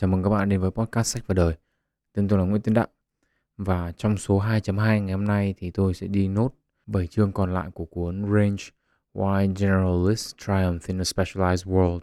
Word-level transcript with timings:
Chào 0.00 0.08
mừng 0.08 0.22
các 0.22 0.30
bạn 0.30 0.48
đến 0.48 0.60
với 0.60 0.70
podcast 0.70 1.06
Sách 1.06 1.24
và 1.26 1.34
Đời. 1.34 1.54
Tên 2.12 2.28
tôi 2.28 2.38
là 2.38 2.44
Nguyễn 2.44 2.62
Tiến 2.62 2.74
Đặng 2.74 2.88
Và 3.56 3.92
trong 3.92 4.16
số 4.16 4.40
2.2 4.40 4.98
ngày 4.98 5.12
hôm 5.12 5.24
nay 5.24 5.54
thì 5.58 5.70
tôi 5.70 5.94
sẽ 5.94 6.06
đi 6.06 6.28
nốt 6.28 6.50
7 6.86 7.06
chương 7.06 7.32
còn 7.32 7.54
lại 7.54 7.70
của 7.74 7.84
cuốn 7.84 8.22
Range 8.22 8.64
Why 9.14 9.54
Generalists 9.56 10.34
Triumph 10.46 10.86
in 10.86 11.00
a 11.00 11.02
Specialized 11.02 11.72
World. 11.72 12.00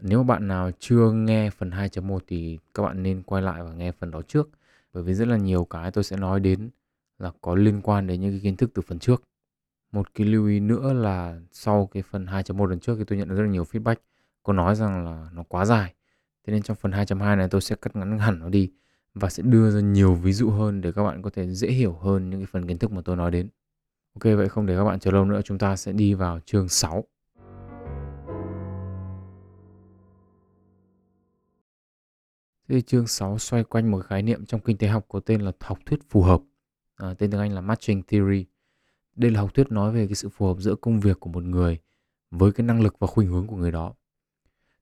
Nếu 0.00 0.22
mà 0.22 0.34
bạn 0.34 0.48
nào 0.48 0.70
chưa 0.78 1.10
nghe 1.12 1.50
phần 1.50 1.70
2.1 1.70 2.18
thì 2.26 2.58
các 2.74 2.82
bạn 2.82 3.02
nên 3.02 3.22
quay 3.22 3.42
lại 3.42 3.62
và 3.62 3.72
nghe 3.72 3.92
phần 3.92 4.10
đó 4.10 4.22
trước. 4.22 4.48
Bởi 4.92 5.02
vì 5.02 5.14
rất 5.14 5.28
là 5.28 5.36
nhiều 5.36 5.64
cái 5.64 5.90
tôi 5.90 6.04
sẽ 6.04 6.16
nói 6.16 6.40
đến 6.40 6.70
là 7.18 7.30
có 7.40 7.54
liên 7.54 7.80
quan 7.80 8.06
đến 8.06 8.20
những 8.20 8.30
cái 8.30 8.40
kiến 8.40 8.56
thức 8.56 8.70
từ 8.74 8.82
phần 8.82 8.98
trước. 8.98 9.22
Một 9.92 10.14
cái 10.14 10.26
lưu 10.26 10.46
ý 10.46 10.60
nữa 10.60 10.92
là 10.92 11.40
sau 11.52 11.86
cái 11.86 12.02
phần 12.02 12.26
2.1 12.26 12.66
lần 12.66 12.80
trước 12.80 12.94
thì 12.98 13.04
tôi 13.04 13.18
nhận 13.18 13.28
được 13.28 13.34
rất 13.34 13.42
là 13.42 13.48
nhiều 13.48 13.64
feedback 13.64 13.96
có 14.42 14.52
nói 14.52 14.74
rằng 14.74 15.04
là 15.04 15.28
nó 15.32 15.42
quá 15.48 15.64
dài 15.64 15.94
Thế 16.46 16.52
nên 16.52 16.62
trong 16.62 16.76
phần 16.76 16.92
2.2 16.92 17.36
này 17.36 17.48
tôi 17.48 17.60
sẽ 17.60 17.76
cắt 17.76 17.96
ngắn 17.96 18.18
hẳn 18.18 18.38
nó 18.38 18.48
đi 18.48 18.70
và 19.14 19.30
sẽ 19.30 19.42
đưa 19.42 19.70
ra 19.70 19.80
nhiều 19.80 20.14
ví 20.14 20.32
dụ 20.32 20.50
hơn 20.50 20.80
để 20.80 20.92
các 20.92 21.04
bạn 21.04 21.22
có 21.22 21.30
thể 21.30 21.48
dễ 21.48 21.68
hiểu 21.68 21.92
hơn 21.92 22.30
những 22.30 22.40
cái 22.40 22.46
phần 22.46 22.66
kiến 22.66 22.78
thức 22.78 22.92
mà 22.92 23.02
tôi 23.04 23.16
nói 23.16 23.30
đến. 23.30 23.48
Ok 24.14 24.22
vậy 24.22 24.48
không 24.48 24.66
để 24.66 24.76
các 24.76 24.84
bạn 24.84 24.98
chờ 24.98 25.10
lâu 25.10 25.24
nữa 25.24 25.40
chúng 25.44 25.58
ta 25.58 25.76
sẽ 25.76 25.92
đi 25.92 26.14
vào 26.14 26.40
chương 26.40 26.68
6. 26.68 27.04
Thế 32.68 32.80
chương 32.80 33.06
6 33.06 33.38
xoay 33.38 33.64
quanh 33.64 33.90
một 33.90 34.06
khái 34.06 34.22
niệm 34.22 34.46
trong 34.46 34.60
kinh 34.60 34.78
tế 34.78 34.88
học 34.88 35.04
có 35.08 35.20
tên 35.20 35.40
là 35.40 35.52
học 35.60 35.78
thuyết 35.86 36.00
phù 36.10 36.22
hợp. 36.22 36.40
À, 36.96 37.14
tên 37.18 37.30
tiếng 37.30 37.40
Anh 37.40 37.52
là 37.52 37.60
matching 37.60 38.02
theory. 38.02 38.46
Đây 39.16 39.30
là 39.30 39.40
học 39.40 39.54
thuyết 39.54 39.72
nói 39.72 39.92
về 39.92 40.06
cái 40.06 40.14
sự 40.14 40.28
phù 40.28 40.46
hợp 40.46 40.56
giữa 40.58 40.74
công 40.74 41.00
việc 41.00 41.20
của 41.20 41.30
một 41.30 41.42
người 41.42 41.78
với 42.30 42.52
cái 42.52 42.66
năng 42.66 42.82
lực 42.82 42.98
và 42.98 43.06
khuynh 43.06 43.28
hướng 43.28 43.46
của 43.46 43.56
người 43.56 43.72
đó. 43.72 43.94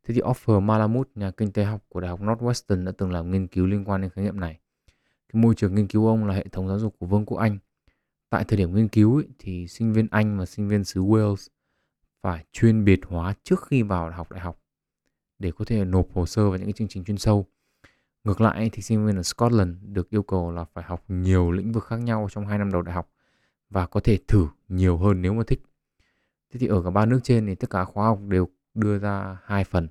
Thế 0.05 0.15
thì 0.15 0.20
Offer 0.20 0.61
Malamud, 0.61 1.06
nhà 1.15 1.30
kinh 1.30 1.52
tế 1.52 1.65
học 1.65 1.84
của 1.88 2.01
Đại 2.01 2.11
học 2.11 2.20
Northwestern 2.20 2.84
đã 2.84 2.92
từng 2.98 3.12
làm 3.12 3.30
nghiên 3.30 3.47
cứu 3.47 3.66
liên 3.66 3.84
quan 3.84 4.01
đến 4.01 4.11
khái 4.11 4.25
niệm 4.25 4.41
này. 4.41 4.61
Cái 5.33 5.42
môi 5.42 5.55
trường 5.55 5.75
nghiên 5.75 5.87
cứu 5.87 6.06
ông 6.06 6.25
là 6.25 6.34
hệ 6.34 6.47
thống 6.53 6.69
giáo 6.69 6.78
dục 6.78 6.97
của 6.98 7.06
Vương 7.06 7.27
quốc 7.27 7.39
Anh. 7.39 7.59
Tại 8.31 8.44
thời 8.44 8.56
điểm 8.56 8.75
nghiên 8.75 8.89
cứu 8.89 9.17
ấy, 9.17 9.28
thì 9.39 9.69
sinh 9.69 9.92
viên 9.92 10.06
Anh 10.11 10.39
và 10.39 10.47
sinh 10.47 10.69
viên 10.69 10.84
xứ 10.84 11.00
Wales 11.03 11.48
phải 12.22 12.44
chuyên 12.53 12.84
biệt 12.84 13.00
hóa 13.06 13.34
trước 13.44 13.67
khi 13.67 13.83
vào 13.83 14.11
học 14.11 14.33
đại 14.33 14.41
học 14.41 14.62
để 15.39 15.53
có 15.59 15.64
thể 15.64 15.84
nộp 15.84 16.06
hồ 16.14 16.27
sơ 16.27 16.48
vào 16.48 16.59
những 16.59 16.66
cái 16.66 16.72
chương 16.72 16.89
trình 16.89 17.05
chuyên 17.05 17.19
sâu. 17.19 17.47
Ngược 18.25 18.41
lại 18.41 18.70
thì 18.72 18.83
sinh 18.83 19.06
viên 19.06 19.16
ở 19.16 19.22
Scotland 19.22 19.77
được 19.83 20.11
yêu 20.11 20.22
cầu 20.22 20.53
là 20.53 20.64
phải 20.64 20.84
học 20.84 21.05
nhiều 21.09 21.50
lĩnh 21.50 21.72
vực 21.72 21.84
khác 21.84 21.97
nhau 21.97 22.28
trong 22.31 22.47
2 22.47 22.59
năm 22.59 22.72
đầu 22.72 22.83
đại 22.83 22.94
học 22.94 23.11
và 23.70 23.87
có 23.87 24.00
thể 24.00 24.19
thử 24.28 24.48
nhiều 24.69 24.97
hơn 24.97 25.22
nếu 25.22 25.34
mà 25.34 25.42
thích. 25.47 25.62
Thế 26.50 26.59
thì 26.61 26.66
ở 26.66 26.83
cả 26.83 26.91
ba 26.91 27.06
nước 27.06 27.20
trên 27.22 27.47
thì 27.47 27.55
tất 27.55 27.70
cả 27.70 27.84
khóa 27.84 28.06
học 28.06 28.20
đều 28.28 28.48
đưa 28.75 28.98
ra 28.98 29.39
hai 29.45 29.65
phần. 29.65 29.89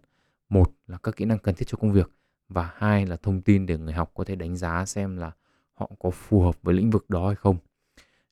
Một 0.49 0.71
là 0.87 0.97
các 0.97 1.15
kỹ 1.15 1.25
năng 1.25 1.39
cần 1.39 1.55
thiết 1.55 1.65
cho 1.67 1.77
công 1.77 1.91
việc 1.91 2.11
và 2.49 2.73
hai 2.75 3.05
là 3.05 3.15
thông 3.15 3.41
tin 3.41 3.65
để 3.65 3.77
người 3.77 3.93
học 3.93 4.11
có 4.13 4.23
thể 4.23 4.35
đánh 4.35 4.55
giá 4.55 4.85
xem 4.85 5.17
là 5.17 5.31
họ 5.73 5.91
có 5.99 6.09
phù 6.09 6.41
hợp 6.41 6.55
với 6.61 6.73
lĩnh 6.73 6.89
vực 6.89 7.09
đó 7.09 7.27
hay 7.27 7.35
không. 7.35 7.57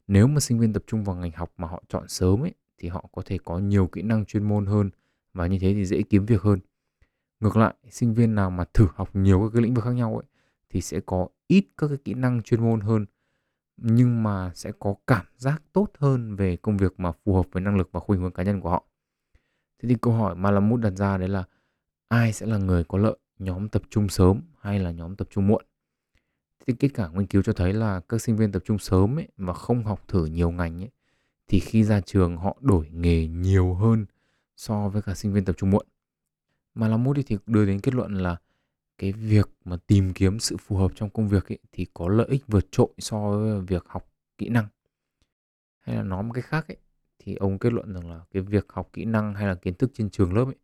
Nếu 0.08 0.28
mà 0.28 0.40
sinh 0.40 0.60
viên 0.60 0.74
tập 0.74 0.84
trung 0.88 1.04
vào 1.04 1.16
ngành 1.16 1.32
học 1.32 1.54
mà 1.58 1.68
họ 1.68 1.84
chọn 1.90 2.08
sớm 2.08 2.44
ấy 2.44 2.54
thì 2.78 2.88
họ 2.88 3.10
có 3.12 3.22
thể 3.26 3.38
có 3.38 3.60
nhiều 3.60 3.88
kỹ 3.88 4.02
năng 4.02 4.26
chuyên 4.26 4.44
môn 4.44 4.66
hơn 4.66 4.90
và 5.34 5.48
như 5.48 5.60
thế 5.60 5.74
thì 5.74 5.86
dễ 5.86 6.02
kiếm 6.02 6.26
việc 6.26 6.42
hơn. 6.42 6.60
Ngược 7.40 7.58
lại, 7.58 7.74
sinh 7.90 8.14
viên 8.14 8.36
nào 8.36 8.50
mà 8.50 8.66
thử 8.74 8.88
học 8.96 9.10
nhiều 9.16 9.42
các 9.42 9.50
cái 9.54 9.64
lĩnh 9.64 9.74
vực 9.74 9.84
khác 9.84 9.92
nhau 9.92 10.18
ấy 10.18 10.26
thì 10.70 10.82
sẽ 10.82 11.00
có 11.00 11.28
ít 11.48 11.66
các 11.78 11.88
cái 11.88 11.98
kỹ 12.06 12.14
năng 12.14 12.42
chuyên 12.42 12.62
môn 12.62 12.82
hơn 12.82 13.06
nhưng 13.78 14.24
mà 14.24 14.52
sẽ 14.56 14.72
có 14.80 14.96
cảm 15.08 15.26
giác 15.38 15.62
tốt 15.74 15.88
hơn 16.00 16.36
về 16.36 16.58
công 16.58 16.78
việc 16.78 17.00
mà 17.00 17.12
phù 17.12 17.36
hợp 17.36 17.46
với 17.52 17.62
năng 17.62 17.78
lực 17.78 17.90
và 17.92 18.00
khuynh 18.00 18.22
hướng 18.22 18.32
cá 18.32 18.44
nhân 18.44 18.62
của 18.62 18.70
họ. 18.70 18.86
Thế 19.80 19.90
thì 19.90 19.96
câu 20.02 20.14
hỏi 20.14 20.36
mà 20.36 20.42
Malamud 20.42 20.82
đặt 20.82 20.94
ra 20.96 21.18
đấy 21.18 21.30
là 21.30 21.44
ai 22.08 22.34
sẽ 22.34 22.46
là 22.46 22.58
người 22.58 22.84
có 22.84 22.98
lợi, 22.98 23.18
nhóm 23.40 23.70
tập 23.70 23.82
trung 23.90 24.10
sớm 24.10 24.42
hay 24.62 24.80
là 24.80 24.92
nhóm 24.92 25.16
tập 25.16 25.28
trung 25.32 25.48
muộn? 25.48 25.66
Thì 26.68 26.74
kết 26.80 26.90
quả 26.96 27.10
nghiên 27.10 27.28
cứu 27.28 27.42
cho 27.42 27.54
thấy 27.54 27.74
là 27.74 28.00
các 28.10 28.22
sinh 28.22 28.38
viên 28.38 28.52
tập 28.52 28.62
trung 28.66 28.80
sớm 28.80 29.20
ấy, 29.20 29.28
mà 29.38 29.54
không 29.54 29.84
học 29.84 30.08
thử 30.08 30.26
nhiều 30.26 30.52
ngành 30.52 30.84
ấy, 30.84 30.90
thì 31.48 31.60
khi 31.60 31.84
ra 31.84 32.02
trường 32.02 32.38
họ 32.38 32.58
đổi 32.62 32.90
nghề 32.90 33.28
nhiều 33.28 33.74
hơn 33.74 34.06
so 34.56 34.90
với 34.90 35.02
cả 35.02 35.16
sinh 35.16 35.34
viên 35.34 35.46
tập 35.46 35.56
trung 35.58 35.70
muộn. 35.70 35.86
Mà 36.76 36.88
Malamud 36.88 37.18
thì 37.26 37.38
đưa 37.46 37.66
đến 37.66 37.80
kết 37.80 37.94
luận 37.94 38.14
là 38.14 38.38
cái 38.98 39.12
việc 39.12 39.50
mà 39.66 39.78
tìm 39.88 40.14
kiếm 40.14 40.40
sự 40.40 40.58
phù 40.58 40.78
hợp 40.78 40.92
trong 40.96 41.10
công 41.10 41.28
việc 41.28 41.52
ấy, 41.52 41.60
thì 41.72 41.86
có 41.94 42.08
lợi 42.08 42.28
ích 42.30 42.44
vượt 42.48 42.72
trội 42.72 42.90
so 42.98 43.30
với 43.30 43.62
việc 43.62 43.86
học 43.88 44.12
kỹ 44.38 44.50
năng. 44.50 44.68
Hay 45.80 45.96
là 45.96 46.04
nói 46.04 46.24
một 46.24 46.34
cách 46.34 46.46
khác 46.46 46.68
ấy, 46.68 46.78
thì 47.20 47.36
ông 47.36 47.60
kết 47.60 47.74
luận 47.74 47.94
rằng 47.94 48.10
là 48.10 48.22
cái 48.32 48.44
việc 48.44 48.66
học 48.70 48.90
kỹ 48.94 49.06
năng 49.06 49.34
hay 49.36 49.48
là 49.48 49.56
kiến 49.56 49.74
thức 49.74 49.92
trên 49.94 50.10
trường 50.10 50.34
lớp 50.34 50.46
ấy 50.46 50.56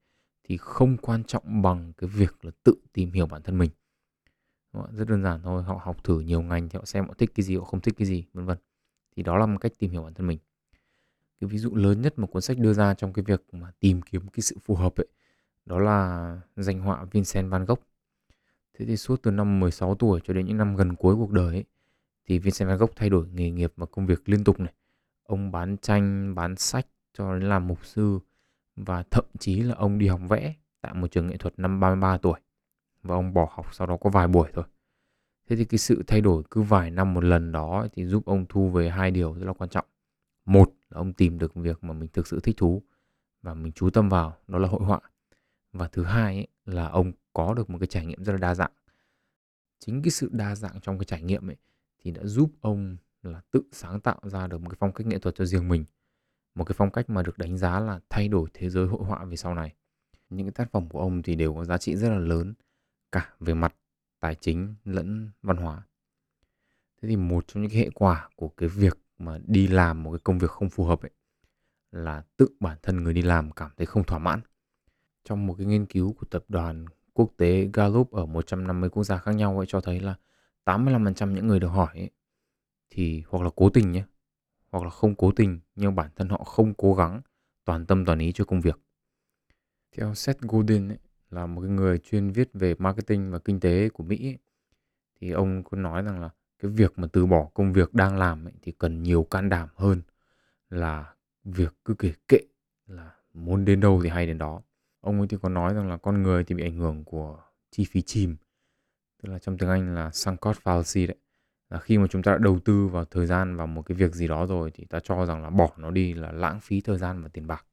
thì 0.43 0.57
không 0.57 0.97
quan 0.97 1.23
trọng 1.23 1.61
bằng 1.61 1.93
cái 1.97 2.09
việc 2.09 2.45
là 2.45 2.51
tự 2.63 2.73
tìm 2.93 3.11
hiểu 3.11 3.25
bản 3.25 3.41
thân 3.41 3.57
mình. 3.57 3.71
Rất 4.91 5.07
đơn 5.07 5.23
giản 5.23 5.41
thôi 5.43 5.63
họ 5.63 5.79
học 5.83 6.03
thử 6.03 6.19
nhiều 6.19 6.41
ngành 6.41 6.69
thì 6.69 6.77
họ 6.79 6.85
xem 6.85 7.07
họ 7.07 7.13
thích 7.17 7.31
cái 7.35 7.43
gì 7.43 7.57
họ 7.57 7.63
không 7.63 7.81
thích 7.81 7.93
cái 7.97 8.05
gì 8.05 8.25
vân 8.33 8.45
vân. 8.45 8.57
Thì 9.15 9.23
đó 9.23 9.37
là 9.37 9.45
một 9.45 9.57
cách 9.61 9.71
tìm 9.79 9.91
hiểu 9.91 10.03
bản 10.03 10.13
thân 10.13 10.27
mình. 10.27 10.39
Cái 11.39 11.47
ví 11.47 11.57
dụ 11.57 11.75
lớn 11.75 12.01
nhất 12.01 12.19
mà 12.19 12.27
cuốn 12.27 12.41
sách 12.41 12.57
đưa 12.57 12.73
ra 12.73 12.93
trong 12.93 13.13
cái 13.13 13.25
việc 13.27 13.43
mà 13.51 13.71
tìm 13.79 14.01
kiếm 14.01 14.27
cái 14.27 14.41
sự 14.41 14.57
phù 14.65 14.75
hợp 14.75 14.95
ấy 14.95 15.07
đó 15.65 15.79
là 15.79 16.39
danh 16.55 16.79
họa 16.79 17.05
Vincent 17.11 17.51
van 17.51 17.65
Gogh. 17.65 17.81
Thế 18.73 18.85
thì 18.85 18.97
suốt 18.97 19.21
từ 19.23 19.31
năm 19.31 19.59
16 19.59 19.95
tuổi 19.95 20.19
cho 20.23 20.33
đến 20.33 20.45
những 20.45 20.57
năm 20.57 20.75
gần 20.75 20.95
cuối 20.95 21.15
cuộc 21.15 21.31
đời 21.31 21.55
ấy, 21.55 21.63
thì 22.25 22.39
Vincent 22.39 22.67
van 22.67 22.77
Gogh 22.77 22.91
thay 22.95 23.09
đổi 23.09 23.27
nghề 23.27 23.51
nghiệp 23.51 23.73
và 23.75 23.85
công 23.85 24.05
việc 24.05 24.29
liên 24.29 24.43
tục 24.43 24.59
này 24.59 24.73
ông 25.25 25.51
bán 25.51 25.77
tranh 25.77 26.35
bán 26.35 26.55
sách 26.55 26.87
cho 27.13 27.33
đến 27.33 27.49
làm 27.49 27.67
mục 27.67 27.85
sư 27.85 28.19
và 28.75 29.03
thậm 29.11 29.25
chí 29.39 29.59
là 29.61 29.75
ông 29.75 29.97
đi 29.97 30.07
học 30.07 30.21
vẽ 30.29 30.53
tại 30.81 30.93
một 30.93 31.11
trường 31.11 31.27
nghệ 31.27 31.37
thuật 31.37 31.59
năm 31.59 31.79
33 31.79 32.17
tuổi 32.17 32.39
và 33.03 33.15
ông 33.15 33.33
bỏ 33.33 33.49
học 33.51 33.75
sau 33.75 33.87
đó 33.87 33.97
có 33.97 34.09
vài 34.09 34.27
buổi 34.27 34.49
thôi. 34.53 34.65
Thế 35.49 35.55
thì 35.55 35.65
cái 35.65 35.77
sự 35.77 36.03
thay 36.07 36.21
đổi 36.21 36.43
cứ 36.51 36.61
vài 36.61 36.91
năm 36.91 37.13
một 37.13 37.23
lần 37.23 37.51
đó 37.51 37.87
thì 37.93 38.05
giúp 38.05 38.25
ông 38.25 38.45
thu 38.49 38.69
về 38.69 38.89
hai 38.89 39.11
điều 39.11 39.33
rất 39.33 39.45
là 39.45 39.53
quan 39.53 39.69
trọng. 39.69 39.85
Một 40.45 40.73
là 40.89 40.99
ông 40.99 41.13
tìm 41.13 41.39
được 41.39 41.55
việc 41.55 41.83
mà 41.83 41.93
mình 41.93 42.09
thực 42.13 42.27
sự 42.27 42.39
thích 42.39 42.57
thú 42.57 42.83
và 43.41 43.53
mình 43.53 43.71
chú 43.71 43.89
tâm 43.89 44.09
vào, 44.09 44.37
đó 44.47 44.59
là 44.59 44.67
hội 44.67 44.85
họa. 44.85 44.99
Và 45.73 45.87
thứ 45.87 46.03
hai 46.03 46.35
ấy, 46.35 46.47
là 46.65 46.87
ông 46.87 47.11
có 47.33 47.53
được 47.53 47.69
một 47.69 47.77
cái 47.79 47.87
trải 47.87 48.05
nghiệm 48.05 48.23
rất 48.23 48.31
là 48.31 48.37
đa 48.37 48.55
dạng. 48.55 48.71
Chính 49.79 50.01
cái 50.01 50.11
sự 50.11 50.29
đa 50.31 50.55
dạng 50.55 50.81
trong 50.81 50.97
cái 50.99 51.05
trải 51.05 51.21
nghiệm 51.21 51.49
ấy 51.49 51.57
thì 51.99 52.11
đã 52.11 52.21
giúp 52.23 52.51
ông 52.61 52.97
là 53.25 53.41
tự 53.51 53.61
sáng 53.71 53.99
tạo 53.99 54.19
ra 54.23 54.47
được 54.47 54.61
một 54.61 54.69
cái 54.69 54.77
phong 54.79 54.93
cách 54.93 55.07
nghệ 55.07 55.19
thuật 55.19 55.35
cho 55.35 55.45
riêng 55.45 55.67
mình. 55.67 55.85
Một 56.55 56.63
cái 56.63 56.75
phong 56.77 56.91
cách 56.91 57.09
mà 57.09 57.23
được 57.23 57.37
đánh 57.37 57.57
giá 57.57 57.79
là 57.79 57.99
thay 58.09 58.27
đổi 58.27 58.49
thế 58.53 58.69
giới 58.69 58.87
hội 58.87 59.05
họa 59.05 59.25
về 59.25 59.35
sau 59.35 59.55
này. 59.55 59.75
Những 60.29 60.47
cái 60.47 60.51
tác 60.51 60.71
phẩm 60.71 60.89
của 60.89 60.99
ông 60.99 61.21
thì 61.21 61.35
đều 61.35 61.53
có 61.53 61.65
giá 61.65 61.77
trị 61.77 61.95
rất 61.95 62.09
là 62.09 62.17
lớn 62.17 62.53
cả 63.11 63.33
về 63.39 63.53
mặt 63.53 63.75
tài 64.19 64.35
chính 64.35 64.75
lẫn 64.85 65.31
văn 65.41 65.57
hóa. 65.57 65.83
Thế 67.01 67.09
thì 67.09 67.15
một 67.15 67.47
trong 67.47 67.63
những 67.63 67.71
cái 67.71 67.79
hệ 67.79 67.89
quả 67.89 68.29
của 68.35 68.49
cái 68.49 68.69
việc 68.69 68.97
mà 69.17 69.39
đi 69.45 69.67
làm 69.67 70.03
một 70.03 70.11
cái 70.11 70.19
công 70.19 70.39
việc 70.39 70.49
không 70.49 70.69
phù 70.69 70.85
hợp 70.85 71.01
ấy 71.01 71.11
là 71.91 72.23
tự 72.37 72.47
bản 72.59 72.77
thân 72.81 73.03
người 73.03 73.13
đi 73.13 73.21
làm 73.21 73.51
cảm 73.51 73.71
thấy 73.77 73.85
không 73.85 74.03
thỏa 74.03 74.19
mãn. 74.19 74.41
Trong 75.23 75.47
một 75.47 75.55
cái 75.57 75.65
nghiên 75.65 75.85
cứu 75.85 76.13
của 76.13 76.25
tập 76.25 76.45
đoàn 76.47 76.85
quốc 77.13 77.31
tế 77.37 77.69
Gallup 77.73 78.11
ở 78.11 78.25
150 78.25 78.89
quốc 78.89 79.03
gia 79.03 79.17
khác 79.17 79.35
nhau 79.35 79.57
ấy 79.57 79.65
cho 79.69 79.81
thấy 79.81 79.99
là 79.99 80.15
85% 80.65 81.33
những 81.33 81.47
người 81.47 81.59
được 81.59 81.67
hỏi 81.67 81.89
ấy, 81.93 82.09
thì 82.89 83.23
hoặc 83.27 83.43
là 83.43 83.49
cố 83.55 83.69
tình 83.69 83.91
nhé 83.91 84.03
hoặc 84.71 84.83
là 84.83 84.89
không 84.89 85.15
cố 85.15 85.31
tình 85.31 85.59
nhưng 85.75 85.95
bản 85.95 86.11
thân 86.15 86.29
họ 86.29 86.43
không 86.43 86.73
cố 86.73 86.93
gắng 86.93 87.21
toàn 87.65 87.85
tâm 87.85 88.05
toàn 88.05 88.19
ý 88.19 88.31
cho 88.31 88.45
công 88.45 88.61
việc. 88.61 88.79
Theo 89.91 90.13
Seth 90.13 90.41
Godin 90.41 90.87
ấy, 90.87 90.97
là 91.29 91.45
một 91.45 91.61
cái 91.61 91.69
người 91.69 91.97
chuyên 91.97 92.31
viết 92.31 92.49
về 92.53 92.75
marketing 92.79 93.31
và 93.31 93.39
kinh 93.39 93.59
tế 93.59 93.89
của 93.89 94.03
Mỹ 94.03 94.27
ấy, 94.27 94.37
thì 95.21 95.31
ông 95.31 95.63
có 95.63 95.77
nói 95.77 96.03
rằng 96.03 96.19
là 96.21 96.29
cái 96.59 96.71
việc 96.71 96.99
mà 96.99 97.07
từ 97.13 97.25
bỏ 97.25 97.49
công 97.53 97.73
việc 97.73 97.93
đang 97.93 98.17
làm 98.17 98.47
ấy, 98.47 98.53
thì 98.61 98.71
cần 98.71 99.03
nhiều 99.03 99.23
can 99.23 99.49
đảm 99.49 99.69
hơn 99.75 100.01
là 100.69 101.15
việc 101.43 101.75
cứ 101.85 101.93
kể 101.93 102.13
kệ 102.27 102.39
là 102.87 103.15
muốn 103.33 103.65
đến 103.65 103.79
đâu 103.79 103.99
thì 104.03 104.09
hay 104.09 104.27
đến 104.27 104.37
đó. 104.37 104.61
Ông 105.01 105.19
ấy 105.19 105.27
thì 105.27 105.37
có 105.41 105.49
nói 105.49 105.73
rằng 105.73 105.89
là 105.89 105.97
con 105.97 106.23
người 106.23 106.43
thì 106.43 106.55
bị 106.55 106.63
ảnh 106.63 106.77
hưởng 106.77 107.03
của 107.03 107.43
chi 107.71 107.85
phí 107.85 108.01
chìm 108.01 108.35
tức 109.23 109.29
là 109.31 109.39
trong 109.39 109.57
tiếng 109.57 109.69
Anh 109.69 109.95
là 109.95 110.11
sunk 110.11 110.39
cost 110.41 110.59
fallacy 110.59 111.07
đấy 111.07 111.17
là 111.69 111.79
khi 111.79 111.97
mà 111.97 112.07
chúng 112.07 112.23
ta 112.23 112.31
đã 112.31 112.37
đầu 112.37 112.59
tư 112.59 112.87
vào 112.87 113.05
thời 113.05 113.25
gian 113.25 113.55
vào 113.55 113.67
một 113.67 113.81
cái 113.81 113.95
việc 113.95 114.15
gì 114.15 114.27
đó 114.27 114.45
rồi 114.45 114.71
thì 114.73 114.85
ta 114.85 114.99
cho 115.03 115.25
rằng 115.25 115.43
là 115.43 115.49
bỏ 115.49 115.71
nó 115.77 115.91
đi 115.91 116.13
là 116.13 116.31
lãng 116.31 116.59
phí 116.59 116.81
thời 116.81 116.97
gian 116.97 117.21
và 117.23 117.29
tiền 117.29 117.47
bạc. 117.47 117.65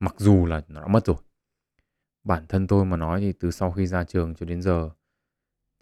Mặc 0.00 0.14
dù 0.18 0.46
là 0.46 0.62
nó 0.68 0.80
đã 0.80 0.86
mất 0.86 1.06
rồi. 1.06 1.16
Bản 2.24 2.46
thân 2.48 2.66
tôi 2.66 2.84
mà 2.84 2.96
nói 2.96 3.20
thì 3.20 3.32
từ 3.32 3.50
sau 3.50 3.70
khi 3.72 3.86
ra 3.86 4.04
trường 4.04 4.34
cho 4.34 4.46
đến 4.46 4.62
giờ 4.62 4.90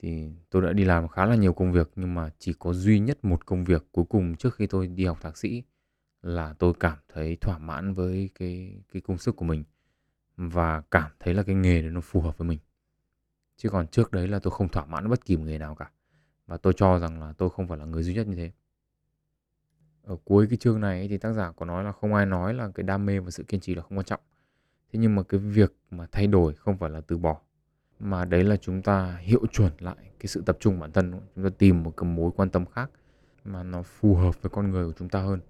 thì 0.03 0.31
tôi 0.51 0.63
đã 0.63 0.73
đi 0.73 0.85
làm 0.85 1.09
khá 1.09 1.27
là 1.27 1.35
nhiều 1.35 1.53
công 1.53 1.73
việc 1.73 1.91
nhưng 1.97 2.15
mà 2.15 2.31
chỉ 2.39 2.53
có 2.59 2.73
duy 2.73 2.99
nhất 2.99 3.25
một 3.25 3.47
công 3.47 3.65
việc 3.65 3.87
cuối 3.93 4.05
cùng 4.09 4.37
trước 4.37 4.55
khi 4.55 4.67
tôi 4.67 4.87
đi 4.87 5.05
học 5.05 5.19
thạc 5.21 5.37
sĩ 5.37 5.63
là 6.23 6.55
tôi 6.59 6.73
cảm 6.81 6.99
thấy 7.09 7.37
thỏa 7.37 7.59
mãn 7.59 7.95
với 7.95 8.31
cái 8.35 8.83
cái 8.93 9.03
công 9.03 9.19
sức 9.19 9.37
của 9.37 9.45
mình 9.45 9.65
và 10.37 10.83
cảm 10.91 11.11
thấy 11.21 11.35
là 11.35 11.43
cái 11.43 11.55
nghề 11.55 11.83
đấy 11.83 11.91
nó 11.91 12.01
phù 12.01 12.21
hợp 12.21 12.39
với 12.39 12.49
mình. 12.49 12.59
Chứ 13.57 13.71
còn 13.71 13.87
trước 13.87 14.13
đấy 14.13 14.29
là 14.29 14.39
tôi 14.39 14.51
không 14.51 14.69
thỏa 14.69 14.85
mãn 14.85 15.11
bất 15.11 15.25
kỳ 15.25 15.37
một 15.37 15.45
nghề 15.47 15.59
nào 15.59 15.75
cả 15.75 15.91
và 16.49 16.57
tôi 16.57 16.73
cho 16.77 16.99
rằng 16.99 17.21
là 17.21 17.33
tôi 17.39 17.51
không 17.51 17.69
phải 17.69 17.79
là 17.79 17.85
người 17.85 18.03
duy 18.03 18.15
nhất 18.15 18.27
như 18.27 18.37
thế. 18.37 18.51
Ở 20.03 20.17
cuối 20.25 20.47
cái 20.51 20.57
chương 20.57 20.81
này 20.81 21.09
thì 21.09 21.19
tác 21.19 21.33
giả 21.33 21.53
có 21.53 21.67
nói 21.67 21.85
là 21.85 21.93
không 21.93 22.15
ai 22.15 22.27
nói 22.27 22.55
là 22.55 22.71
cái 22.75 22.85
đam 22.85 23.07
mê 23.07 23.21
và 23.21 23.31
sự 23.31 23.43
kiên 23.43 23.61
trì 23.61 23.75
là 23.75 23.83
không 23.83 23.99
quan 23.99 24.05
trọng. 24.05 24.21
Thế 24.93 24.99
nhưng 24.99 25.15
mà 25.15 25.23
cái 25.23 25.41
việc 25.41 25.77
mà 25.91 26.07
thay 26.13 26.27
đổi 26.27 26.55
không 26.55 26.79
phải 26.79 26.91
là 26.91 27.01
từ 27.01 27.19
bỏ, 27.19 27.41
mà 28.01 28.25
đấy 28.25 28.45
là 28.45 28.57
chúng 28.57 28.83
ta 28.83 29.17
hiệu 29.21 29.47
chuẩn 29.53 29.73
lại 29.79 29.97
cái 29.99 30.27
sự 30.27 30.43
tập 30.47 30.57
trung 30.61 30.81
bản 30.81 30.93
thân 30.93 31.21
chúng 31.35 31.45
ta 31.45 31.51
tìm 31.59 31.83
một 31.83 31.97
cái 31.97 32.11
mối 32.11 32.31
quan 32.37 32.51
tâm 32.51 32.67
khác 32.67 32.91
mà 33.45 33.63
nó 33.63 33.83
phù 33.83 34.15
hợp 34.15 34.43
với 34.43 34.51
con 34.51 34.71
người 34.71 34.87
của 34.87 34.93
chúng 34.99 35.09
ta 35.09 35.21
hơn, 35.21 35.41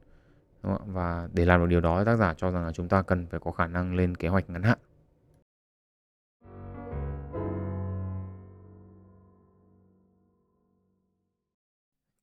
đúng 0.63 0.77
không? 0.79 0.93
và 0.93 1.29
để 1.33 1.45
làm 1.45 1.61
được 1.61 1.67
điều 1.67 1.81
đó, 1.81 2.05
tác 2.05 2.17
giả 2.17 2.35
cho 2.37 2.51
rằng 2.51 2.65
là 2.65 2.73
chúng 2.73 2.89
ta 2.89 3.03
cần 3.03 3.27
phải 3.27 3.41
có 3.41 3.51
khả 3.51 3.67
năng 3.67 3.95
lên 3.95 4.15
kế 4.15 4.29
hoạch 4.29 4.51
ngắn 4.51 4.63
hạn. 4.63 4.79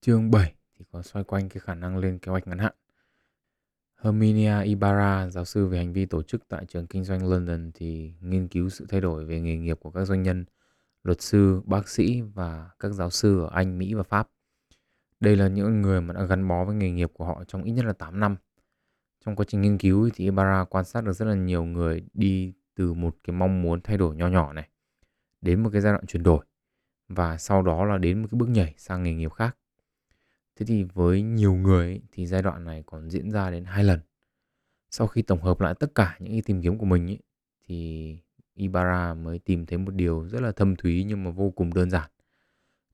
Chương 0.06 0.32
7 0.32 0.54
thì 0.78 0.86
có 0.92 1.02
xoay 1.02 1.24
quanh 1.24 1.50
cái 1.50 1.60
khả 1.60 1.76
năng 1.76 1.98
lên 1.98 2.20
kế 2.20 2.30
hoạch 2.30 2.48
ngắn 2.48 2.60
hạn 2.60 2.74
Herminia 4.02 4.64
Ibarra, 4.64 5.30
giáo 5.30 5.46
sư 5.46 5.68
về 5.68 5.78
hành 5.78 5.94
vi 5.94 6.06
tổ 6.06 6.24
chức 6.24 6.48
tại 6.48 6.66
trường 6.66 6.88
kinh 6.88 7.04
doanh 7.04 7.30
London 7.30 7.72
thì 7.74 8.14
nghiên 8.22 8.48
cứu 8.48 8.70
sự 8.70 8.86
thay 8.90 9.02
đổi 9.02 9.26
về 9.26 9.42
nghề 9.42 9.56
nghiệp 9.58 9.80
của 9.82 9.92
các 9.92 10.06
doanh 10.06 10.24
nhân, 10.24 10.46
luật 11.04 11.22
sư, 11.22 11.62
bác 11.66 11.90
sĩ 11.90 12.22
và 12.22 12.70
các 12.80 12.90
giáo 12.90 13.10
sư 13.10 13.42
ở 13.42 13.50
Anh, 13.54 13.78
Mỹ 13.78 13.94
và 13.94 14.04
Pháp. 14.04 14.30
Đây 15.20 15.36
là 15.36 15.48
những 15.48 15.82
người 15.82 16.02
mà 16.02 16.14
đã 16.14 16.26
gắn 16.26 16.48
bó 16.48 16.66
với 16.66 16.76
nghề 16.76 16.92
nghiệp 16.92 17.12
của 17.14 17.26
họ 17.26 17.44
trong 17.48 17.64
ít 17.64 17.72
nhất 17.72 17.86
là 17.86 17.94
8 17.94 18.20
năm. 18.20 18.36
Trong 19.26 19.36
quá 19.36 19.46
trình 19.50 19.62
nghiên 19.62 19.78
cứu 19.78 20.10
thì 20.14 20.24
Ibarra 20.24 20.66
quan 20.70 20.86
sát 20.86 21.04
được 21.04 21.14
rất 21.14 21.26
là 21.26 21.36
nhiều 21.36 21.64
người 21.64 22.06
đi 22.14 22.54
từ 22.76 22.94
một 22.94 23.16
cái 23.24 23.36
mong 23.36 23.62
muốn 23.62 23.82
thay 23.82 23.98
đổi 23.98 24.16
nho 24.16 24.28
nhỏ 24.28 24.54
này 24.54 24.70
đến 25.42 25.64
một 25.64 25.70
cái 25.74 25.82
giai 25.82 25.94
đoạn 25.94 26.06
chuyển 26.06 26.24
đổi 26.24 26.46
và 27.08 27.38
sau 27.38 27.62
đó 27.62 27.86
là 27.86 27.98
đến 27.98 28.22
một 28.22 28.28
cái 28.32 28.38
bước 28.38 28.50
nhảy 28.50 28.74
sang 28.78 29.04
nghề 29.04 29.14
nghiệp 29.14 29.32
khác. 29.32 29.58
Thế 30.56 30.66
thì 30.66 30.84
với 30.84 31.22
nhiều 31.22 31.56
người 31.56 31.86
ấy, 31.86 32.02
thì 32.12 32.26
giai 32.26 32.42
đoạn 32.42 32.64
này 32.64 32.84
còn 32.86 33.10
diễn 33.10 33.32
ra 33.32 33.52
đến 33.52 33.66
hai 33.66 33.84
lần. 33.84 34.00
Sau 34.92 35.08
khi 35.08 35.22
tổng 35.22 35.42
hợp 35.42 35.62
lại 35.62 35.74
tất 35.80 35.96
cả 35.96 36.18
những 36.20 36.34
cái 36.34 36.42
tìm 36.42 36.62
kiếm 36.62 36.78
của 36.78 36.86
mình 36.86 37.08
ấy, 37.08 37.20
thì 37.68 38.18
Ibarra 38.56 39.14
mới 39.14 39.40
tìm 39.40 39.66
thấy 39.66 39.78
một 39.78 39.94
điều 39.96 40.28
rất 40.28 40.42
là 40.42 40.52
thâm 40.52 40.76
thúy 40.76 41.04
nhưng 41.04 41.24
mà 41.24 41.32
vô 41.32 41.50
cùng 41.50 41.74
đơn 41.74 41.90
giản. 41.90 42.12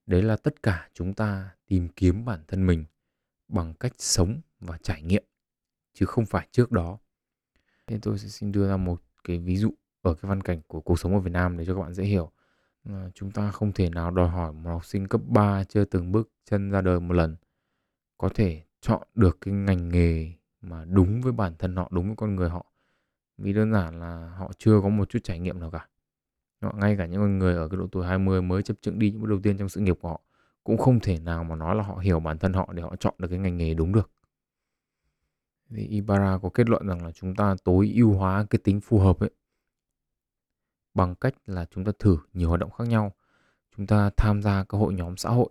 Đấy 0.06 0.22
là 0.22 0.36
tất 0.36 0.62
cả 0.62 0.88
chúng 0.94 1.14
ta 1.14 1.50
tìm 1.66 1.88
kiếm 1.88 2.24
bản 2.24 2.40
thân 2.48 2.66
mình 2.66 2.84
bằng 3.48 3.74
cách 3.74 3.92
sống 3.98 4.40
và 4.60 4.78
trải 4.82 5.02
nghiệm 5.02 5.24
chứ 5.94 6.06
không 6.06 6.26
phải 6.26 6.48
trước 6.52 6.72
đó. 6.72 6.98
Thế 7.86 7.98
tôi 8.02 8.18
sẽ 8.18 8.28
xin 8.28 8.52
đưa 8.52 8.68
ra 8.68 8.76
một 8.76 9.02
cái 9.24 9.38
ví 9.38 9.56
dụ 9.56 9.74
ở 10.02 10.14
cái 10.14 10.28
văn 10.28 10.40
cảnh 10.40 10.60
của 10.66 10.80
cuộc 10.80 10.98
sống 10.98 11.14
ở 11.14 11.20
Việt 11.20 11.32
Nam 11.32 11.56
để 11.58 11.64
cho 11.64 11.74
các 11.74 11.80
bạn 11.80 11.94
dễ 11.94 12.04
hiểu. 12.04 12.32
Ờ, 12.84 13.10
chúng 13.14 13.30
ta 13.30 13.50
không 13.50 13.72
thể 13.72 13.90
nào 13.90 14.10
đòi 14.10 14.28
hỏi 14.28 14.52
một 14.52 14.70
học 14.70 14.84
sinh 14.84 15.08
cấp 15.08 15.20
3 15.26 15.64
chưa 15.64 15.84
từng 15.84 16.12
bước 16.12 16.30
chân 16.50 16.70
ra 16.70 16.80
đời 16.80 17.00
một 17.00 17.14
lần 17.14 17.36
có 18.22 18.28
thể 18.28 18.62
chọn 18.80 19.02
được 19.14 19.38
cái 19.40 19.54
ngành 19.54 19.88
nghề 19.88 20.32
mà 20.60 20.84
đúng 20.84 21.20
với 21.20 21.32
bản 21.32 21.54
thân 21.58 21.76
họ, 21.76 21.88
đúng 21.92 22.06
với 22.06 22.16
con 22.16 22.36
người 22.36 22.48
họ. 22.48 22.66
Vì 23.38 23.52
đơn 23.52 23.72
giản 23.72 24.00
là 24.00 24.34
họ 24.38 24.52
chưa 24.58 24.80
có 24.82 24.88
một 24.88 25.08
chút 25.08 25.18
trải 25.24 25.38
nghiệm 25.38 25.60
nào 25.60 25.70
cả. 25.70 25.88
Họ, 26.60 26.72
ngay 26.76 26.96
cả 26.96 27.06
những 27.06 27.38
người 27.38 27.54
ở 27.54 27.68
cái 27.68 27.76
độ 27.78 27.86
tuổi 27.92 28.06
20 28.06 28.42
mới 28.42 28.62
chấp 28.62 28.74
chững 28.80 28.98
đi 28.98 29.10
những 29.10 29.20
bước 29.20 29.28
đầu 29.28 29.40
tiên 29.42 29.58
trong 29.58 29.68
sự 29.68 29.80
nghiệp 29.80 29.98
của 30.00 30.08
họ 30.08 30.20
cũng 30.64 30.78
không 30.78 31.00
thể 31.00 31.18
nào 31.18 31.44
mà 31.44 31.56
nói 31.56 31.76
là 31.76 31.82
họ 31.82 31.96
hiểu 31.96 32.20
bản 32.20 32.38
thân 32.38 32.52
họ 32.52 32.72
để 32.72 32.82
họ 32.82 32.96
chọn 32.96 33.14
được 33.18 33.28
cái 33.28 33.38
ngành 33.38 33.56
nghề 33.56 33.74
đúng 33.74 33.92
được. 33.92 34.10
Thì 35.70 35.86
Ibarra 35.86 36.38
có 36.42 36.50
kết 36.54 36.68
luận 36.68 36.86
rằng 36.86 37.04
là 37.04 37.12
chúng 37.12 37.34
ta 37.34 37.54
tối 37.64 37.92
ưu 37.94 38.12
hóa 38.12 38.46
cái 38.50 38.58
tính 38.64 38.80
phù 38.80 38.98
hợp 38.98 39.20
ấy 39.20 39.30
bằng 40.94 41.14
cách 41.14 41.34
là 41.46 41.66
chúng 41.70 41.84
ta 41.84 41.92
thử 41.98 42.18
nhiều 42.32 42.48
hoạt 42.48 42.60
động 42.60 42.70
khác 42.70 42.88
nhau. 42.88 43.12
Chúng 43.76 43.86
ta 43.86 44.10
tham 44.16 44.42
gia 44.42 44.64
các 44.64 44.78
hội 44.78 44.94
nhóm 44.94 45.16
xã 45.16 45.30
hội, 45.30 45.48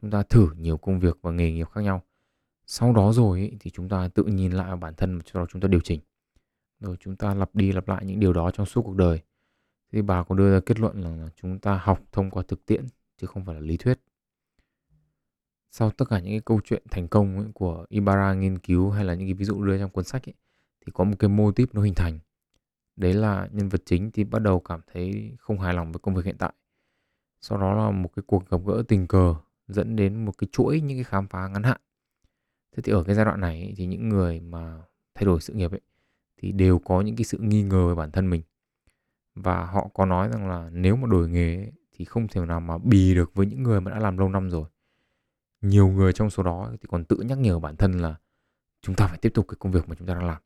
chúng 0.00 0.10
ta 0.10 0.22
thử 0.22 0.48
nhiều 0.56 0.76
công 0.76 1.00
việc 1.00 1.18
và 1.22 1.30
nghề 1.30 1.52
nghiệp 1.52 1.68
khác 1.70 1.80
nhau 1.80 2.02
sau 2.72 2.92
đó 2.92 3.12
rồi 3.12 3.38
ấy, 3.38 3.56
thì 3.60 3.70
chúng 3.70 3.88
ta 3.88 4.08
tự 4.08 4.24
nhìn 4.24 4.52
lại 4.52 4.76
bản 4.76 4.94
thân 4.94 5.18
và 5.18 5.24
sau 5.32 5.42
đó 5.42 5.46
chúng 5.50 5.62
ta 5.62 5.68
điều 5.68 5.80
chỉnh. 5.80 6.00
Rồi 6.80 6.96
chúng 7.00 7.16
ta 7.16 7.34
lặp 7.34 7.54
đi 7.54 7.72
lặp 7.72 7.88
lại 7.88 8.04
những 8.04 8.20
điều 8.20 8.32
đó 8.32 8.50
trong 8.50 8.66
suốt 8.66 8.82
cuộc 8.82 8.96
đời. 8.96 9.20
Thì 9.92 10.02
bà 10.02 10.22
có 10.22 10.34
đưa 10.34 10.52
ra 10.52 10.60
kết 10.66 10.80
luận 10.80 11.00
là 11.00 11.28
chúng 11.36 11.58
ta 11.58 11.80
học 11.82 12.00
thông 12.12 12.30
qua 12.30 12.42
thực 12.48 12.66
tiễn 12.66 12.86
chứ 13.16 13.26
không 13.26 13.44
phải 13.44 13.54
là 13.54 13.60
lý 13.60 13.76
thuyết. 13.76 14.00
Sau 15.70 15.90
tất 15.90 16.04
cả 16.08 16.18
những 16.18 16.32
cái 16.32 16.40
câu 16.44 16.60
chuyện 16.64 16.82
thành 16.90 17.08
công 17.08 17.38
ấy, 17.38 17.46
của 17.54 17.86
Ibarra 17.88 18.34
nghiên 18.34 18.58
cứu 18.58 18.90
hay 18.90 19.04
là 19.04 19.14
những 19.14 19.26
cái 19.26 19.34
ví 19.34 19.44
dụ 19.44 19.64
đưa 19.64 19.78
trong 19.78 19.90
cuốn 19.90 20.04
sách 20.04 20.28
ấy, 20.28 20.34
thì 20.86 20.92
có 20.94 21.04
một 21.04 21.16
cái 21.18 21.28
mô 21.28 21.52
típ 21.52 21.74
nó 21.74 21.82
hình 21.82 21.94
thành. 21.94 22.18
Đấy 22.96 23.14
là 23.14 23.48
nhân 23.52 23.68
vật 23.68 23.82
chính 23.86 24.10
thì 24.10 24.24
bắt 24.24 24.38
đầu 24.38 24.60
cảm 24.60 24.80
thấy 24.92 25.32
không 25.38 25.58
hài 25.58 25.74
lòng 25.74 25.92
với 25.92 26.00
công 26.00 26.14
việc 26.14 26.24
hiện 26.24 26.36
tại. 26.38 26.52
Sau 27.40 27.58
đó 27.58 27.74
là 27.74 27.90
một 27.90 28.10
cái 28.16 28.22
cuộc 28.26 28.50
gặp 28.50 28.58
gỡ 28.66 28.82
tình 28.88 29.06
cờ 29.06 29.34
dẫn 29.68 29.96
đến 29.96 30.24
một 30.24 30.38
cái 30.38 30.48
chuỗi 30.52 30.80
những 30.80 30.96
cái 30.96 31.04
khám 31.04 31.26
phá 31.28 31.48
ngắn 31.48 31.62
hạn 31.62 31.80
thế 32.76 32.82
thì 32.82 32.92
ở 32.92 33.02
cái 33.02 33.14
giai 33.14 33.24
đoạn 33.24 33.40
này 33.40 33.74
thì 33.76 33.86
những 33.86 34.08
người 34.08 34.40
mà 34.40 34.78
thay 35.14 35.24
đổi 35.24 35.40
sự 35.40 35.52
nghiệp 35.52 35.70
ấy 35.70 35.80
thì 36.36 36.52
đều 36.52 36.78
có 36.78 37.00
những 37.00 37.16
cái 37.16 37.24
sự 37.24 37.38
nghi 37.38 37.62
ngờ 37.62 37.88
về 37.88 37.94
bản 37.94 38.10
thân 38.10 38.30
mình. 38.30 38.42
Và 39.34 39.64
họ 39.64 39.88
có 39.94 40.06
nói 40.06 40.28
rằng 40.28 40.48
là 40.48 40.70
nếu 40.72 40.96
mà 40.96 41.08
đổi 41.08 41.28
nghề 41.28 41.56
ấy, 41.56 41.72
thì 41.92 42.04
không 42.04 42.28
thể 42.28 42.46
nào 42.46 42.60
mà 42.60 42.78
bì 42.78 43.14
được 43.14 43.34
với 43.34 43.46
những 43.46 43.62
người 43.62 43.80
mà 43.80 43.90
đã 43.90 43.98
làm 43.98 44.18
lâu 44.18 44.28
năm 44.28 44.50
rồi. 44.50 44.68
Nhiều 45.60 45.88
người 45.88 46.12
trong 46.12 46.30
số 46.30 46.42
đó 46.42 46.70
thì 46.72 46.88
còn 46.88 47.04
tự 47.04 47.16
nhắc 47.16 47.38
nhở 47.38 47.58
bản 47.58 47.76
thân 47.76 47.92
là 47.92 48.14
chúng 48.82 48.94
ta 48.94 49.06
phải 49.06 49.18
tiếp 49.18 49.30
tục 49.34 49.48
cái 49.48 49.56
công 49.58 49.72
việc 49.72 49.88
mà 49.88 49.94
chúng 49.94 50.08
ta 50.08 50.14
đang 50.14 50.26
làm. 50.26 50.42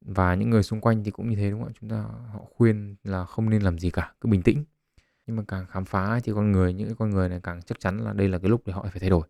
Và 0.00 0.34
những 0.34 0.50
người 0.50 0.62
xung 0.62 0.80
quanh 0.80 1.04
thì 1.04 1.10
cũng 1.10 1.28
như 1.28 1.36
thế 1.36 1.50
đúng 1.50 1.60
không 1.60 1.68
ạ? 1.68 1.76
Chúng 1.80 1.90
ta 1.90 2.02
họ 2.32 2.40
khuyên 2.56 2.96
là 3.04 3.24
không 3.24 3.50
nên 3.50 3.62
làm 3.62 3.78
gì 3.78 3.90
cả 3.90 4.14
cứ 4.20 4.28
bình 4.28 4.42
tĩnh. 4.42 4.64
Nhưng 5.26 5.36
mà 5.36 5.42
càng 5.48 5.66
khám 5.66 5.84
phá 5.84 6.20
thì 6.24 6.32
con 6.32 6.52
người 6.52 6.72
những 6.72 6.88
cái 6.88 6.96
con 6.98 7.10
người 7.10 7.28
này 7.28 7.40
càng 7.42 7.62
chắc 7.62 7.80
chắn 7.80 7.98
là 7.98 8.12
đây 8.12 8.28
là 8.28 8.38
cái 8.38 8.50
lúc 8.50 8.62
để 8.66 8.72
họ 8.72 8.86
phải 8.90 9.00
thay 9.00 9.10
đổi. 9.10 9.28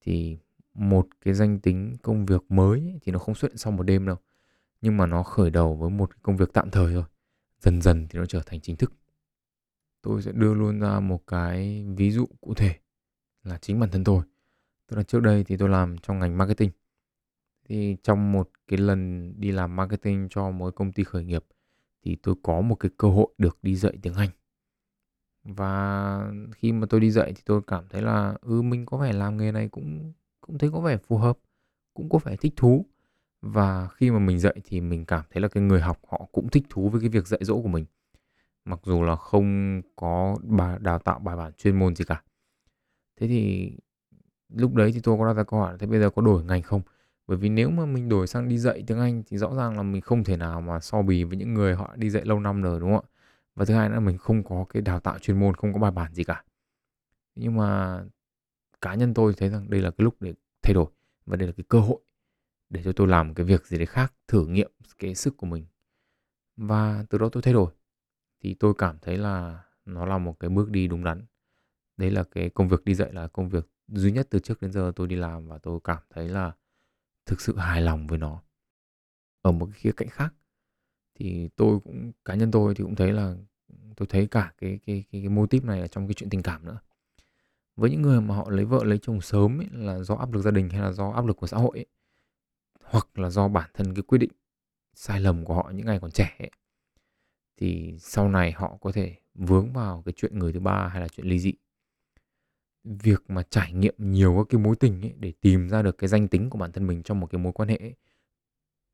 Thì 0.00 0.38
một 0.74 1.08
cái 1.20 1.34
danh 1.34 1.60
tính 1.60 1.96
công 2.02 2.26
việc 2.26 2.42
mới 2.48 2.98
thì 3.02 3.12
nó 3.12 3.18
không 3.18 3.34
xuất 3.34 3.50
hiện 3.50 3.58
sau 3.58 3.72
một 3.72 3.82
đêm 3.82 4.06
đâu. 4.06 4.16
Nhưng 4.80 4.96
mà 4.96 5.06
nó 5.06 5.22
khởi 5.22 5.50
đầu 5.50 5.74
với 5.74 5.90
một 5.90 6.22
công 6.22 6.36
việc 6.36 6.52
tạm 6.52 6.70
thời 6.70 6.94
thôi. 6.94 7.04
Dần 7.60 7.82
dần 7.82 8.06
thì 8.10 8.18
nó 8.18 8.26
trở 8.26 8.42
thành 8.46 8.60
chính 8.60 8.76
thức. 8.76 8.92
Tôi 10.02 10.22
sẽ 10.22 10.32
đưa 10.32 10.54
luôn 10.54 10.80
ra 10.80 11.00
một 11.00 11.26
cái 11.26 11.86
ví 11.96 12.10
dụ 12.10 12.26
cụ 12.40 12.54
thể 12.54 12.78
là 13.44 13.58
chính 13.58 13.80
bản 13.80 13.90
thân 13.90 14.04
tôi. 14.04 14.22
Tức 14.86 14.96
là 14.96 15.02
trước 15.02 15.20
đây 15.20 15.44
thì 15.44 15.56
tôi 15.56 15.68
làm 15.68 15.98
trong 15.98 16.18
ngành 16.18 16.38
marketing. 16.38 16.70
Thì 17.68 17.96
trong 18.02 18.32
một 18.32 18.50
cái 18.68 18.78
lần 18.78 19.32
đi 19.40 19.52
làm 19.52 19.76
marketing 19.76 20.28
cho 20.30 20.50
một 20.50 20.74
công 20.74 20.92
ty 20.92 21.04
khởi 21.04 21.24
nghiệp, 21.24 21.44
thì 22.02 22.16
tôi 22.22 22.34
có 22.42 22.60
một 22.60 22.74
cái 22.74 22.90
cơ 22.96 23.08
hội 23.08 23.28
được 23.38 23.58
đi 23.62 23.76
dạy 23.76 23.98
tiếng 24.02 24.14
Anh. 24.14 24.30
Và 25.44 26.32
khi 26.52 26.72
mà 26.72 26.86
tôi 26.90 27.00
đi 27.00 27.10
dạy 27.10 27.32
thì 27.36 27.42
tôi 27.46 27.60
cảm 27.66 27.84
thấy 27.88 28.02
là 28.02 28.34
ừ 28.40 28.62
mình 28.62 28.86
có 28.86 28.96
vẻ 28.96 29.12
làm 29.12 29.36
nghề 29.36 29.52
này 29.52 29.68
cũng 29.68 30.12
cũng 30.50 30.58
thấy 30.58 30.70
có 30.70 30.80
vẻ 30.80 30.96
phù 30.96 31.18
hợp, 31.18 31.38
cũng 31.94 32.08
có 32.08 32.18
vẻ 32.24 32.36
thích 32.36 32.52
thú. 32.56 32.86
Và 33.42 33.88
khi 33.88 34.10
mà 34.10 34.18
mình 34.18 34.38
dạy 34.38 34.56
thì 34.64 34.80
mình 34.80 35.04
cảm 35.04 35.24
thấy 35.30 35.42
là 35.42 35.48
cái 35.48 35.62
người 35.62 35.80
học 35.80 35.98
họ 36.08 36.28
cũng 36.32 36.48
thích 36.48 36.64
thú 36.70 36.88
với 36.88 37.00
cái 37.00 37.10
việc 37.10 37.26
dạy 37.26 37.40
dỗ 37.42 37.62
của 37.62 37.68
mình. 37.68 37.84
Mặc 38.64 38.80
dù 38.84 39.02
là 39.02 39.16
không 39.16 39.80
có 39.96 40.36
bà, 40.42 40.78
đào 40.78 40.98
tạo 40.98 41.18
bài 41.18 41.36
bản 41.36 41.52
chuyên 41.52 41.78
môn 41.78 41.96
gì 41.96 42.04
cả. 42.04 42.22
Thế 43.20 43.28
thì 43.28 43.72
lúc 44.48 44.74
đấy 44.74 44.92
thì 44.94 45.00
tôi 45.00 45.18
có 45.18 45.26
đặt 45.26 45.32
ra 45.32 45.44
câu 45.44 45.60
hỏi 45.60 45.76
thế 45.78 45.86
bây 45.86 46.00
giờ 46.00 46.10
có 46.10 46.22
đổi 46.22 46.44
ngành 46.44 46.62
không? 46.62 46.82
Bởi 47.26 47.36
vì 47.38 47.48
nếu 47.48 47.70
mà 47.70 47.86
mình 47.86 48.08
đổi 48.08 48.26
sang 48.26 48.48
đi 48.48 48.58
dạy 48.58 48.84
tiếng 48.86 48.98
Anh 48.98 49.22
thì 49.26 49.38
rõ 49.38 49.54
ràng 49.54 49.76
là 49.76 49.82
mình 49.82 50.00
không 50.00 50.24
thể 50.24 50.36
nào 50.36 50.60
mà 50.60 50.80
so 50.80 51.02
bì 51.02 51.24
với 51.24 51.36
những 51.36 51.54
người 51.54 51.74
họ 51.74 51.96
đi 51.96 52.10
dạy 52.10 52.24
lâu 52.24 52.40
năm 52.40 52.62
rồi, 52.62 52.80
đúng 52.80 52.90
không 52.90 53.04
ạ? 53.04 53.10
Và 53.54 53.64
thứ 53.64 53.74
hai 53.74 53.88
nữa 53.88 53.94
là 53.94 54.00
mình 54.00 54.18
không 54.18 54.44
có 54.44 54.64
cái 54.68 54.82
đào 54.82 55.00
tạo 55.00 55.18
chuyên 55.18 55.40
môn, 55.40 55.54
không 55.54 55.72
có 55.72 55.78
bài 55.78 55.90
bản 55.90 56.14
gì 56.14 56.24
cả. 56.24 56.44
Nhưng 57.34 57.56
mà 57.56 58.00
cá 58.80 58.94
nhân 58.94 59.14
tôi 59.14 59.34
thấy 59.36 59.48
rằng 59.48 59.70
đây 59.70 59.80
là 59.80 59.90
cái 59.90 60.04
lúc 60.04 60.22
để 60.22 60.34
thay 60.62 60.74
đổi 60.74 60.86
và 61.26 61.36
đây 61.36 61.46
là 61.46 61.52
cái 61.56 61.64
cơ 61.68 61.80
hội 61.80 62.00
để 62.68 62.82
cho 62.84 62.92
tôi 62.92 63.08
làm 63.08 63.34
cái 63.34 63.46
việc 63.46 63.66
gì 63.66 63.78
đấy 63.78 63.86
khác 63.86 64.14
thử 64.28 64.46
nghiệm 64.46 64.70
cái 64.98 65.14
sức 65.14 65.36
của 65.36 65.46
mình. 65.46 65.66
Và 66.56 67.04
từ 67.10 67.18
đó 67.18 67.28
tôi 67.32 67.42
thay 67.42 67.54
đổi 67.54 67.72
thì 68.40 68.54
tôi 68.54 68.74
cảm 68.78 68.98
thấy 68.98 69.18
là 69.18 69.64
nó 69.84 70.06
là 70.06 70.18
một 70.18 70.40
cái 70.40 70.50
bước 70.50 70.70
đi 70.70 70.88
đúng 70.88 71.04
đắn. 71.04 71.26
Đấy 71.96 72.10
là 72.10 72.24
cái 72.24 72.50
công 72.50 72.68
việc 72.68 72.84
đi 72.84 72.94
dạy 72.94 73.12
là 73.12 73.28
công 73.28 73.48
việc 73.48 73.70
duy 73.88 74.12
nhất 74.12 74.26
từ 74.30 74.38
trước 74.38 74.62
đến 74.62 74.72
giờ 74.72 74.92
tôi 74.96 75.06
đi 75.06 75.16
làm 75.16 75.46
và 75.46 75.58
tôi 75.58 75.80
cảm 75.84 76.02
thấy 76.10 76.28
là 76.28 76.52
thực 77.26 77.40
sự 77.40 77.56
hài 77.56 77.82
lòng 77.82 78.06
với 78.06 78.18
nó. 78.18 78.42
Ở 79.42 79.52
một 79.52 79.66
cái 79.66 79.80
khía 79.80 79.92
cạnh 79.96 80.08
khác 80.08 80.34
thì 81.14 81.48
tôi 81.56 81.80
cũng 81.84 82.12
cá 82.24 82.34
nhân 82.34 82.50
tôi 82.50 82.74
thì 82.74 82.84
cũng 82.84 82.96
thấy 82.96 83.12
là 83.12 83.36
tôi 83.96 84.06
thấy 84.06 84.26
cả 84.26 84.52
cái 84.58 84.78
cái 84.86 85.04
cái, 85.12 85.22
cái 85.22 85.28
mô 85.28 85.46
típ 85.46 85.64
này 85.64 85.80
ở 85.80 85.86
trong 85.86 86.06
cái 86.06 86.14
chuyện 86.14 86.30
tình 86.30 86.42
cảm 86.42 86.64
nữa 86.64 86.78
với 87.76 87.90
những 87.90 88.02
người 88.02 88.20
mà 88.20 88.34
họ 88.34 88.50
lấy 88.50 88.64
vợ 88.64 88.84
lấy 88.84 88.98
chồng 89.02 89.20
sớm 89.20 89.60
ấy, 89.60 89.68
là 89.72 89.98
do 89.98 90.14
áp 90.14 90.32
lực 90.32 90.42
gia 90.42 90.50
đình 90.50 90.68
hay 90.68 90.80
là 90.80 90.92
do 90.92 91.10
áp 91.10 91.26
lực 91.26 91.36
của 91.36 91.46
xã 91.46 91.56
hội 91.56 91.78
ấy, 91.78 91.86
hoặc 92.84 93.18
là 93.18 93.30
do 93.30 93.48
bản 93.48 93.70
thân 93.74 93.94
cái 93.94 94.02
quyết 94.02 94.18
định 94.18 94.30
sai 94.94 95.20
lầm 95.20 95.44
của 95.44 95.54
họ 95.54 95.70
những 95.74 95.86
ngày 95.86 95.98
còn 96.00 96.10
trẻ 96.10 96.36
ấy, 96.38 96.50
thì 97.56 97.94
sau 97.98 98.28
này 98.28 98.52
họ 98.52 98.78
có 98.80 98.92
thể 98.92 99.16
vướng 99.34 99.72
vào 99.72 100.02
cái 100.06 100.12
chuyện 100.16 100.38
người 100.38 100.52
thứ 100.52 100.60
ba 100.60 100.88
hay 100.88 101.00
là 101.00 101.08
chuyện 101.08 101.26
ly 101.26 101.38
dị. 101.38 101.52
Việc 102.84 103.22
mà 103.28 103.42
trải 103.42 103.72
nghiệm 103.72 103.94
nhiều 103.98 104.36
các 104.36 104.46
cái 104.48 104.60
mối 104.60 104.76
tình 104.76 105.02
ấy 105.02 105.14
để 105.18 105.32
tìm 105.40 105.68
ra 105.68 105.82
được 105.82 105.98
cái 105.98 106.08
danh 106.08 106.28
tính 106.28 106.50
của 106.50 106.58
bản 106.58 106.72
thân 106.72 106.86
mình 106.86 107.02
trong 107.02 107.20
một 107.20 107.26
cái 107.26 107.38
mối 107.38 107.52
quan 107.52 107.68
hệ 107.68 107.76
ấy, 107.76 107.94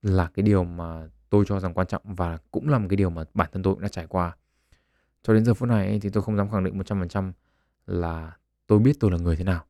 là 0.03 0.31
cái 0.35 0.43
điều 0.43 0.65
mà 0.65 1.09
tôi 1.31 1.45
cho 1.49 1.61
rằng 1.61 1.75
quan 1.75 1.87
trọng 1.87 2.03
và 2.05 2.39
cũng 2.51 2.69
là 2.69 2.79
một 2.79 2.87
cái 2.91 2.97
điều 2.97 3.11
mà 3.11 3.25
bản 3.35 3.49
thân 3.53 3.63
tôi 3.63 3.75
cũng 3.75 3.83
đã 3.83 3.89
trải 3.89 4.07
qua. 4.07 4.37
Cho 5.23 5.35
đến 5.35 5.45
giờ 5.45 5.55
phút 5.55 5.69
này 5.69 5.87
ấy, 5.87 6.01
thì 6.01 6.11
tôi 6.11 6.23
không 6.23 6.37
dám 6.37 6.51
khẳng 6.51 6.65
định 6.65 6.79
100% 6.79 7.33
là 7.87 8.37
tôi 8.67 8.79
biết 8.79 9.01
tôi 9.01 9.11
là 9.11 9.17
người 9.17 9.37
thế 9.37 9.45
nào. 9.45 9.65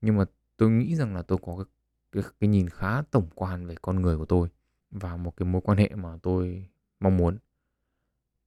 Nhưng 0.00 0.16
mà 0.16 0.24
tôi 0.56 0.70
nghĩ 0.70 0.96
rằng 0.96 1.14
là 1.14 1.22
tôi 1.22 1.38
có 1.42 1.56
cái, 1.56 1.64
cái, 2.12 2.32
cái 2.40 2.48
nhìn 2.48 2.68
khá 2.68 3.02
tổng 3.02 3.28
quan 3.34 3.66
về 3.66 3.74
con 3.82 4.02
người 4.02 4.16
của 4.18 4.26
tôi 4.26 4.48
và 4.90 5.16
một 5.16 5.36
cái 5.36 5.46
mối 5.46 5.62
quan 5.64 5.78
hệ 5.78 5.88
mà 5.94 6.18
tôi 6.22 6.66
mong 7.00 7.16
muốn. 7.16 7.38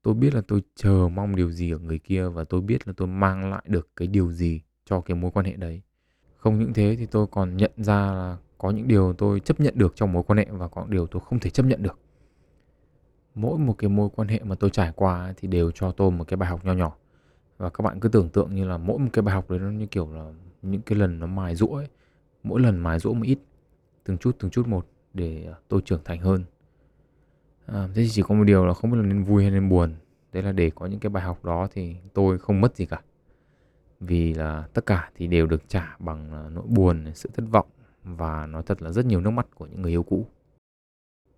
Tôi 0.02 0.14
biết 0.14 0.34
là 0.34 0.42
tôi 0.48 0.64
chờ 0.76 1.10
mong 1.14 1.36
điều 1.36 1.52
gì 1.52 1.72
ở 1.72 1.80
người 1.80 2.00
kia 2.00 2.28
và 2.28 2.44
tôi 2.44 2.62
biết 2.62 2.88
là 2.88 2.94
tôi 2.98 3.08
mang 3.08 3.50
lại 3.52 3.64
được 3.68 3.90
cái 3.96 4.08
điều 4.08 4.32
gì 4.32 4.62
cho 4.86 5.02
cái 5.02 5.16
mối 5.16 5.32
quan 5.32 5.46
hệ 5.46 5.54
đấy. 5.56 5.82
Không 6.38 6.60
những 6.60 6.74
thế 6.74 6.96
thì 7.00 7.06
tôi 7.06 7.28
còn 7.28 7.58
nhận 7.58 7.72
ra 7.78 8.12
là 8.12 8.38
có 8.58 8.72
những 8.72 8.88
điều 8.88 9.14
tôi 9.14 9.40
chấp 9.40 9.60
nhận 9.60 9.74
được 9.78 9.96
trong 9.96 10.14
mối 10.14 10.24
quan 10.24 10.38
hệ 10.38 10.46
và 10.52 10.68
có 10.68 10.82
những 10.82 10.92
điều 10.92 11.08
tôi 11.08 11.22
không 11.26 11.40
thể 11.40 11.50
chấp 11.50 11.66
nhận 11.66 11.84
được. 11.84 12.00
Mỗi 13.36 13.60
một 13.60 13.74
cái 13.78 13.90
mối 13.90 14.10
quan 14.16 14.28
hệ 14.28 14.40
mà 14.44 14.56
tôi 14.56 14.70
trải 14.70 14.92
qua 14.96 15.34
thì 15.38 15.48
đều 15.48 15.72
cho 15.72 15.92
tôi 15.92 16.12
một 16.12 16.24
cái 16.28 16.38
bài 16.38 16.50
học 16.50 16.66
nho 16.66 16.74
nhỏ 16.74 16.96
và 17.58 17.70
các 17.70 17.82
bạn 17.82 18.00
cứ 18.00 18.10
tưởng 18.10 18.30
tượng 18.30 18.56
như 18.56 18.68
là 18.68 18.78
mỗi 18.78 19.00
một 19.00 19.10
cái 19.14 19.22
bài 19.22 19.36
học 19.36 19.50
đấy 19.50 19.60
nó 19.60 19.70
như 19.70 19.86
kiểu 19.86 20.14
là 20.14 20.32
những 20.62 20.82
cái 20.82 21.00
lần 21.00 21.20
nó 21.20 21.28
mài 21.28 21.56
rũa 21.56 21.76
ấy. 21.76 21.88
Mỗi 22.44 22.62
lần 22.62 22.78
mài 22.78 23.00
rũa 23.00 23.14
một 23.14 23.24
ít 23.26 23.40
từng 24.04 24.18
chút 24.18 24.36
từng 24.40 24.52
chút 24.52 24.68
một 24.68 24.88
để 25.14 25.46
à, 25.52 25.56
tôi 25.68 25.82
trưởng 25.86 26.02
thành 26.06 26.20
hơn. 26.20 26.44
À, 27.66 27.88
thế 27.88 28.02
thì 28.04 28.10
chỉ 28.10 28.22
có 28.22 28.36
một 28.36 28.44
điều 28.44 28.66
là 28.66 28.74
không 28.74 28.92
biết 28.92 28.98
là 28.98 29.04
nên 29.04 29.24
vui 29.24 29.44
hay 29.44 29.52
nên 29.52 29.70
buồn. 29.70 29.96
Đấy 30.34 30.44
là 30.44 30.52
để 30.52 30.72
có 30.76 30.86
những 30.86 31.00
cái 31.00 31.10
bài 31.10 31.24
học 31.24 31.46
đó 31.46 31.68
thì 31.74 31.96
tôi 32.14 32.40
không 32.40 32.62
mất 32.62 32.76
gì 32.76 32.86
cả. 32.86 33.02
Vì 34.00 34.34
là 34.34 34.68
tất 34.74 34.86
cả 34.86 35.10
thì 35.16 35.28
đều 35.28 35.48
được 35.48 35.70
trả 35.70 35.96
bằng 36.00 36.32
à, 36.32 36.50
nỗi 36.50 36.66
buồn 36.68 37.12
sự 37.14 37.30
thất 37.34 37.44
vọng 37.52 37.68
và 38.04 38.46
nói 38.46 38.64
thật 38.66 38.82
là 38.82 38.92
rất 38.92 39.06
nhiều 39.06 39.22
nước 39.22 39.30
mắt 39.30 39.48
của 39.56 39.66
những 39.66 39.82
người 39.82 39.92
yêu 39.92 40.04
cũ. 40.04 40.26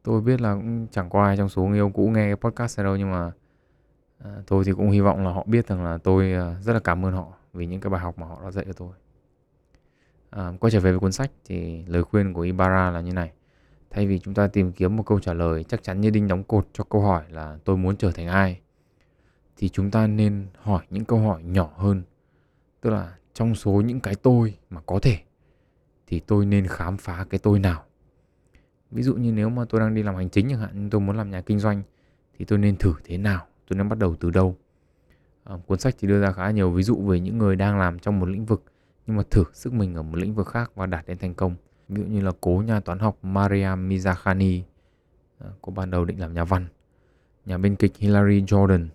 Tôi 0.04 0.22
biết 0.22 0.42
là 0.42 0.56
cũng 0.56 0.88
chẳng 0.92 1.10
có 1.10 1.24
ai 1.24 1.38
trong 1.38 1.50
số 1.50 1.64
người 1.64 1.78
yêu 1.78 1.90
cũ 1.90 2.10
nghe 2.10 2.28
cái 2.28 2.36
podcast 2.36 2.78
này 2.78 2.84
đâu 2.84 2.98
nhưng 2.98 3.12
mà 3.12 3.32
à, 4.24 4.42
tôi 4.48 4.64
thì 4.64 4.72
cũng 4.72 4.92
hy 4.92 5.00
vọng 5.00 5.26
là 5.26 5.32
họ 5.32 5.44
biết 5.48 5.68
rằng 5.68 5.84
là 5.84 5.98
tôi 5.98 6.34
ờ, 6.34 6.56
rất 6.62 6.74
là 6.74 6.80
cảm 6.80 7.06
ơn 7.06 7.14
họ 7.14 7.34
vì 7.54 7.66
những 7.66 7.82
cái 7.82 7.90
bài 7.90 8.02
học 8.02 8.18
mà 8.18 8.28
họ 8.28 8.42
đã 8.44 8.52
dạy 8.52 8.66
cho 8.68 8.74
tôi. 8.74 8.90
À, 10.30 10.52
quay 10.60 10.72
trở 10.72 10.80
về 10.80 10.92
với 10.92 11.00
cuốn 11.00 11.12
sách 11.12 11.32
thì 11.46 11.84
lời 11.88 12.04
khuyên 12.04 12.34
của 12.34 12.42
Ibarra 12.42 12.92
là 12.92 13.02
như 13.02 13.14
này. 13.14 13.32
Thay 13.90 14.08
vì 14.08 14.20
chúng 14.20 14.34
ta 14.34 14.48
tìm 14.48 14.72
kiếm 14.72 14.96
một 14.96 15.04
câu 15.06 15.20
trả 15.20 15.34
lời 15.34 15.64
chắc 15.64 15.84
chắn 15.84 16.02
như 16.02 16.10
đinh 16.10 16.28
đóng 16.28 16.44
cột 16.44 16.68
cho 16.74 16.84
câu 16.84 17.02
hỏi 17.02 17.24
là 17.30 17.58
tôi 17.66 17.78
muốn 17.78 17.98
trở 17.98 18.12
thành 18.12 18.28
ai 18.28 18.60
thì 19.58 19.70
chúng 19.70 19.92
ta 19.92 20.08
nên 20.08 20.48
hỏi 20.62 20.86
những 20.90 21.06
câu 21.06 21.20
hỏi 21.20 21.44
nhỏ 21.44 21.74
hơn. 21.76 22.04
Tức 22.82 22.90
là 22.90 23.16
trong 23.34 23.56
số 23.56 23.72
những 23.72 24.00
cái 24.00 24.16
tôi 24.16 24.58
mà 24.70 24.82
có 24.86 25.00
thể 25.02 25.20
thì 26.08 26.20
tôi 26.20 26.46
nên 26.46 26.68
khám 26.68 26.98
phá 26.98 27.26
cái 27.30 27.40
tôi 27.40 27.60
nào? 27.60 27.84
Ví 28.92 29.04
dụ 29.04 29.16
như 29.16 29.32
nếu 29.32 29.50
mà 29.50 29.66
tôi 29.70 29.82
đang 29.82 29.96
đi 29.96 30.04
làm 30.04 30.16
hành 30.16 30.30
chính 30.30 30.50
chẳng 30.50 30.60
hạn 30.60 30.90
tôi 30.90 31.02
muốn 31.02 31.18
làm 31.18 31.32
nhà 31.32 31.42
kinh 31.42 31.60
doanh 31.60 31.84
thì 32.38 32.46
tôi 32.46 32.60
nên 32.60 32.76
thử 32.78 32.94
thế 33.04 33.18
nào? 33.18 33.46
Tôi 33.70 33.78
nên 33.78 33.90
bắt 33.90 33.98
đầu 34.00 34.16
từ 34.20 34.30
đâu. 34.30 34.56
À, 35.44 35.56
cuốn 35.68 35.80
sách 35.80 35.96
thì 36.00 36.08
đưa 36.08 36.22
ra 36.22 36.32
khá 36.32 36.52
nhiều 36.52 36.72
ví 36.72 36.84
dụ 36.84 36.96
về 36.96 37.20
những 37.20 37.38
người 37.38 37.56
đang 37.56 37.80
làm 37.80 38.00
trong 38.00 38.20
một 38.20 38.30
lĩnh 38.30 38.46
vực 38.46 38.64
nhưng 39.08 39.18
mà 39.18 39.24
thử 39.30 39.44
sức 39.54 39.74
mình 39.74 39.96
ở 39.96 40.02
một 40.02 40.16
lĩnh 40.18 40.36
vực 40.36 40.48
khác 40.48 40.72
và 40.76 40.86
đạt 40.86 41.08
đến 41.08 41.18
thành 41.18 41.34
công. 41.34 41.56
Ví 41.90 42.02
dụ 42.02 42.08
như 42.08 42.22
là 42.22 42.32
cố 42.42 42.64
nhà 42.66 42.80
toán 42.80 43.00
học 43.00 43.18
Maria 43.22 43.76
Mizrakhani 43.76 44.62
à, 44.62 44.66
ờ, 45.40 45.52
cô 45.62 45.72
ban 45.72 45.92
đầu 45.92 46.06
định 46.06 46.20
làm 46.20 46.34
nhà 46.34 46.44
văn. 46.44 46.68
Nhà 47.46 47.58
biên 47.58 47.76
kịch 47.76 47.98
Hilary 47.98 48.42
Jordan. 48.42 48.88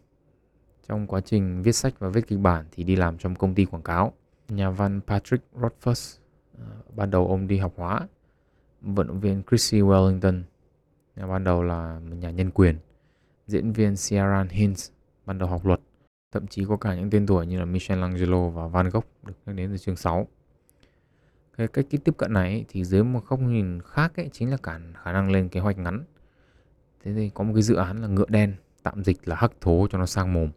Trong 0.89 1.07
quá 1.07 1.21
trình 1.21 1.63
viết 1.63 1.73
sách 1.73 1.95
và 1.99 2.09
viết 2.09 2.29
kịch 2.29 2.39
bản 2.39 2.65
thì 2.73 2.85
đi 2.85 2.97
làm 2.97 3.19
trong 3.19 3.35
công 3.35 3.55
ty 3.55 3.65
quảng 3.65 3.83
cáo. 3.83 4.13
Nhà 4.49 4.71
văn 4.71 5.01
Patrick 5.07 5.45
Rothfuss 5.55 6.19
à, 6.59 6.67
ban 6.97 7.11
đầu 7.11 7.27
ông 7.27 7.47
đi 7.47 7.59
học 7.59 7.73
hóa. 7.77 8.09
Vận 8.81 9.07
động 9.07 9.21
viên 9.21 9.43
Chrissy 9.51 9.81
Wellington 9.81 10.43
ban 11.17 11.45
đầu 11.45 11.63
là 11.63 12.01
một 12.11 12.17
nhà 12.17 12.31
nhân 12.31 12.51
quyền 12.51 12.77
diễn 13.47 13.73
viên 13.73 13.95
Ciaran 13.97 14.49
Hinds 14.49 14.91
ban 15.27 15.39
đầu 15.39 15.49
học 15.49 15.67
luật 15.67 15.81
thậm 16.33 16.47
chí 16.47 16.65
có 16.69 16.77
cả 16.77 16.95
những 16.95 17.11
tên 17.11 17.27
tuổi 17.27 17.47
như 17.47 17.59
là 17.59 17.65
Michelangelo 17.65 18.49
và 18.49 18.67
Van 18.67 18.89
Gogh 18.89 19.07
được 19.23 19.35
nhắc 19.47 19.57
đến 19.57 19.71
từ 19.71 19.79
chương 19.79 19.97
6 19.97 20.29
cái 21.57 21.69
cách 21.69 21.87
tiếp 21.91 22.15
cận 22.17 22.33
này 22.33 22.65
thì 22.69 22.85
dưới 22.85 23.05
một 23.05 23.21
góc 23.29 23.41
nhìn 23.41 23.81
khác 23.85 24.17
ấy, 24.17 24.29
chính 24.33 24.51
là 24.51 24.57
cả 24.57 24.81
khả 25.03 25.13
năng 25.13 25.31
lên 25.31 25.49
kế 25.49 25.61
hoạch 25.61 25.79
ngắn. 25.79 26.05
Thế 27.05 27.15
thì 27.15 27.31
có 27.35 27.45
một 27.45 27.53
cái 27.55 27.63
dự 27.63 27.75
án 27.75 28.03
là 28.03 28.09
ngựa 28.09 28.29
đen 28.29 28.55
tạm 28.83 29.05
dịch 29.05 29.29
là 29.29 29.37
hắc 29.37 29.53
thố 29.61 29.87
cho 29.91 29.99
nó 29.99 30.07
sang 30.07 30.33
mồm. 30.33 30.51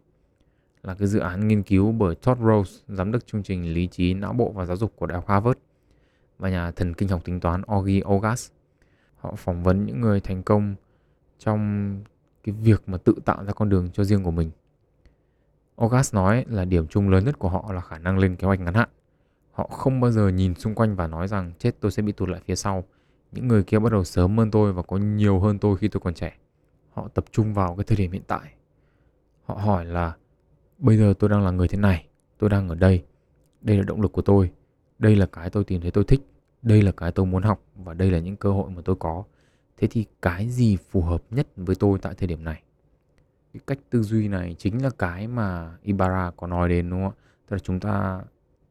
Là 0.84 0.96
cái 0.96 1.08
dự 1.08 1.20
án 1.20 1.48
nghiên 1.48 1.63
cứu 1.63 1.91
bởi 1.91 2.15
Todd 2.15 2.41
Rose 2.41 2.84
giám 2.88 3.12
đốc 3.12 3.25
chương 3.25 3.44
trình 3.44 3.74
lý 3.74 3.88
trí 3.88 4.13
não 4.13 4.34
bộ 4.34 4.51
và 4.51 4.65
giáo 4.65 4.77
dục 4.77 4.94
của 4.96 5.06
đại 5.06 5.15
học 5.15 5.27
Harvard 5.27 5.60
và 6.38 6.50
nhà 6.50 6.72
thần 6.72 6.94
kinh 6.94 7.10
học 7.10 7.22
tính 7.25 7.39
toán 7.39 7.62
Augie 7.67 8.01
Ogas 8.01 8.51
họ 9.15 9.36
phỏng 9.38 9.63
vấn 9.63 9.86
những 9.86 10.01
người 10.01 10.20
thành 10.20 10.44
công 10.44 10.75
trong 11.39 11.94
cái 12.48 12.56
việc 12.62 12.84
mà 12.88 12.98
tự 12.98 13.13
tạo 13.25 13.46
ra 13.46 13.54
con 13.54 13.70
đường 13.70 13.89
cho 13.94 14.04
riêng 14.04 14.24
của 14.24 14.32
mình 14.32 14.51
Ogas 15.75 16.16
nói 16.16 16.46
là 16.50 16.66
điểm 16.66 16.88
chung 16.88 17.10
lớn 17.10 17.25
nhất 17.25 17.39
của 17.39 17.50
họ 17.50 17.72
là 17.74 17.82
khả 17.82 17.98
năng 17.98 18.18
lên 18.18 18.36
kế 18.36 18.48
hoạch 18.48 18.60
ngắn 18.60 18.74
hạn 18.74 18.89
Họ 19.58 19.68
không 19.68 20.00
bao 20.00 20.12
giờ 20.12 20.30
nhìn 20.30 20.56
xung 20.56 20.75
quanh 20.75 20.96
và 20.96 21.08
nói 21.08 21.27
rằng 21.27 21.51
chết 21.60 21.72
tôi 21.80 21.92
sẽ 21.92 22.01
bị 22.01 22.12
tụt 22.12 22.30
lại 22.30 22.42
phía 22.46 22.56
sau. 22.56 22.84
Những 23.32 23.48
người 23.48 23.63
kia 23.63 23.80
bắt 23.80 23.92
đầu 23.92 24.04
sớm 24.04 24.38
hơn 24.38 24.51
tôi 24.51 24.74
và 24.74 24.82
có 24.82 24.98
nhiều 24.98 25.39
hơn 25.39 25.60
tôi 25.60 25.77
khi 25.77 25.88
tôi 25.88 26.01
còn 26.01 26.13
trẻ. 26.13 26.38
Họ 26.94 27.08
tập 27.13 27.25
trung 27.32 27.54
vào 27.54 27.75
cái 27.75 27.84
thời 27.84 27.98
điểm 27.98 28.12
hiện 28.12 28.22
tại. 28.27 28.54
Họ 29.46 29.56
hỏi 29.56 29.86
là 29.86 30.16
bây 30.77 30.98
giờ 30.98 31.13
tôi 31.20 31.30
đang 31.30 31.44
là 31.44 31.51
người 31.51 31.68
thế 31.68 31.77
này, 31.77 32.08
tôi 32.38 32.50
đang 32.50 32.70
ở 32.70 32.75
đây. 32.75 33.04
Đây 33.62 33.77
là 33.77 33.84
động 33.84 34.01
lực 34.01 34.12
của 34.12 34.22
tôi. 34.22 34.51
Đây 35.00 35.16
là 35.16 35.25
cái 35.25 35.50
tôi 35.50 35.63
tìm 35.63 35.82
thấy 35.82 35.92
tôi 35.92 36.04
thích. 36.04 36.22
Đây 36.62 36.82
là 36.82 36.92
cái 36.92 37.12
tôi 37.12 37.25
muốn 37.25 37.44
học 37.44 37.62
và 37.75 37.94
đây 37.94 38.12
là 38.12 38.20
những 38.20 38.36
cơ 38.36 38.51
hội 38.51 38.70
mà 38.70 38.82
tôi 38.86 38.96
có. 39.00 39.24
Thế 39.77 39.88
thì 39.88 40.05
cái 40.22 40.50
gì 40.50 40.77
phù 40.89 41.01
hợp 41.01 41.24
nhất 41.29 41.48
với 41.55 41.75
tôi 41.75 42.00
tại 42.01 42.13
thời 42.17 42.27
điểm 42.27 42.43
này? 42.43 42.62
Cái 43.53 43.62
cách 43.67 43.79
tư 43.89 44.03
duy 44.03 44.27
này 44.27 44.55
chính 44.57 44.84
là 44.84 44.89
cái 44.89 45.27
mà 45.27 45.77
Ibarra 45.84 46.31
có 46.38 46.48
nói 46.48 46.69
đến, 46.69 46.89
đúng 46.89 47.03
không 47.03 47.12
ạ? 47.12 47.22
Tức 47.48 47.55
là 47.55 47.60
chúng 47.60 47.79
ta 47.79 48.22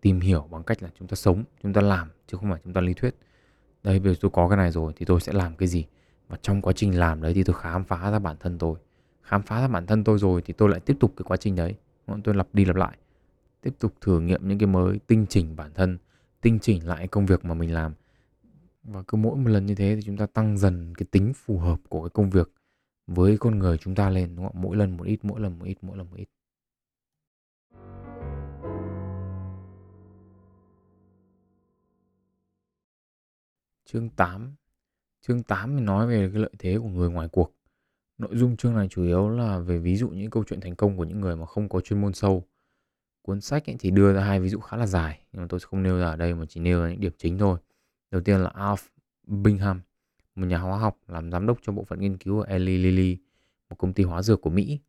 tìm 0.01 0.21
hiểu 0.21 0.49
bằng 0.51 0.63
cách 0.63 0.83
là 0.83 0.89
chúng 0.99 1.09
ta 1.09 1.15
sống, 1.15 1.45
chúng 1.63 1.73
ta 1.73 1.81
làm, 1.81 2.09
chứ 2.27 2.39
không 2.41 2.51
phải 2.51 2.61
chúng 2.65 2.73
ta 2.73 2.81
lý 2.81 2.95
thuyết. 2.95 3.15
Đây, 3.83 3.99
bây 3.99 4.15
giờ 4.15 4.19
tôi 4.21 4.31
có 4.31 4.49
cái 4.49 4.57
này 4.57 4.71
rồi 4.71 4.93
thì 4.97 5.07
tôi 5.07 5.21
sẽ 5.21 5.33
làm 5.33 5.57
cái 5.57 5.69
gì? 5.69 5.87
Và 6.29 6.37
trong 6.43 6.63
quá 6.63 6.73
trình 6.73 6.99
làm 6.99 7.23
đấy 7.23 7.35
thì 7.35 7.45
tôi 7.45 7.57
khám 7.59 7.85
phá 7.85 8.11
ra 8.11 8.19
bản 8.19 8.37
thân 8.41 8.59
tôi. 8.59 8.79
Khám 9.23 9.43
phá 9.43 9.61
ra 9.61 9.69
bản 9.69 9.87
thân 9.87 10.05
tôi 10.05 10.19
rồi 10.19 10.43
thì 10.43 10.55
tôi 10.57 10.69
lại 10.69 10.81
tiếp 10.81 10.97
tục 11.01 11.13
cái 11.17 11.25
quá 11.25 11.37
trình 11.37 11.57
đấy. 11.57 11.75
Tôi 12.25 12.35
lặp 12.35 12.49
đi 12.53 12.65
lặp 12.65 12.77
lại. 12.77 12.97
Tiếp 13.63 13.75
tục 13.79 13.95
thử 14.01 14.21
nghiệm 14.21 14.49
những 14.49 14.59
cái 14.59 14.67
mới, 14.67 15.01
tinh 15.07 15.27
chỉnh 15.29 15.57
bản 15.57 15.71
thân, 15.75 15.99
tinh 16.41 16.59
chỉnh 16.59 16.87
lại 16.87 17.09
công 17.09 17.27
việc 17.27 17.45
mà 17.45 17.55
mình 17.55 17.75
làm 17.75 17.95
và 18.87 19.03
cứ 19.09 19.17
mỗi 19.17 19.37
một 19.37 19.51
lần 19.51 19.67
như 19.67 19.75
thế 19.75 19.97
thì 19.97 20.03
chúng 20.03 20.17
ta 20.17 20.27
tăng 20.27 20.59
dần 20.59 20.95
cái 20.95 21.07
tính 21.11 21.33
phù 21.35 21.59
hợp 21.59 21.81
của 21.89 22.03
cái 22.03 22.11
công 22.11 22.31
việc 22.31 22.53
với 23.07 23.39
con 23.39 23.59
người 23.59 23.79
chúng 23.79 23.95
ta 23.95 24.11
lên 24.11 24.37
đúng 24.37 24.47
không? 24.47 24.63
mỗi 24.63 24.77
lần 24.77 24.97
một 24.97 25.05
ít 25.05 25.19
mỗi 25.23 25.41
lần 25.41 25.59
một 25.59 25.65
ít 25.65 25.79
mỗi 25.83 25.97
lần 25.99 26.11
một 26.11 26.17
ít 26.17 26.29
Chương 33.85 34.11
8 34.11 34.55
Chương 35.27 35.43
8 35.43 35.77
thì 35.77 35.83
nói 35.85 36.07
về 36.07 36.31
cái 36.33 36.43
lợi 36.43 36.51
thế 36.59 36.79
của 36.79 36.89
người 36.89 37.11
ngoài 37.11 37.29
cuộc. 37.33 37.53
Nội 38.19 38.37
dung 38.37 38.57
chương 38.57 38.75
này 38.75 38.89
chủ 38.91 39.03
yếu 39.03 39.29
là 39.29 39.59
về 39.59 39.79
ví 39.79 39.97
dụ 39.97 40.09
những 40.09 40.31
câu 40.31 40.45
chuyện 40.45 40.61
thành 40.61 40.75
công 40.77 40.97
của 40.97 41.05
những 41.05 41.21
người 41.21 41.37
mà 41.37 41.47
không 41.47 41.69
có 41.69 41.81
chuyên 41.81 42.01
môn 42.01 42.13
sâu. 42.13 42.45
Cuốn 43.23 43.41
sách 43.41 43.71
ấy 43.71 43.77
thì 43.79 43.91
đưa 43.91 44.13
ra 44.15 44.21
hai 44.25 44.41
ví 44.41 44.49
dụ 44.49 44.61
khá 44.61 44.77
là 44.77 44.87
dài, 44.87 45.21
nhưng 45.33 45.43
mà 45.43 45.47
tôi 45.49 45.61
sẽ 45.61 45.67
không 45.71 45.83
nêu 45.83 45.99
ra 45.99 46.07
ở 46.07 46.17
đây 46.17 46.35
mà 46.35 46.47
chỉ 46.49 46.61
nêu 46.61 46.83
ra 46.83 46.91
những 46.91 47.01
điểm 47.01 47.13
chính 47.19 47.39
thôi. 47.39 47.59
Đầu 48.11 48.21
tiên 48.21 48.41
là 48.41 48.51
Alf 48.55 48.77
Bingham, 49.27 49.81
một 50.35 50.47
nhà 50.47 50.59
hóa 50.59 50.79
học 50.79 50.99
làm 51.09 51.31
giám 51.31 51.47
đốc 51.47 51.59
cho 51.63 51.73
bộ 51.73 51.85
phận 51.85 52.01
nghiên 52.01 52.19
cứu 52.19 52.41
ở 52.41 52.47
Eli 52.47 52.79
Lilly, 52.79 53.19
một 53.71 53.77
công 53.79 53.93
ty 53.93 54.05
hóa 54.05 54.23
dược 54.23 54.41
của 54.41 54.51
Mỹ. 54.51 54.81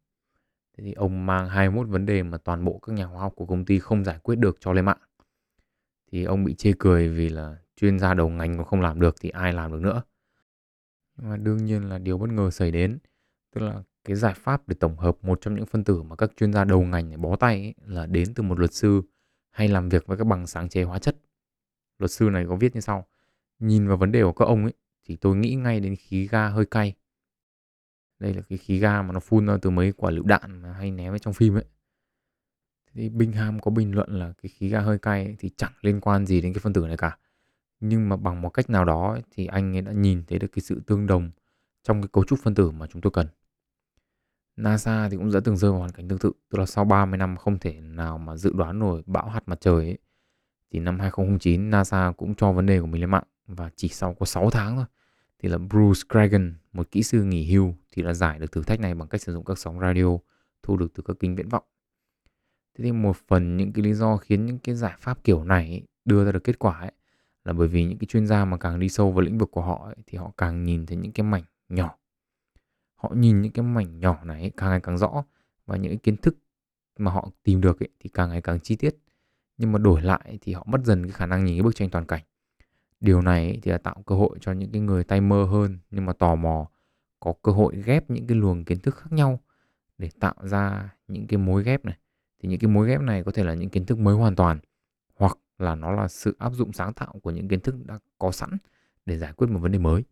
Thế 0.78 0.84
thì 0.84 0.94
ông 0.94 1.26
mang 1.26 1.50
21 1.50 1.88
vấn 1.88 2.06
đề 2.06 2.24
mà 2.24 2.38
toàn 2.38 2.66
bộ 2.66 2.80
các 2.80 2.94
nhà 2.94 3.06
hóa 3.06 3.22
học 3.22 3.34
của 3.36 3.46
công 3.46 3.66
ty 3.66 3.80
không 3.80 4.04
giải 4.04 4.20
quyết 4.24 4.36
được 4.36 4.58
cho 4.60 4.74
lên 4.74 4.86
mạng. 4.86 5.00
Thì 6.12 6.24
ông 6.24 6.44
bị 6.44 6.56
chê 6.56 6.74
cười 6.80 7.10
vì 7.10 7.30
là 7.30 7.58
chuyên 7.76 8.00
gia 8.00 8.14
đầu 8.14 8.30
ngành 8.30 8.58
còn 8.58 8.66
không 8.66 8.82
làm 8.82 9.00
được 9.00 9.16
thì 9.22 9.30
ai 9.30 9.54
làm 9.54 9.72
được 9.72 9.82
nữa 9.82 10.04
nhưng 11.18 11.30
mà 11.30 11.38
đương 11.38 11.66
nhiên 11.66 11.90
là 11.90 11.98
điều 11.98 12.18
bất 12.18 12.30
ngờ 12.30 12.52
xảy 12.52 12.72
đến 12.72 12.98
tức 13.56 13.62
là 13.62 13.84
cái 14.04 14.16
giải 14.16 14.34
pháp 14.34 14.68
để 14.68 14.76
tổng 14.80 14.98
hợp 14.98 15.18
một 15.22 15.42
trong 15.42 15.56
những 15.56 15.66
phân 15.66 15.84
tử 15.84 16.04
mà 16.04 16.16
các 16.16 16.32
chuyên 16.38 16.54
gia 16.54 16.64
đầu 16.64 16.82
ngành 16.82 17.22
bó 17.22 17.36
tay 17.36 17.54
ấy, 17.54 17.74
là 17.86 18.06
đến 18.06 18.34
từ 18.34 18.44
một 18.44 18.60
luật 18.60 18.74
sư 18.74 19.02
hay 19.52 19.68
làm 19.68 19.90
việc 19.90 20.08
với 20.08 20.18
các 20.18 20.28
bằng 20.28 20.48
sáng 20.48 20.70
chế 20.70 20.84
hóa 20.84 21.00
chất 21.00 21.18
luật 22.00 22.12
sư 22.12 22.30
này 22.30 22.46
có 22.50 22.56
viết 22.56 22.76
như 22.76 22.82
sau 22.82 23.08
nhìn 23.60 23.88
vào 23.88 23.98
vấn 23.98 24.12
đề 24.12 24.24
của 24.24 24.34
các 24.34 24.46
ông 24.46 24.64
ấy 24.64 24.74
thì 25.06 25.16
tôi 25.16 25.36
nghĩ 25.36 25.56
ngay 25.56 25.80
đến 25.80 25.96
khí 25.96 26.28
ga 26.28 26.50
hơi 26.50 26.66
cay 26.66 26.96
đây 28.20 28.34
là 28.34 28.42
cái 28.42 28.58
khí 28.58 28.80
ga 28.80 29.02
mà 29.02 29.14
nó 29.14 29.20
phun 29.20 29.46
ra 29.46 29.58
từ 29.62 29.70
mấy 29.70 29.92
quả 29.92 30.12
lựu 30.12 30.26
đạn 30.26 30.62
mà 30.62 30.74
hay 30.74 30.92
ném 30.92 31.14
ở 31.14 31.18
trong 31.18 31.34
phim 31.34 31.58
ấy 31.58 31.66
thì 32.94 33.10
Bingham 33.10 33.60
có 33.60 33.72
bình 33.72 33.96
luận 33.96 34.20
là 34.20 34.34
cái 34.42 34.50
khí 34.50 34.70
ga 34.70 34.80
hơi 34.80 35.00
cay 35.00 35.26
ấy 35.26 35.36
thì 35.40 35.50
chẳng 35.58 35.74
liên 35.82 36.02
quan 36.02 36.26
gì 36.26 36.42
đến 36.42 36.54
cái 36.54 36.60
phân 36.60 36.74
tử 36.74 36.88
này 36.88 36.98
cả 36.98 37.18
nhưng 37.80 38.10
mà 38.10 38.16
bằng 38.16 38.42
một 38.42 38.50
cách 38.50 38.70
nào 38.70 38.86
đó 38.86 39.18
thì 39.32 39.46
anh 39.46 39.76
ấy 39.76 39.82
đã 39.82 39.92
nhìn 39.92 40.24
thấy 40.28 40.40
được 40.40 40.48
cái 40.48 40.62
sự 40.62 40.82
tương 40.88 41.08
đồng 41.08 41.32
trong 41.84 42.02
cái 42.02 42.10
cấu 42.14 42.24
trúc 42.24 42.40
phân 42.40 42.56
tử 42.56 42.72
mà 42.72 42.88
chúng 42.88 43.02
tôi 43.02 43.12
cần. 43.12 43.28
NASA 44.56 45.10
thì 45.10 45.18
cũng 45.18 45.32
đã 45.32 45.40
từng 45.44 45.58
rơi 45.58 45.72
vào 45.72 45.80
hoàn 45.80 45.92
cảnh 45.92 46.08
tương 46.08 46.20
tự, 46.20 46.32
tức 46.50 46.60
là 46.60 46.66
sau 46.66 46.86
30 46.86 47.18
năm 47.18 47.38
không 47.38 47.60
thể 47.60 47.82
nào 47.82 48.18
mà 48.18 48.38
dự 48.38 48.54
đoán 48.54 48.80
nổi 48.80 49.04
bão 49.06 49.30
hạt 49.30 49.44
mặt 49.46 49.62
trời 49.62 49.86
ấy. 49.86 49.98
Thì 50.72 50.80
năm 50.80 51.00
2009 51.00 51.70
NASA 51.70 52.12
cũng 52.18 52.36
cho 52.36 52.52
vấn 52.52 52.66
đề 52.66 52.80
của 52.80 52.88
mình 52.88 53.02
lên 53.02 53.10
mạng. 53.10 53.24
Và 53.48 53.70
chỉ 53.76 53.88
sau 53.88 54.14
có 54.14 54.26
6 54.26 54.50
tháng 54.50 54.76
thôi 54.76 54.86
thì 55.40 55.50
là 55.50 55.58
Bruce 55.58 56.02
Craigan, 56.10 56.56
một 56.74 56.92
kỹ 56.92 57.04
sư 57.04 57.24
nghỉ 57.24 57.52
hưu 57.52 57.76
thì 57.92 58.04
đã 58.04 58.14
giải 58.14 58.40
được 58.40 58.52
thử 58.52 58.64
thách 58.64 58.80
này 58.80 58.96
bằng 58.96 59.08
cách 59.08 59.22
sử 59.22 59.34
dụng 59.34 59.46
các 59.46 59.58
sóng 59.58 59.80
radio 59.80 60.18
thu 60.64 60.78
được 60.78 60.94
từ 60.94 61.04
các 61.06 61.18
kính 61.20 61.36
viễn 61.36 61.50
vọng. 61.50 61.64
Thế 62.78 62.84
thì 62.84 62.92
một 62.92 63.18
phần 63.28 63.58
những 63.58 63.74
cái 63.74 63.84
lý 63.84 63.94
do 63.94 64.18
khiến 64.18 64.46
những 64.46 64.60
cái 64.60 64.76
giải 64.76 64.96
pháp 65.00 65.24
kiểu 65.24 65.44
này 65.44 65.84
đưa 66.06 66.26
ra 66.26 66.32
được 66.32 66.44
kết 66.44 66.60
quả 66.60 66.80
ấy 66.80 66.92
là 67.46 67.54
bởi 67.54 67.68
vì 67.68 67.86
những 67.86 67.98
cái 67.98 68.06
chuyên 68.06 68.28
gia 68.28 68.46
mà 68.46 68.58
càng 68.58 68.80
đi 68.80 68.90
sâu 68.90 69.12
vào 69.12 69.22
lĩnh 69.22 69.38
vực 69.38 69.52
của 69.52 69.62
họ 69.62 69.86
ấy, 69.86 69.96
thì 70.08 70.18
họ 70.18 70.32
càng 70.38 70.64
nhìn 70.64 70.86
thấy 70.86 70.98
những 70.98 71.12
cái 71.12 71.24
mảnh 71.24 71.44
nhỏ. 71.70 71.98
Họ 72.96 73.12
nhìn 73.16 73.42
những 73.42 73.52
cái 73.52 73.66
mảnh 73.66 74.00
nhỏ 74.00 74.24
này 74.24 74.52
càng 74.58 74.70
ngày 74.70 74.80
càng 74.84 74.98
rõ 74.98 75.24
và 75.66 75.78
những 75.78 75.92
cái 75.92 75.98
kiến 75.98 76.18
thức 76.18 76.38
mà 76.98 77.12
họ 77.12 77.30
tìm 77.44 77.62
được 77.62 77.80
ấy, 77.80 77.90
thì 78.00 78.10
càng 78.14 78.30
ngày 78.30 78.42
càng 78.42 78.60
chi 78.60 78.76
tiết 78.76 78.96
nhưng 79.58 79.72
mà 79.72 79.80
đổi 79.80 80.02
lại 80.02 80.38
thì 80.42 80.54
họ 80.54 80.64
mất 80.68 80.82
dần 80.84 81.04
cái 81.04 81.12
khả 81.12 81.26
năng 81.26 81.46
nhìn 81.46 81.56
cái 81.56 81.64
bức 81.64 81.76
tranh 81.76 81.90
toàn 81.90 82.06
cảnh. 82.06 82.24
Điều 83.00 83.22
này 83.22 83.60
thì 83.64 83.72
là 83.72 83.78
tạo 83.78 84.04
cơ 84.06 84.16
hội 84.16 84.38
cho 84.42 84.52
những 84.52 84.72
cái 84.72 84.82
người 84.82 85.04
tay 85.04 85.22
mơ 85.22 85.44
hơn 85.44 85.80
nhưng 85.92 86.06
mà 86.06 86.14
tò 86.14 86.36
mò, 86.36 86.70
có 87.20 87.34
cơ 87.42 87.52
hội 87.52 87.82
ghép 87.86 88.10
những 88.10 88.28
cái 88.28 88.38
luồng 88.38 88.66
kiến 88.66 88.80
thức 88.80 88.96
khác 88.96 89.12
nhau 89.12 89.40
để 89.98 90.10
tạo 90.20 90.36
ra 90.42 90.90
những 91.08 91.28
cái 91.28 91.38
mối 91.38 91.64
ghép 91.64 91.86
này. 91.86 91.98
Thì 92.40 92.50
những 92.50 92.60
cái 92.60 92.70
mối 92.70 92.88
ghép 92.88 93.02
này 93.02 93.24
có 93.24 93.32
thể 93.32 93.44
là 93.44 93.54
những 93.54 93.70
kiến 93.70 93.86
thức 93.86 94.00
mới 94.00 94.16
hoàn 94.16 94.36
toàn, 94.36 94.60
hoặc 95.16 95.38
là 95.58 95.76
nó 95.76 95.92
là 95.92 96.08
sự 96.08 96.36
áp 96.40 96.54
dụng 96.54 96.74
sáng 96.74 96.94
tạo 96.94 97.20
của 97.22 97.32
những 97.32 97.48
kiến 97.48 97.60
thức 97.60 97.76
đã 97.86 98.00
có 98.20 98.32
sẵn 98.32 98.50
để 99.06 99.18
giải 99.18 99.34
quyết 99.34 99.48
một 99.50 99.60
vấn 99.60 99.72
đề 99.72 99.80
mới. 99.80 100.04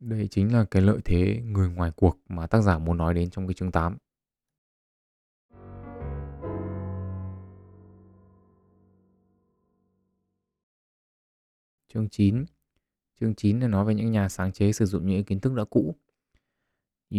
Đây 0.00 0.28
chính 0.30 0.52
là 0.52 0.64
cái 0.64 0.82
lợi 0.82 0.98
thế 1.04 1.42
người 1.44 1.68
ngoài 1.68 1.90
cuộc 1.96 2.18
mà 2.28 2.46
tác 2.46 2.60
giả 2.62 2.78
muốn 2.78 2.96
nói 2.96 3.14
đến 3.14 3.30
trong 3.30 3.46
cái 3.46 3.54
chương 3.54 3.72
8 3.72 3.96
Chương 11.96 12.08
9 12.08 12.44
Chương 13.20 13.34
9 13.34 13.60
là 13.60 13.68
nói 13.68 13.84
về 13.84 13.94
những 13.94 14.10
nhà 14.12 14.28
sáng 14.28 14.52
chế 14.52 14.72
sử 14.72 14.86
dụng 14.86 15.06
những 15.06 15.24
kiến 15.24 15.40
thức 15.40 15.52
đã 15.54 15.64
cũ. 15.64 15.94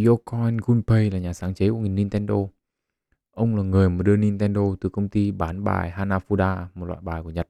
Yokoi 0.05 0.57
Gunpei 0.65 1.11
là 1.11 1.19
nhà 1.19 1.33
sáng 1.33 1.53
chế 1.53 1.69
của 1.69 1.79
Nintendo. 1.79 2.35
Ông 3.31 3.55
là 3.55 3.63
người 3.63 3.89
mà 3.89 4.03
đưa 4.03 4.17
Nintendo 4.17 4.61
từ 4.81 4.89
công 4.89 5.09
ty 5.09 5.31
bán 5.31 5.63
bài 5.63 5.93
Hanafuda, 5.95 6.65
một 6.75 6.85
loại 6.85 6.99
bài 7.01 7.23
của 7.23 7.29
Nhật, 7.29 7.49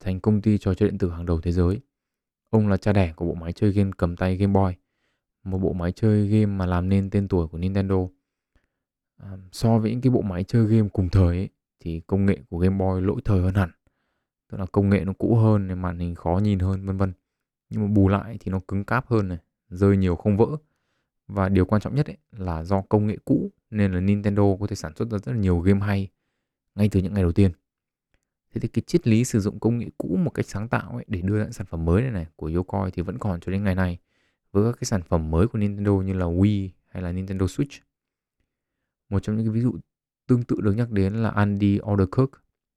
thành 0.00 0.20
công 0.20 0.42
ty 0.42 0.58
trò 0.58 0.74
chơi 0.74 0.88
điện 0.88 0.98
tử 0.98 1.10
hàng 1.10 1.26
đầu 1.26 1.40
thế 1.40 1.52
giới. 1.52 1.80
Ông 2.50 2.68
là 2.68 2.76
cha 2.76 2.92
đẻ 2.92 3.12
của 3.16 3.26
bộ 3.26 3.34
máy 3.34 3.52
chơi 3.52 3.72
game 3.72 3.90
cầm 3.96 4.16
tay 4.16 4.36
Game 4.36 4.52
Boy, 4.52 4.74
một 5.42 5.58
bộ 5.58 5.72
máy 5.72 5.92
chơi 5.92 6.28
game 6.28 6.46
mà 6.46 6.66
làm 6.66 6.88
nên 6.88 7.10
tên 7.10 7.28
tuổi 7.28 7.48
của 7.48 7.58
Nintendo. 7.58 8.08
À, 9.16 9.36
so 9.52 9.78
với 9.78 9.90
những 9.90 10.00
cái 10.00 10.10
bộ 10.10 10.20
máy 10.20 10.44
chơi 10.44 10.66
game 10.66 10.88
cùng 10.88 11.08
thời 11.08 11.36
ấy, 11.36 11.48
thì 11.80 12.00
công 12.00 12.26
nghệ 12.26 12.38
của 12.50 12.58
Game 12.58 12.76
Boy 12.78 13.06
lỗi 13.06 13.20
thời 13.24 13.40
hơn 13.40 13.54
hẳn 13.54 13.70
tức 14.54 14.60
là 14.60 14.66
công 14.72 14.90
nghệ 14.90 15.04
nó 15.04 15.12
cũ 15.12 15.36
hơn 15.36 15.66
này, 15.66 15.76
màn 15.76 15.98
hình 15.98 16.14
khó 16.14 16.40
nhìn 16.42 16.58
hơn, 16.58 16.86
vân 16.86 16.96
vân. 16.96 17.12
Nhưng 17.70 17.82
mà 17.82 17.88
bù 17.88 18.08
lại 18.08 18.36
thì 18.40 18.50
nó 18.50 18.60
cứng 18.68 18.84
cáp 18.84 19.06
hơn 19.06 19.28
này, 19.28 19.38
rơi 19.68 19.96
nhiều 19.96 20.16
không 20.16 20.36
vỡ. 20.36 20.46
Và 21.28 21.48
điều 21.48 21.64
quan 21.64 21.80
trọng 21.80 21.94
nhất 21.94 22.06
ấy 22.06 22.16
là 22.32 22.64
do 22.64 22.80
công 22.80 23.06
nghệ 23.06 23.16
cũ 23.24 23.50
nên 23.70 23.92
là 23.92 24.00
Nintendo 24.00 24.42
có 24.60 24.66
thể 24.66 24.76
sản 24.76 24.92
xuất 24.96 25.10
ra 25.10 25.18
rất 25.18 25.32
là 25.32 25.38
nhiều 25.38 25.60
game 25.60 25.80
hay 25.80 26.08
ngay 26.74 26.88
từ 26.88 27.00
những 27.00 27.14
ngày 27.14 27.22
đầu 27.22 27.32
tiên. 27.32 27.50
Thế 28.52 28.60
thì 28.60 28.68
cái 28.68 28.82
triết 28.86 29.06
lý 29.06 29.24
sử 29.24 29.40
dụng 29.40 29.60
công 29.60 29.78
nghệ 29.78 29.90
cũ 29.98 30.16
một 30.16 30.30
cách 30.30 30.46
sáng 30.46 30.68
tạo 30.68 30.90
ấy 30.92 31.04
để 31.08 31.20
đưa 31.20 31.44
ra 31.44 31.50
sản 31.50 31.66
phẩm 31.66 31.84
mới 31.84 32.02
này 32.02 32.10
này 32.10 32.26
của 32.36 32.50
Yokoi 32.54 32.90
thì 32.90 33.02
vẫn 33.02 33.18
còn 33.18 33.40
cho 33.40 33.52
đến 33.52 33.64
ngày 33.64 33.74
nay 33.74 33.98
với 34.52 34.72
các 34.72 34.76
cái 34.80 34.84
sản 34.84 35.02
phẩm 35.02 35.30
mới 35.30 35.48
của 35.48 35.58
Nintendo 35.58 35.92
như 35.92 36.12
là 36.12 36.26
Wii 36.26 36.68
hay 36.88 37.02
là 37.02 37.12
Nintendo 37.12 37.46
Switch. 37.46 37.80
Một 39.08 39.20
trong 39.22 39.36
những 39.36 39.46
cái 39.46 39.52
ví 39.52 39.60
dụ 39.60 39.74
tương 40.26 40.42
tự 40.42 40.56
được 40.60 40.72
nhắc 40.72 40.90
đến 40.90 41.14
là 41.14 41.30
Andy 41.30 41.78
Alderkirk, 41.78 42.30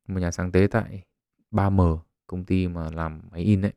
một 0.07 0.19
nhà 0.19 0.31
sáng 0.31 0.51
tế 0.51 0.67
tại 0.71 1.03
3M 1.51 1.97
công 2.27 2.45
ty 2.45 2.67
mà 2.67 2.89
làm 2.91 3.21
máy 3.31 3.41
in 3.41 3.61
đấy 3.61 3.73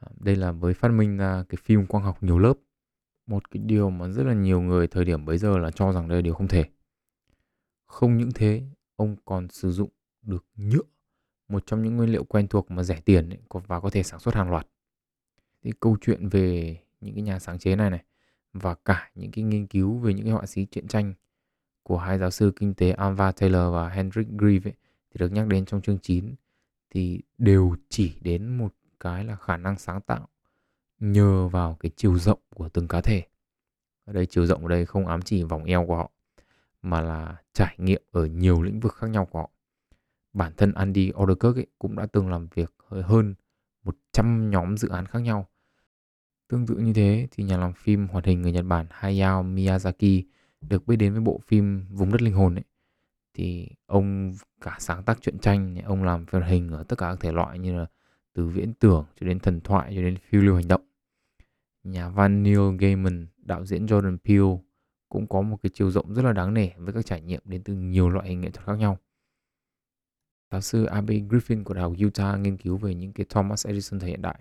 à, 0.00 0.08
đây 0.20 0.36
là 0.36 0.52
với 0.52 0.74
phát 0.74 0.88
minh 0.88 1.16
ra 1.16 1.44
cái 1.48 1.56
phim 1.64 1.86
quang 1.86 2.04
học 2.04 2.22
nhiều 2.22 2.38
lớp. 2.38 2.54
Một 3.26 3.50
cái 3.50 3.62
điều 3.66 3.90
mà 3.90 4.08
rất 4.08 4.22
là 4.22 4.34
nhiều 4.34 4.60
người 4.60 4.86
thời 4.86 5.04
điểm 5.04 5.24
bấy 5.24 5.38
giờ 5.38 5.58
là 5.58 5.70
cho 5.70 5.92
rằng 5.92 6.08
đây 6.08 6.18
là 6.18 6.22
điều 6.22 6.34
không 6.34 6.48
thể. 6.48 6.64
Không 7.86 8.16
những 8.18 8.30
thế 8.34 8.62
ông 8.96 9.16
còn 9.24 9.48
sử 9.48 9.72
dụng 9.72 9.90
được 10.22 10.44
nhựa 10.56 10.82
một 11.48 11.66
trong 11.66 11.82
những 11.82 11.96
nguyên 11.96 12.10
liệu 12.10 12.24
quen 12.24 12.48
thuộc 12.48 12.70
mà 12.70 12.82
rẻ 12.82 13.00
tiền 13.00 13.30
ấy, 13.30 13.38
và 13.66 13.80
có 13.80 13.90
thể 13.90 14.02
sản 14.02 14.20
xuất 14.20 14.34
hàng 14.34 14.50
loạt. 14.50 14.66
Thì 15.62 15.72
câu 15.80 15.96
chuyện 16.00 16.28
về 16.28 16.76
những 17.00 17.14
cái 17.14 17.22
nhà 17.22 17.38
sáng 17.38 17.58
chế 17.58 17.76
này 17.76 17.90
này 17.90 18.04
và 18.52 18.74
cả 18.74 19.10
những 19.14 19.30
cái 19.30 19.44
nghiên 19.44 19.66
cứu 19.66 19.98
về 19.98 20.14
những 20.14 20.24
cái 20.24 20.32
họa 20.32 20.46
sĩ 20.46 20.66
truyện 20.70 20.88
tranh 20.88 21.14
của 21.82 21.98
hai 21.98 22.18
giáo 22.18 22.30
sư 22.30 22.52
kinh 22.56 22.74
tế 22.74 22.90
Alva 22.90 23.32
Taylor 23.32 23.72
và 23.72 23.88
Hendrik 23.88 24.28
Grieve 24.38 24.70
ấy, 24.70 24.74
thì 25.10 25.18
được 25.18 25.32
nhắc 25.32 25.46
đến 25.46 25.64
trong 25.64 25.80
chương 25.80 25.98
9 26.02 26.34
thì 26.90 27.20
đều 27.38 27.76
chỉ 27.88 28.18
đến 28.20 28.58
một 28.58 28.74
cái 29.00 29.24
là 29.24 29.36
khả 29.36 29.56
năng 29.56 29.78
sáng 29.78 30.00
tạo 30.00 30.28
nhờ 31.00 31.48
vào 31.48 31.76
cái 31.80 31.90
chiều 31.96 32.18
rộng 32.18 32.40
của 32.54 32.68
từng 32.68 32.88
cá 32.88 33.00
thể. 33.00 33.22
Ở 34.04 34.12
đây 34.12 34.26
chiều 34.26 34.46
rộng 34.46 34.62
ở 34.62 34.68
đây 34.68 34.86
không 34.86 35.06
ám 35.06 35.22
chỉ 35.22 35.42
vòng 35.42 35.64
eo 35.64 35.86
của 35.86 35.96
họ, 35.96 36.10
mà 36.82 37.00
là 37.00 37.36
trải 37.52 37.74
nghiệm 37.78 38.02
ở 38.10 38.26
nhiều 38.26 38.62
lĩnh 38.62 38.80
vực 38.80 38.94
khác 38.94 39.06
nhau 39.06 39.26
của 39.26 39.38
họ. 39.38 39.50
Bản 40.32 40.52
thân 40.56 40.72
Andy 40.72 41.12
Orderkirk 41.22 41.56
ấy 41.56 41.66
cũng 41.78 41.96
đã 41.96 42.06
từng 42.06 42.30
làm 42.30 42.48
việc 42.54 42.74
hơn 42.88 43.34
100 43.84 44.50
nhóm 44.50 44.76
dự 44.76 44.88
án 44.88 45.06
khác 45.06 45.18
nhau. 45.18 45.48
Tương 46.48 46.66
tự 46.66 46.74
như 46.74 46.92
thế 46.92 47.28
thì 47.30 47.44
nhà 47.44 47.56
làm 47.56 47.72
phim 47.72 48.08
hoạt 48.08 48.24
hình 48.24 48.42
người 48.42 48.52
Nhật 48.52 48.64
Bản 48.64 48.86
Hayao 48.90 49.44
Miyazaki 49.44 50.22
được 50.60 50.86
biết 50.86 50.96
đến 50.96 51.12
với 51.12 51.20
bộ 51.20 51.40
phim 51.46 51.86
Vùng 51.90 52.12
đất 52.12 52.22
linh 52.22 52.34
hồn 52.34 52.54
ấy 52.54 52.64
thì 53.34 53.68
ông, 53.86 54.34
cả 54.60 54.76
sáng 54.80 55.02
tác 55.02 55.20
truyện 55.20 55.38
tranh 55.38 55.76
ông 55.84 56.04
làm 56.04 56.26
phim 56.26 56.42
hình 56.42 56.70
ở 56.70 56.82
tất 56.82 56.98
cả 56.98 57.10
các 57.10 57.20
thể 57.20 57.32
loại 57.32 57.58
như 57.58 57.76
là 57.78 57.86
từ 58.32 58.46
viễn 58.46 58.74
tưởng 58.74 59.04
cho 59.20 59.26
đến 59.26 59.38
thần 59.38 59.60
thoại, 59.60 59.92
cho 59.96 60.02
đến 60.02 60.16
phiêu 60.16 60.42
lưu 60.42 60.56
hành 60.56 60.68
động. 60.68 60.82
Nhà 61.84 62.08
văn 62.08 62.42
Neil 62.42 62.76
Gaiman, 62.78 63.26
đạo 63.36 63.66
diễn 63.66 63.86
Jordan 63.86 64.18
Peele 64.24 64.58
cũng 65.08 65.26
có 65.26 65.42
một 65.42 65.56
cái 65.62 65.70
chiều 65.74 65.90
rộng 65.90 66.14
rất 66.14 66.24
là 66.24 66.32
đáng 66.32 66.54
nể 66.54 66.70
với 66.76 66.92
các 66.92 67.06
trải 67.06 67.20
nghiệm 67.20 67.40
đến 67.44 67.62
từ 67.62 67.74
nhiều 67.74 68.08
loại 68.10 68.28
hình 68.28 68.40
nghệ 68.40 68.50
thuật 68.50 68.66
khác 68.66 68.78
nhau. 68.78 68.98
Giáo 70.50 70.60
sư 70.60 70.84
Abe 70.84 71.14
Griffin 71.14 71.64
của 71.64 71.74
đại 71.74 71.82
học 71.82 71.92
Utah 72.06 72.40
nghiên 72.40 72.56
cứu 72.56 72.76
về 72.76 72.94
những 72.94 73.12
cái 73.12 73.26
Thomas 73.28 73.66
Edison 73.66 74.00
thời 74.00 74.10
hiện 74.10 74.22
đại. 74.22 74.40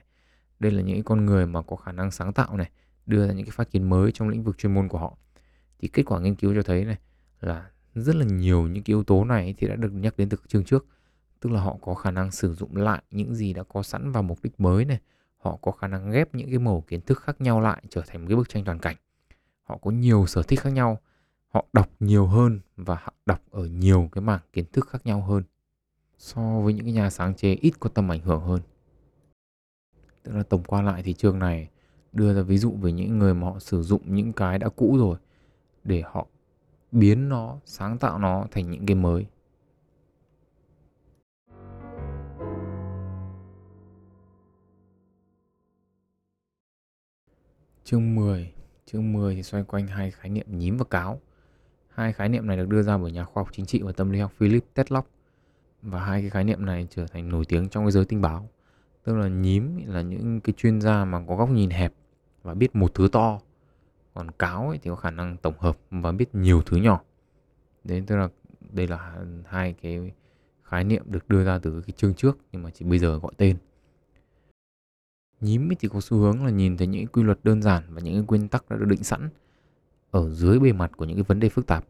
Đây 0.60 0.72
là 0.72 0.82
những 0.82 1.04
con 1.04 1.26
người 1.26 1.46
mà 1.46 1.62
có 1.62 1.76
khả 1.76 1.92
năng 1.92 2.12
sáng 2.12 2.34
tạo 2.34 2.58
này, 2.58 2.72
đưa 3.06 3.28
ra 3.28 3.34
những 3.34 3.46
cái 3.46 3.52
phát 3.52 3.72
kiến 3.72 3.90
mới 3.90 4.12
trong 4.12 4.30
lĩnh 4.30 4.44
vực 4.44 4.58
chuyên 4.58 4.74
môn 4.74 4.88
của 4.88 4.98
họ. 4.98 5.18
Thì 5.80 5.88
kết 5.88 6.04
quả 6.06 6.20
nghiên 6.20 6.36
cứu 6.36 6.56
cho 6.56 6.64
thấy 6.64 6.86
này 6.86 6.98
là 7.42 7.72
rất 8.02 8.16
là 8.16 8.26
nhiều 8.26 8.68
những 8.68 8.84
cái 8.84 8.92
yếu 8.92 9.04
tố 9.04 9.26
này 9.26 9.56
thì 9.58 9.68
đã 9.68 9.76
được 9.76 9.94
nhắc 9.94 10.18
đến 10.18 10.30
từ 10.30 10.38
chương 10.48 10.64
trước. 10.64 10.86
Tức 11.40 11.52
là 11.52 11.62
họ 11.62 11.78
có 11.82 11.94
khả 11.94 12.12
năng 12.12 12.32
sử 12.32 12.54
dụng 12.54 12.76
lại 12.76 13.04
những 13.12 13.36
gì 13.36 13.54
đã 13.54 13.64
có 13.64 13.84
sẵn 13.84 14.12
vào 14.12 14.24
mục 14.24 14.40
đích 14.44 14.60
mới 14.60 14.86
này. 14.86 15.00
Họ 15.38 15.58
có 15.62 15.72
khả 15.72 15.88
năng 15.88 16.12
ghép 16.12 16.36
những 16.36 16.50
cái 16.50 16.60
mẩu 16.60 16.84
kiến 16.88 17.02
thức 17.02 17.20
khác 17.22 17.42
nhau 17.42 17.62
lại 17.62 17.84
trở 17.90 18.02
thành 18.08 18.22
một 18.22 18.26
cái 18.30 18.36
bức 18.36 18.50
tranh 18.50 18.66
toàn 18.66 18.80
cảnh. 18.80 18.96
Họ 19.64 19.78
có 19.78 19.92
nhiều 19.92 20.26
sở 20.28 20.44
thích 20.44 20.60
khác 20.60 20.70
nhau, 20.70 21.00
họ 21.50 21.66
đọc 21.74 21.90
nhiều 22.00 22.28
hơn 22.28 22.60
và 22.78 22.96
họ 22.96 23.14
đọc 23.26 23.42
ở 23.52 23.66
nhiều 23.66 24.10
cái 24.12 24.22
mảng 24.22 24.42
kiến 24.54 24.66
thức 24.72 24.88
khác 24.90 25.06
nhau 25.06 25.22
hơn 25.22 25.44
so 26.20 26.60
với 26.60 26.74
những 26.74 26.86
cái 26.86 26.94
nhà 26.94 27.10
sáng 27.10 27.36
chế 27.36 27.54
ít 27.54 27.74
có 27.80 27.90
tầm 27.90 28.12
ảnh 28.12 28.20
hưởng 28.20 28.42
hơn. 28.42 28.62
Tức 30.24 30.36
là 30.36 30.44
tổng 30.44 30.64
quan 30.64 30.86
lại 30.86 31.04
thì 31.04 31.14
chương 31.14 31.40
này 31.40 31.70
đưa 32.12 32.34
ra 32.34 32.42
ví 32.42 32.58
dụ 32.58 32.72
về 32.72 32.92
những 32.92 33.20
người 33.20 33.34
mà 33.34 33.48
họ 33.48 33.60
sử 33.60 33.84
dụng 33.84 34.02
những 34.06 34.34
cái 34.34 34.60
đã 34.60 34.70
cũ 34.70 34.98
rồi 35.00 35.18
để 35.84 36.02
họ 36.02 36.28
biến 36.92 37.30
nó, 37.30 37.58
sáng 37.66 37.98
tạo 37.98 38.20
nó 38.20 38.46
thành 38.52 38.72
những 38.72 38.86
cái 38.86 38.96
mới 38.96 39.26
Chương 47.84 48.16
10 48.16 48.54
Chương 48.86 49.14
10 49.14 49.36
thì 49.36 49.44
xoay 49.44 49.64
quanh 49.64 49.88
hai 49.88 50.12
khái 50.12 50.30
niệm 50.30 50.46
nhím 50.50 50.78
và 50.78 50.86
cáo. 50.90 51.22
Hai 51.90 52.14
khái 52.14 52.30
niệm 52.30 52.48
này 52.48 52.58
được 52.58 52.68
đưa 52.68 52.82
ra 52.82 52.98
bởi 52.98 53.12
nhà 53.12 53.24
khoa 53.24 53.44
học 53.44 53.50
chính 53.52 53.66
trị 53.66 53.82
và 53.82 53.92
tâm 53.92 54.10
lý 54.10 54.20
học 54.20 54.32
Philip 54.38 54.64
Tetlock. 54.74 55.10
Và 55.82 56.04
hai 56.04 56.22
cái 56.22 56.30
khái 56.30 56.44
niệm 56.44 56.66
này 56.66 56.88
trở 56.90 57.08
thành 57.08 57.30
nổi 57.30 57.46
tiếng 57.46 57.70
trong 57.70 57.84
cái 57.86 57.92
giới 57.92 58.06
tình 58.06 58.22
báo. 58.22 58.50
Tức 59.04 59.16
là 59.16 59.28
nhím 59.28 59.78
là 59.86 60.02
những 60.02 60.42
cái 60.42 60.54
chuyên 60.58 60.82
gia 60.82 61.06
mà 61.06 61.22
có 61.28 61.36
góc 61.36 61.50
nhìn 61.50 61.70
hẹp 61.70 61.94
và 62.44 62.54
biết 62.54 62.76
một 62.76 62.94
thứ 62.94 63.08
to 63.12 63.40
còn 64.14 64.32
cáo 64.32 64.70
ấy 64.70 64.78
thì 64.78 64.90
có 64.90 64.96
khả 64.96 65.12
năng 65.12 65.38
tổng 65.38 65.60
hợp 65.60 65.78
và 65.90 66.12
biết 66.12 66.36
nhiều 66.36 66.62
thứ 66.66 66.78
nhỏ. 66.78 67.02
Đấy 67.84 68.04
tức 68.08 68.16
là 68.16 68.30
đây 68.70 68.88
là 68.88 69.16
hai 69.46 69.74
cái 69.74 70.12
khái 70.64 70.84
niệm 70.84 71.04
được 71.06 71.30
đưa 71.30 71.44
ra 71.46 71.60
từ 71.60 71.82
cái 71.82 71.94
chương 71.98 72.14
trước 72.14 72.38
nhưng 72.52 72.64
mà 72.64 72.70
chỉ 72.70 72.86
bây 72.86 73.00
giờ 73.00 73.18
gọi 73.18 73.32
tên. 73.38 73.58
Nhím 75.42 75.70
thì 75.80 75.88
có 75.88 76.02
xu 76.02 76.18
hướng 76.18 76.46
là 76.46 76.52
nhìn 76.52 76.78
thấy 76.78 76.88
những 76.88 77.08
quy 77.08 77.24
luật 77.24 77.40
đơn 77.44 77.62
giản 77.62 77.84
và 77.90 78.02
những 78.02 78.26
nguyên 78.28 78.48
tắc 78.48 78.70
đã 78.70 78.78
được 78.78 78.86
định 78.86 79.04
sẵn 79.04 79.30
ở 80.12 80.30
dưới 80.30 80.60
bề 80.60 80.74
mặt 80.74 80.92
của 80.98 81.06
những 81.06 81.18
cái 81.18 81.24
vấn 81.24 81.40
đề 81.40 81.50
phức 81.50 81.68
tạp. 81.68 81.86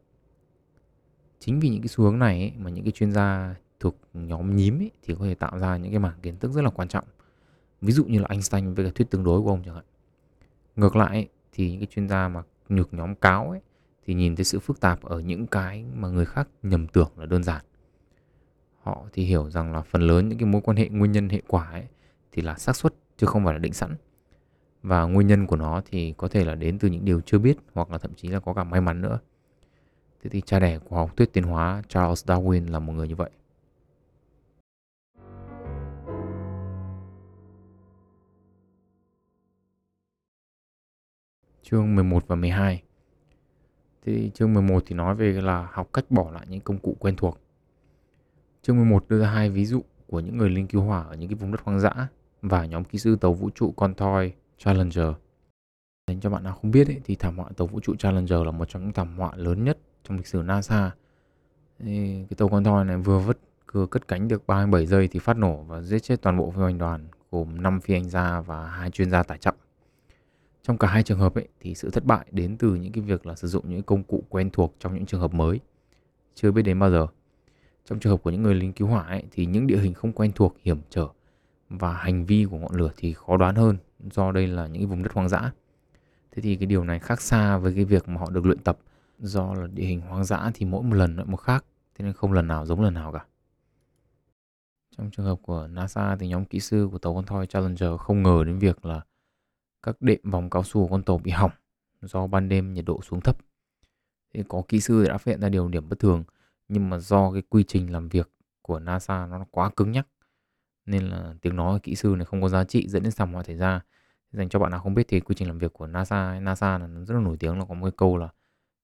Chính 1.39 1.59
vì 1.59 1.69
những 1.69 1.81
cái 1.81 1.87
xu 1.87 2.03
hướng 2.03 2.19
này 2.19 2.39
ấy, 2.39 2.53
mà 2.57 2.69
những 2.69 2.83
cái 2.83 2.91
chuyên 2.91 3.11
gia 3.11 3.55
thuộc 3.79 3.95
nhóm 4.13 4.55
nhím 4.55 4.79
ấy, 4.81 4.91
thì 5.03 5.15
có 5.15 5.25
thể 5.25 5.35
tạo 5.35 5.59
ra 5.59 5.77
những 5.77 5.91
cái 5.91 5.99
mảng 5.99 6.19
kiến 6.21 6.37
thức 6.37 6.51
rất 6.51 6.61
là 6.61 6.69
quan 6.69 6.87
trọng. 6.87 7.05
Ví 7.81 7.91
dụ 7.91 8.05
như 8.05 8.19
là 8.19 8.25
Einstein 8.29 8.73
với 8.73 8.85
cái 8.85 8.91
thuyết 8.91 9.09
tương 9.09 9.23
đối 9.23 9.41
của 9.41 9.49
ông 9.49 9.63
chẳng 9.65 9.75
hạn. 9.75 9.85
Ngược 10.75 10.95
lại 10.95 11.09
ấy, 11.09 11.29
thì 11.59 11.71
những 11.71 11.79
cái 11.79 11.87
chuyên 11.87 12.09
gia 12.09 12.27
mà 12.27 12.43
nhược 12.69 12.93
nhóm 12.93 13.15
cáo 13.15 13.49
ấy, 13.49 13.59
thì 14.05 14.13
nhìn 14.13 14.35
thấy 14.35 14.45
sự 14.45 14.59
phức 14.59 14.79
tạp 14.79 15.01
ở 15.01 15.19
những 15.19 15.47
cái 15.47 15.85
mà 15.93 16.07
người 16.07 16.25
khác 16.25 16.47
nhầm 16.63 16.87
tưởng 16.87 17.11
là 17.17 17.25
đơn 17.25 17.43
giản. 17.43 17.65
Họ 18.81 19.05
thì 19.13 19.23
hiểu 19.23 19.49
rằng 19.49 19.73
là 19.73 19.81
phần 19.81 20.01
lớn 20.01 20.29
những 20.29 20.39
cái 20.39 20.45
mối 20.45 20.61
quan 20.61 20.77
hệ, 20.77 20.89
nguyên 20.89 21.11
nhân, 21.11 21.29
hệ 21.29 21.41
quả 21.47 21.69
ấy 21.71 21.83
thì 22.31 22.41
là 22.41 22.55
xác 22.55 22.75
suất 22.75 22.93
chứ 23.17 23.27
không 23.27 23.45
phải 23.45 23.53
là 23.53 23.59
định 23.59 23.73
sẵn. 23.73 23.95
Và 24.83 25.03
nguyên 25.03 25.27
nhân 25.27 25.47
của 25.47 25.55
nó 25.55 25.81
thì 25.85 26.13
có 26.17 26.27
thể 26.27 26.45
là 26.45 26.55
đến 26.55 26.79
từ 26.79 26.87
những 26.87 27.05
điều 27.05 27.21
chưa 27.21 27.37
biết 27.39 27.57
hoặc 27.73 27.91
là 27.91 27.97
thậm 27.97 28.13
chí 28.13 28.27
là 28.27 28.39
có 28.39 28.53
cả 28.53 28.63
may 28.63 28.81
mắn 28.81 29.01
nữa. 29.01 29.19
Thế 30.23 30.29
thì 30.29 30.41
cha 30.41 30.59
đẻ 30.59 30.79
của 30.79 30.95
học 30.95 31.17
thuyết 31.17 31.33
tiến 31.33 31.43
hóa 31.43 31.83
Charles 31.87 32.25
Darwin 32.25 32.71
là 32.71 32.79
một 32.79 32.93
người 32.93 33.07
như 33.07 33.15
vậy. 33.15 33.29
Chương 41.71 41.95
11 41.95 42.27
và 42.27 42.35
12 42.35 42.81
Thì 44.05 44.31
chương 44.33 44.53
11 44.53 44.83
thì 44.85 44.95
nói 44.95 45.15
về 45.15 45.31
là 45.31 45.67
học 45.71 45.89
cách 45.93 46.05
bỏ 46.09 46.31
lại 46.31 46.45
những 46.49 46.61
công 46.61 46.77
cụ 46.77 46.95
quen 46.99 47.15
thuộc. 47.15 47.39
Chương 48.61 48.75
11 48.75 49.05
đưa 49.09 49.21
ra 49.21 49.29
hai 49.29 49.49
ví 49.49 49.65
dụ 49.65 49.81
của 50.07 50.19
những 50.19 50.37
người 50.37 50.49
lính 50.49 50.67
cứu 50.67 50.81
hỏa 50.81 51.03
ở 51.03 51.15
những 51.15 51.29
cái 51.29 51.35
vùng 51.35 51.51
đất 51.51 51.61
hoang 51.63 51.79
dã 51.79 52.07
và 52.41 52.65
nhóm 52.65 52.83
kỹ 52.83 52.97
sư 52.97 53.15
tàu 53.15 53.33
vũ 53.33 53.49
trụ 53.55 53.71
Contoy 53.71 54.31
Challenger. 54.57 55.07
Dành 56.07 56.19
cho 56.19 56.29
bạn 56.29 56.43
nào 56.43 56.57
không 56.61 56.71
biết 56.71 56.87
ấy, 56.87 57.01
thì 57.03 57.15
thảm 57.15 57.37
họa 57.37 57.49
tàu 57.57 57.67
vũ 57.67 57.79
trụ 57.79 57.95
Challenger 57.95 58.39
là 58.45 58.51
một 58.51 58.69
trong 58.69 58.83
những 58.83 58.93
thảm 58.93 59.17
họa 59.17 59.31
lớn 59.35 59.63
nhất 59.63 59.77
trong 60.03 60.17
lịch 60.17 60.27
sử 60.27 60.41
NASA. 60.45 60.91
Thì 61.79 62.25
cái 62.29 62.35
tàu 62.37 62.49
Contoy 62.49 62.83
này 62.85 62.97
vừa 62.97 63.19
vứt 63.19 63.39
cưa 63.65 63.85
cất 63.85 64.07
cánh 64.07 64.27
được 64.27 64.47
37 64.47 64.85
giây 64.85 65.07
thì 65.07 65.19
phát 65.19 65.37
nổ 65.37 65.55
và 65.55 65.81
giết 65.81 65.99
chết 65.99 66.21
toàn 66.21 66.37
bộ 66.37 66.51
phi 66.51 66.61
hành 66.61 66.77
đoàn 66.77 67.07
gồm 67.31 67.61
5 67.61 67.81
phi 67.81 67.93
hành 67.93 68.09
gia 68.09 68.41
và 68.41 68.67
hai 68.67 68.91
chuyên 68.91 69.11
gia 69.11 69.23
tải 69.23 69.37
trọng. 69.37 69.55
Trong 70.69 70.77
cả 70.77 70.87
hai 70.87 71.03
trường 71.03 71.19
hợp 71.19 71.35
ấy, 71.35 71.47
thì 71.59 71.75
sự 71.75 71.89
thất 71.89 72.05
bại 72.05 72.27
đến 72.31 72.57
từ 72.57 72.75
những 72.75 72.91
cái 72.91 73.03
việc 73.03 73.25
là 73.25 73.35
sử 73.35 73.47
dụng 73.47 73.69
những 73.69 73.83
công 73.83 74.03
cụ 74.03 74.23
quen 74.29 74.49
thuộc 74.53 74.75
trong 74.79 74.93
những 74.95 75.05
trường 75.05 75.21
hợp 75.21 75.33
mới 75.33 75.59
chưa 76.35 76.51
biết 76.51 76.61
đến 76.61 76.79
bao 76.79 76.91
giờ. 76.91 77.07
Trong 77.85 77.99
trường 77.99 78.11
hợp 78.11 78.23
của 78.23 78.29
những 78.29 78.43
người 78.43 78.55
lính 78.55 78.73
cứu 78.73 78.87
hỏa 78.87 79.03
ấy, 79.03 79.23
thì 79.31 79.45
những 79.45 79.67
địa 79.67 79.77
hình 79.77 79.93
không 79.93 80.13
quen 80.13 80.31
thuộc, 80.35 80.55
hiểm 80.61 80.81
trở 80.89 81.07
và 81.69 81.93
hành 81.93 82.25
vi 82.25 82.45
của 82.49 82.57
ngọn 82.57 82.75
lửa 82.75 82.91
thì 82.97 83.13
khó 83.13 83.37
đoán 83.37 83.55
hơn 83.55 83.77
do 84.11 84.31
đây 84.31 84.47
là 84.47 84.67
những 84.67 84.87
vùng 84.87 85.03
đất 85.03 85.13
hoang 85.13 85.29
dã. 85.29 85.51
Thế 86.31 86.41
thì 86.41 86.55
cái 86.55 86.65
điều 86.65 86.83
này 86.83 86.99
khác 86.99 87.21
xa 87.21 87.57
với 87.57 87.73
cái 87.75 87.85
việc 87.85 88.09
mà 88.09 88.19
họ 88.19 88.29
được 88.29 88.45
luyện 88.45 88.59
tập 88.59 88.79
do 89.19 89.53
là 89.53 89.67
địa 89.67 89.83
hình 89.83 90.01
hoang 90.01 90.23
dã 90.23 90.51
thì 90.53 90.65
mỗi 90.65 90.83
một 90.83 90.95
lần 90.95 91.15
lại 91.15 91.25
một 91.25 91.37
khác, 91.37 91.65
thế 91.95 92.05
nên 92.05 92.13
không 92.13 92.33
lần 92.33 92.47
nào 92.47 92.65
giống 92.65 92.81
lần 92.81 92.93
nào 92.93 93.11
cả. 93.11 93.25
Trong 94.97 95.11
trường 95.11 95.25
hợp 95.25 95.39
của 95.41 95.67
NASA 95.71 96.15
thì 96.15 96.27
nhóm 96.27 96.45
kỹ 96.45 96.59
sư 96.59 96.89
của 96.91 96.97
tàu 96.97 97.15
con 97.15 97.25
thoi 97.25 97.47
Challenger 97.47 97.99
không 97.99 98.23
ngờ 98.23 98.43
đến 98.45 98.59
việc 98.59 98.85
là 98.85 99.01
các 99.83 100.01
đệm 100.01 100.19
vòng 100.23 100.49
cao 100.49 100.63
su 100.63 100.81
của 100.81 100.91
con 100.91 101.03
tàu 101.03 101.17
bị 101.17 101.31
hỏng 101.31 101.51
do 102.01 102.27
ban 102.27 102.49
đêm 102.49 102.73
nhiệt 102.73 102.85
độ 102.85 103.01
xuống 103.01 103.21
thấp. 103.21 103.37
Thì 104.33 104.43
có 104.47 104.63
kỹ 104.67 104.79
sư 104.79 105.05
đã 105.07 105.17
phát 105.17 105.31
hiện 105.31 105.41
ra 105.41 105.49
điều 105.49 105.67
điểm 105.67 105.89
bất 105.89 105.99
thường 105.99 106.23
nhưng 106.67 106.89
mà 106.89 106.99
do 106.99 107.31
cái 107.31 107.41
quy 107.49 107.63
trình 107.63 107.91
làm 107.91 108.09
việc 108.09 108.31
của 108.61 108.79
NASA 108.79 109.25
nó 109.25 109.45
quá 109.51 109.69
cứng 109.75 109.91
nhắc 109.91 110.07
nên 110.89 111.03
là 111.03 111.33
tiếng 111.41 111.55
nói 111.55 111.75
của 111.75 111.79
kỹ 111.83 111.95
sư 111.95 112.13
này 112.17 112.25
không 112.25 112.41
có 112.41 112.49
giá 112.49 112.63
trị 112.63 112.87
dẫn 112.87 113.03
đến 113.03 113.13
thảm 113.17 113.33
họa 113.33 113.43
xảy 113.43 113.55
ra. 113.55 113.81
Dành 114.31 114.49
cho 114.49 114.59
bạn 114.59 114.71
nào 114.71 114.79
không 114.79 114.93
biết 114.93 115.07
thì 115.07 115.19
quy 115.19 115.35
trình 115.35 115.47
làm 115.47 115.57
việc 115.57 115.73
của 115.73 115.87
NASA 115.87 116.39
NASA 116.39 116.77
là 116.77 116.87
nó 116.87 117.05
rất 117.05 117.15
là 117.15 117.21
nổi 117.21 117.37
tiếng 117.37 117.59
là 117.59 117.65
có 117.65 117.73
một 117.73 117.85
cái 117.85 117.93
câu 117.97 118.17
là 118.17 118.29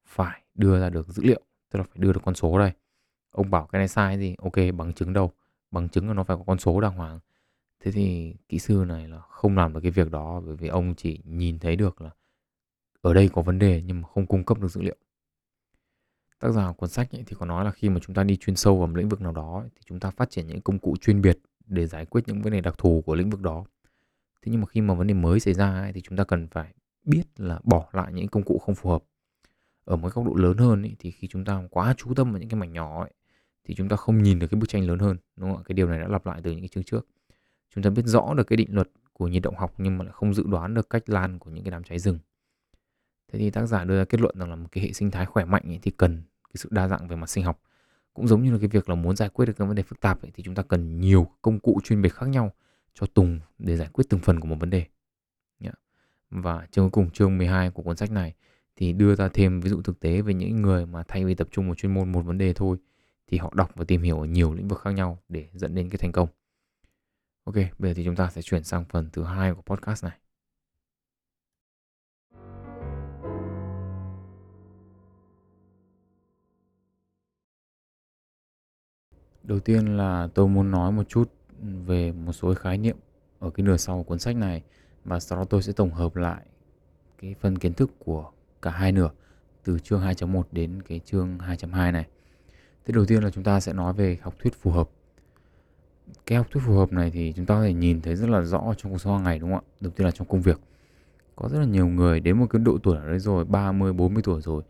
phải 0.08 0.41
đưa 0.53 0.79
ra 0.79 0.89
được 0.89 1.08
dữ 1.08 1.23
liệu, 1.23 1.41
tức 1.71 1.79
là 1.79 1.84
phải 1.84 1.97
đưa 1.97 2.13
được 2.13 2.21
con 2.25 2.36
số 2.36 2.60
đây. 2.60 2.71
Ông 3.31 3.51
bảo 3.51 3.67
cái 3.71 3.79
này 3.79 3.88
sai 3.88 4.17
gì? 4.19 4.36
Ok, 4.38 4.75
bằng 4.77 4.93
chứng 4.93 5.13
đâu? 5.13 5.31
Bằng 5.71 5.89
chứng 5.89 6.08
là 6.08 6.13
nó 6.13 6.23
phải 6.23 6.38
có 6.38 6.43
con 6.47 6.60
số 6.60 6.81
đàng 6.81 6.93
hoàng 6.93 7.19
thế 7.86 7.91
thì 7.91 8.36
kỹ 8.50 8.60
sư 8.60 8.86
này 8.88 9.08
là 9.08 9.19
không 9.19 9.58
làm 9.58 9.74
được 9.74 9.80
cái 9.84 9.91
việc 9.91 10.12
đó 10.12 10.41
bởi 10.45 10.56
vì 10.56 10.67
ông 10.67 10.93
chỉ 10.95 11.19
nhìn 11.24 11.60
thấy 11.60 11.76
được 11.76 12.02
là 12.02 12.10
ở 13.02 13.13
đây 13.13 13.30
có 13.34 13.41
vấn 13.41 13.60
đề 13.60 13.82
nhưng 13.86 14.02
mà 14.02 14.08
không 14.08 14.26
cung 14.26 14.43
cấp 14.43 14.60
được 14.60 14.67
dữ 14.67 14.82
liệu. 14.82 14.95
Tác 16.39 16.52
giả 16.52 16.71
cuốn 16.71 16.89
sách 16.89 17.15
ấy 17.15 17.24
thì 17.28 17.36
có 17.39 17.45
nói 17.45 17.65
là 17.65 17.71
khi 17.71 17.89
mà 17.89 18.00
chúng 18.00 18.15
ta 18.15 18.24
đi 18.24 18.36
chuyên 18.36 18.56
sâu 18.56 18.78
vào 18.78 18.88
một 18.88 18.98
lĩnh 18.98 19.10
vực 19.10 19.21
nào 19.21 19.32
đó 19.32 19.63
thì 19.76 19.82
chúng 19.86 20.00
ta 20.00 20.12
phát 20.12 20.30
triển 20.30 20.48
những 20.48 20.62
công 20.62 20.80
cụ 20.80 20.95
chuyên 21.02 21.21
biệt 21.21 21.39
để 21.65 21.88
giải 21.88 22.06
quyết 22.06 22.21
những 22.28 22.41
vấn 22.41 22.54
đề 22.54 22.62
đặc 22.62 22.78
thù 22.78 23.04
của 23.06 23.15
lĩnh 23.15 23.30
vực 23.30 23.41
đó. 23.41 23.65
Thế 24.41 24.52
nhưng 24.52 24.62
mà 24.62 24.67
khi 24.67 24.82
mà 24.82 24.93
vấn 24.93 25.08
đề 25.08 25.13
mới 25.13 25.39
xảy 25.39 25.54
ra 25.54 25.80
ấy, 25.80 25.93
thì 25.93 26.02
chúng 26.02 26.17
ta 26.17 26.24
cần 26.24 26.48
phải 26.48 26.74
biết 27.04 27.24
là 27.38 27.60
bỏ 27.63 27.89
lại 27.91 28.13
những 28.13 28.28
công 28.28 28.43
cụ 28.43 28.58
không 28.65 28.76
phù 28.76 28.89
hợp. 28.89 29.04
Ở 29.86 29.95
một 29.95 30.13
góc 30.13 30.26
độ 30.26 30.34
lớn 30.34 30.58
hơn 30.58 30.82
ấy, 30.82 30.95
thì 31.00 31.12
khi 31.12 31.28
chúng 31.28 31.45
ta 31.45 31.63
quá 31.69 31.93
chú 31.98 32.13
tâm 32.13 32.32
vào 32.32 32.39
những 32.39 32.50
cái 32.50 32.60
mảnh 32.60 32.74
nhỏ 32.74 33.02
ấy, 33.02 33.13
thì 33.63 33.76
chúng 33.76 33.89
ta 33.89 33.95
không 33.95 34.24
nhìn 34.24 34.39
được 34.39 34.48
cái 34.48 34.60
bức 34.60 34.69
tranh 34.69 34.88
lớn 34.88 35.00
hơn 35.00 35.17
đúng 35.36 35.50
không 35.50 35.58
ạ? 35.58 35.63
Cái 35.65 35.74
điều 35.74 35.88
này 35.88 36.00
đã 36.00 36.08
lặp 36.08 36.26
lại 36.26 36.41
từ 36.43 36.52
những 36.52 36.62
cái 36.62 36.67
chương 36.67 36.84
trước 36.84 37.08
chúng 37.76 37.84
ta 37.84 37.90
biết 37.90 38.06
rõ 38.06 38.34
được 38.34 38.48
cái 38.48 38.58
định 38.58 38.76
luật 38.76 38.90
của 39.14 39.28
nhiệt 39.28 39.44
động 39.44 39.56
học 39.56 39.74
nhưng 39.78 39.98
mà 39.98 40.04
lại 40.04 40.14
không 40.14 40.34
dự 40.34 40.44
đoán 40.48 40.74
được 40.74 40.90
cách 40.90 41.10
lan 41.10 41.40
của 41.40 41.50
những 41.50 41.64
cái 41.64 41.72
đám 41.72 41.84
cháy 41.84 42.00
rừng. 42.00 42.20
Thế 43.32 43.40
thì 43.40 43.50
tác 43.50 43.66
giả 43.66 43.84
đưa 43.84 43.98
ra 43.98 44.06
kết 44.06 44.22
luận 44.22 44.36
rằng 44.40 44.50
là 44.50 44.56
một 44.56 44.68
cái 44.72 44.84
hệ 44.84 44.94
sinh 44.94 45.12
thái 45.12 45.26
khỏe 45.26 45.46
mạnh 45.46 45.64
ấy 45.66 45.80
thì 45.82 45.92
cần 45.92 46.24
cái 46.44 46.56
sự 46.56 46.70
đa 46.72 46.88
dạng 46.88 47.08
về 47.08 47.16
mặt 47.16 47.30
sinh 47.30 47.44
học. 47.44 47.62
Cũng 48.14 48.28
giống 48.28 48.44
như 48.44 48.52
là 48.52 48.58
cái 48.58 48.68
việc 48.68 48.90
là 48.90 48.96
muốn 48.96 49.16
giải 49.16 49.30
quyết 49.30 49.46
được 49.46 49.54
các 49.58 49.66
vấn 49.66 49.76
đề 49.76 49.84
phức 49.84 50.00
tạp 50.00 50.22
ấy, 50.22 50.32
thì 50.36 50.44
chúng 50.44 50.56
ta 50.56 50.64
cần 50.64 51.00
nhiều 51.00 51.28
công 51.42 51.60
cụ 51.60 51.80
chuyên 51.84 52.02
biệt 52.02 52.14
khác 52.14 52.30
nhau 52.30 52.52
cho 52.94 53.06
tùng 53.06 53.40
để 53.60 53.78
giải 53.78 53.90
quyết 53.94 54.06
từng 54.10 54.20
phần 54.20 54.40
của 54.40 54.48
một 54.48 54.58
vấn 54.60 54.70
đề. 54.70 54.86
Và 56.30 56.68
chương 56.72 56.86
cuối 56.86 56.92
cùng 56.92 57.10
chương 57.10 57.38
12 57.38 57.70
của 57.70 57.84
cuốn 57.84 57.98
sách 57.98 58.12
này 58.12 58.34
thì 58.76 58.94
đưa 58.94 59.16
ra 59.16 59.30
thêm 59.34 59.62
ví 59.62 59.70
dụ 59.70 59.82
thực 59.82 60.00
tế 60.00 60.22
về 60.22 60.34
những 60.34 60.62
người 60.62 60.86
mà 60.86 61.04
thay 61.08 61.26
vì 61.26 61.36
tập 61.36 61.48
trung 61.52 61.66
vào 61.66 61.76
chuyên 61.76 61.94
môn 61.94 62.12
một 62.12 62.22
vấn 62.22 62.38
đề 62.38 62.54
thôi 62.54 62.78
thì 63.28 63.38
họ 63.38 63.54
đọc 63.56 63.72
và 63.76 63.86
tìm 63.86 64.02
hiểu 64.02 64.20
ở 64.20 64.26
nhiều 64.26 64.54
lĩnh 64.54 64.68
vực 64.68 64.80
khác 64.80 64.92
nhau 64.92 65.20
để 65.30 65.48
dẫn 65.54 65.76
đến 65.76 65.90
cái 65.90 65.98
thành 65.98 66.12
công. 66.12 66.28
Ok, 67.45 67.55
bây 67.55 67.91
giờ 67.91 67.93
thì 67.93 68.05
chúng 68.05 68.15
ta 68.15 68.29
sẽ 68.29 68.41
chuyển 68.41 68.63
sang 68.63 68.86
phần 68.86 69.10
thứ 69.13 69.23
hai 69.23 69.53
của 69.53 69.62
podcast 69.62 70.03
này. 70.03 70.17
Đầu 79.43 79.60
tiên 79.60 79.97
là 79.97 80.27
tôi 80.34 80.47
muốn 80.47 80.71
nói 80.71 80.91
một 80.91 81.10
chút 81.10 81.31
về 81.86 82.12
một 82.12 82.34
số 82.34 82.53
khái 82.53 82.77
niệm 82.77 82.97
ở 83.39 83.49
cái 83.49 83.63
nửa 83.63 83.77
sau 83.77 83.97
của 83.97 84.03
cuốn 84.03 84.19
sách 84.19 84.36
này 84.36 84.63
và 85.03 85.19
sau 85.19 85.38
đó 85.39 85.45
tôi 85.49 85.62
sẽ 85.63 85.73
tổng 85.73 85.91
hợp 85.91 86.15
lại 86.15 86.45
cái 87.17 87.36
phần 87.41 87.58
kiến 87.58 87.73
thức 87.73 87.91
của 87.99 88.31
cả 88.62 88.71
hai 88.71 88.91
nửa 88.91 89.10
từ 89.63 89.79
chương 89.79 90.01
2.1 90.01 90.43
đến 90.51 90.81
cái 90.81 90.99
chương 90.99 91.38
2.2 91.38 91.91
này. 91.91 92.08
Thế 92.86 92.93
đầu 92.93 93.05
tiên 93.05 93.23
là 93.23 93.29
chúng 93.29 93.43
ta 93.43 93.60
sẽ 93.60 93.73
nói 93.73 93.93
về 93.93 94.17
học 94.21 94.36
thuyết 94.39 94.53
phù 94.53 94.71
hợp 94.71 94.89
cái 96.26 96.38
học 96.38 96.48
thuyết 96.52 96.62
phù 96.65 96.74
hợp 96.74 96.94
này 96.94 97.12
thì 97.12 97.34
chúng 97.36 97.46
ta 97.46 97.56
có 97.56 97.63
thể 97.63 97.74
nhìn 97.74 98.02
thấy 98.02 98.15
rất 98.15 98.30
là 98.30 98.41
rõ 98.41 98.74
trong 98.78 98.91
cuộc 98.91 98.98
sống 98.98 99.13
hàng 99.13 99.24
ngày 99.24 99.39
đúng 99.39 99.50
không 99.54 99.60
ạ? 99.60 99.72
Đầu 99.80 99.91
tiên 99.96 100.06
là 100.06 100.12
trong 100.12 100.28
công 100.28 100.41
việc. 100.41 100.60
Có 101.36 101.50
rất 101.50 101.60
là 101.60 101.65
nhiều 101.65 101.88
người 101.88 102.20
đến 102.20 102.38
một 102.39 102.46
cái 102.50 102.60
độ 102.60 102.78
tuổi 102.84 102.98
ở 102.98 103.08
đấy 103.08 103.20
rồi, 103.20 103.46
30, 103.46 103.94
40 103.94 104.24
tuổi 104.24 104.41
rồi 104.41 104.63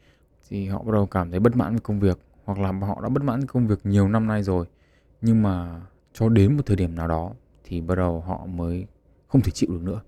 thì 0.49 0.67
họ 0.67 0.83
bắt 0.83 0.91
đầu 0.93 1.05
cảm 1.05 1.31
thấy 1.31 1.39
bất 1.39 1.55
mãn 1.55 1.71
với 1.71 1.79
công 1.79 1.99
việc 1.99 2.19
hoặc 2.43 2.59
là 2.59 2.71
họ 2.71 3.01
đã 3.01 3.09
bất 3.09 3.23
mãn 3.23 3.39
với 3.39 3.47
công 3.47 3.67
việc 3.67 3.79
nhiều 3.83 4.07
năm 4.07 4.27
nay 4.27 4.43
rồi. 4.43 4.65
Nhưng 5.21 5.43
mà 5.43 5.81
cho 6.13 6.29
đến 6.29 6.57
một 6.57 6.65
thời 6.65 6.75
điểm 6.75 6.95
nào 6.95 7.07
đó 7.07 7.31
thì 7.63 7.81
bắt 7.81 7.95
đầu 7.95 8.21
họ 8.21 8.45
mới 8.45 8.85
không 9.27 9.41
thể 9.41 9.51
chịu 9.51 9.69
được 9.71 9.81
nữa. 9.81 10.01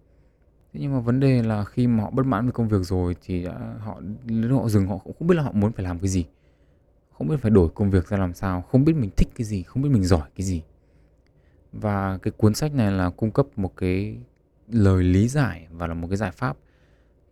Thế 0.74 0.80
nhưng 0.84 0.94
mà 0.94 1.00
vấn 1.00 1.20
đề 1.20 1.44
là 1.44 1.64
khi 1.64 1.88
mà 1.88 2.04
họ 2.04 2.10
bất 2.10 2.26
mãn 2.26 2.46
với 2.46 2.52
công 2.52 2.68
việc 2.68 2.82
rồi 2.82 3.16
thì 3.26 3.44
đã, 3.44 3.76
họ 3.80 4.02
lúc 4.28 4.62
họ 4.62 4.70
dừng 4.70 4.88
họ 4.88 4.98
cũng 4.98 5.16
không 5.20 5.28
biết 5.28 5.36
là 5.36 5.44
họ 5.44 5.52
muốn 5.52 5.72
phải 5.72 5.86
làm 5.86 6.00
cái 6.00 6.10
gì. 6.10 6.26
Không 7.12 7.28
biết 7.28 7.36
phải 7.42 7.52
đổi 7.52 7.70
công 7.70 7.90
việc 7.90 8.08
ra 8.08 8.18
làm 8.18 8.34
sao, 8.34 8.62
không 8.62 8.86
biết 8.86 8.96
mình 8.96 9.10
thích 9.18 9.28
cái 9.36 9.46
gì, 9.46 9.64
không 9.64 9.84
biết 9.84 9.90
mình 9.90 10.04
giỏi 10.04 10.30
cái 10.36 10.46
gì 10.46 10.62
và 11.82 12.18
cái 12.18 12.32
cuốn 12.38 12.54
sách 12.54 12.74
này 12.74 12.92
là 12.92 13.10
cung 13.10 13.32
cấp 13.32 13.48
một 13.56 13.78
cái 13.78 14.18
lời 14.68 15.04
lý 15.04 15.28
giải 15.28 15.68
và 15.72 15.88
là 15.88 15.94
một 15.94 16.08
cái 16.08 16.18
giải 16.18 16.32
pháp 16.32 16.58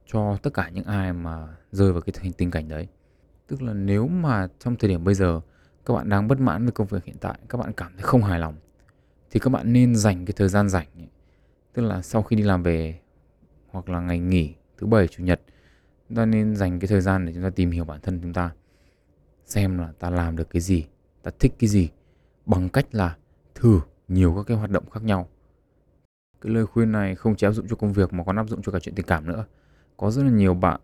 cho 0.05 0.37
tất 0.43 0.53
cả 0.53 0.69
những 0.69 0.85
ai 0.85 1.13
mà 1.13 1.47
rơi 1.71 1.91
vào 1.91 2.01
cái 2.01 2.33
tình 2.37 2.51
cảnh 2.51 2.67
đấy 2.67 2.87
tức 3.47 3.61
là 3.61 3.73
nếu 3.73 4.07
mà 4.07 4.47
trong 4.59 4.75
thời 4.75 4.89
điểm 4.89 5.03
bây 5.03 5.15
giờ 5.15 5.41
các 5.85 5.93
bạn 5.93 6.09
đang 6.09 6.27
bất 6.27 6.39
mãn 6.39 6.63
với 6.63 6.71
công 6.71 6.87
việc 6.87 7.03
hiện 7.05 7.15
tại, 7.19 7.39
các 7.49 7.57
bạn 7.57 7.73
cảm 7.73 7.91
thấy 7.93 8.01
không 8.01 8.23
hài 8.23 8.39
lòng, 8.39 8.55
thì 9.31 9.39
các 9.39 9.49
bạn 9.49 9.73
nên 9.73 9.95
dành 9.95 10.25
cái 10.25 10.33
thời 10.37 10.49
gian 10.49 10.69
rảnh 10.69 10.87
ấy. 10.97 11.07
tức 11.73 11.81
là 11.81 12.01
sau 12.01 12.23
khi 12.23 12.35
đi 12.35 12.43
làm 12.43 12.63
về 12.63 12.99
hoặc 13.67 13.89
là 13.89 13.99
ngày 13.99 14.19
nghỉ 14.19 14.53
thứ 14.77 14.87
bảy, 14.87 15.07
chủ 15.07 15.23
nhật, 15.23 15.41
chúng 16.09 16.17
ta 16.17 16.25
nên 16.25 16.55
dành 16.55 16.79
cái 16.79 16.87
thời 16.87 17.01
gian 17.01 17.25
để 17.25 17.33
chúng 17.33 17.43
ta 17.43 17.49
tìm 17.49 17.71
hiểu 17.71 17.85
bản 17.85 18.01
thân 18.01 18.19
chúng 18.21 18.33
ta, 18.33 18.51
xem 19.45 19.77
là 19.77 19.93
ta 19.99 20.09
làm 20.09 20.35
được 20.35 20.49
cái 20.49 20.61
gì, 20.61 20.85
ta 21.23 21.31
thích 21.39 21.53
cái 21.59 21.67
gì, 21.67 21.89
bằng 22.45 22.69
cách 22.69 22.85
là 22.91 23.15
thử 23.55 23.79
nhiều 24.07 24.33
các 24.35 24.43
cái 24.47 24.57
hoạt 24.57 24.69
động 24.69 24.89
khác 24.89 25.03
nhau. 25.03 25.27
Cái 26.41 26.53
lời 26.53 26.65
khuyên 26.65 26.91
này 26.91 27.15
không 27.15 27.35
chỉ 27.35 27.47
áp 27.47 27.51
dụng 27.51 27.67
cho 27.67 27.75
công 27.75 27.93
việc 27.93 28.13
mà 28.13 28.23
còn 28.23 28.35
áp 28.35 28.49
dụng 28.49 28.61
cho 28.61 28.71
cả 28.71 28.79
chuyện 28.79 28.95
tình 28.95 29.05
cảm 29.05 29.27
nữa. 29.27 29.45
Có 29.97 30.11
rất 30.11 30.23
là 30.23 30.29
nhiều 30.29 30.53
bạn 30.53 30.81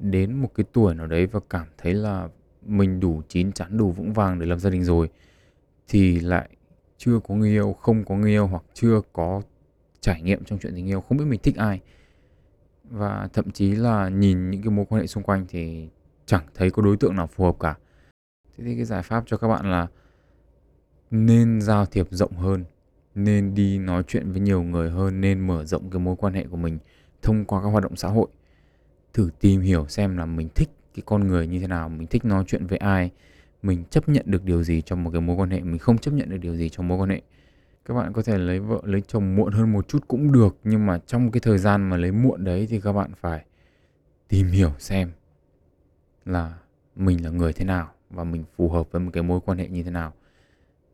đến 0.00 0.32
một 0.32 0.50
cái 0.54 0.66
tuổi 0.72 0.94
nào 0.94 1.06
đấy 1.06 1.26
và 1.26 1.40
cảm 1.50 1.66
thấy 1.78 1.94
là 1.94 2.28
mình 2.62 3.00
đủ 3.00 3.22
chín 3.28 3.52
chắn, 3.52 3.76
đủ 3.76 3.92
vững 3.92 4.12
vàng 4.12 4.38
để 4.38 4.46
làm 4.46 4.60
gia 4.60 4.70
đình 4.70 4.84
rồi, 4.84 5.10
thì 5.88 6.20
lại 6.20 6.48
chưa 6.98 7.20
có 7.28 7.34
người 7.34 7.50
yêu, 7.50 7.72
không 7.72 8.04
có 8.04 8.14
người 8.14 8.30
yêu 8.30 8.46
hoặc 8.46 8.62
chưa 8.74 9.00
có 9.12 9.42
trải 10.00 10.22
nghiệm 10.22 10.44
trong 10.44 10.58
chuyện 10.58 10.74
tình 10.74 10.86
yêu, 10.86 11.00
không 11.00 11.18
biết 11.18 11.24
mình 11.24 11.40
thích 11.42 11.56
ai. 11.56 11.80
Và 12.84 13.28
thậm 13.32 13.50
chí 13.50 13.72
là 13.72 14.08
nhìn 14.08 14.50
những 14.50 14.62
cái 14.62 14.70
mối 14.70 14.86
quan 14.88 15.00
hệ 15.00 15.06
xung 15.06 15.22
quanh 15.22 15.46
thì 15.48 15.88
chẳng 16.26 16.46
thấy 16.54 16.70
có 16.70 16.82
đối 16.82 16.96
tượng 16.96 17.16
nào 17.16 17.26
phù 17.26 17.44
hợp 17.44 17.56
cả. 17.60 17.76
Thế 18.56 18.64
thì 18.64 18.76
cái 18.76 18.84
giải 18.84 19.02
pháp 19.02 19.24
cho 19.26 19.36
các 19.36 19.48
bạn 19.48 19.70
là 19.70 19.86
nên 21.10 21.60
giao 21.60 21.86
thiệp 21.86 22.06
rộng 22.10 22.32
hơn, 22.32 22.64
nên 23.14 23.54
đi 23.54 23.78
nói 23.78 24.02
chuyện 24.08 24.32
với 24.32 24.40
nhiều 24.40 24.62
người 24.62 24.90
hơn, 24.90 25.20
nên 25.20 25.46
mở 25.46 25.64
rộng 25.64 25.90
cái 25.90 26.00
mối 26.00 26.16
quan 26.16 26.34
hệ 26.34 26.46
của 26.50 26.56
mình 26.56 26.78
thông 27.22 27.44
qua 27.44 27.62
các 27.62 27.68
hoạt 27.68 27.82
động 27.82 27.96
xã 27.96 28.08
hội. 28.08 28.28
Thử 29.12 29.30
tìm 29.40 29.60
hiểu 29.60 29.86
xem 29.88 30.16
là 30.16 30.26
mình 30.26 30.48
thích 30.54 30.70
cái 30.94 31.02
con 31.06 31.26
người 31.26 31.46
như 31.46 31.60
thế 31.60 31.66
nào, 31.66 31.88
mình 31.88 32.06
thích 32.06 32.24
nói 32.24 32.44
chuyện 32.46 32.66
với 32.66 32.78
ai, 32.78 33.10
mình 33.62 33.84
chấp 33.90 34.08
nhận 34.08 34.24
được 34.26 34.44
điều 34.44 34.62
gì 34.62 34.82
trong 34.82 35.04
một 35.04 35.10
cái 35.10 35.20
mối 35.20 35.36
quan 35.36 35.50
hệ, 35.50 35.60
mình 35.60 35.78
không 35.78 35.98
chấp 35.98 36.10
nhận 36.10 36.30
được 36.30 36.38
điều 36.38 36.56
gì 36.56 36.68
trong 36.68 36.88
mối 36.88 36.98
quan 36.98 37.10
hệ. 37.10 37.22
Các 37.84 37.94
bạn 37.94 38.12
có 38.12 38.22
thể 38.22 38.38
lấy 38.38 38.60
vợ, 38.60 38.80
lấy 38.84 39.02
chồng 39.06 39.36
muộn 39.36 39.52
hơn 39.52 39.72
một 39.72 39.88
chút 39.88 40.04
cũng 40.08 40.32
được, 40.32 40.56
nhưng 40.64 40.86
mà 40.86 40.98
trong 41.06 41.30
cái 41.30 41.40
thời 41.40 41.58
gian 41.58 41.90
mà 41.90 41.96
lấy 41.96 42.12
muộn 42.12 42.44
đấy 42.44 42.66
thì 42.70 42.80
các 42.80 42.92
bạn 42.92 43.10
phải 43.20 43.44
tìm 44.28 44.46
hiểu 44.46 44.72
xem 44.78 45.10
là 46.24 46.54
mình 46.96 47.24
là 47.24 47.30
người 47.30 47.52
thế 47.52 47.64
nào 47.64 47.90
và 48.10 48.24
mình 48.24 48.44
phù 48.56 48.68
hợp 48.68 48.92
với 48.92 49.00
một 49.00 49.10
cái 49.12 49.22
mối 49.22 49.40
quan 49.44 49.58
hệ 49.58 49.68
như 49.68 49.82
thế 49.82 49.90
nào 49.90 50.12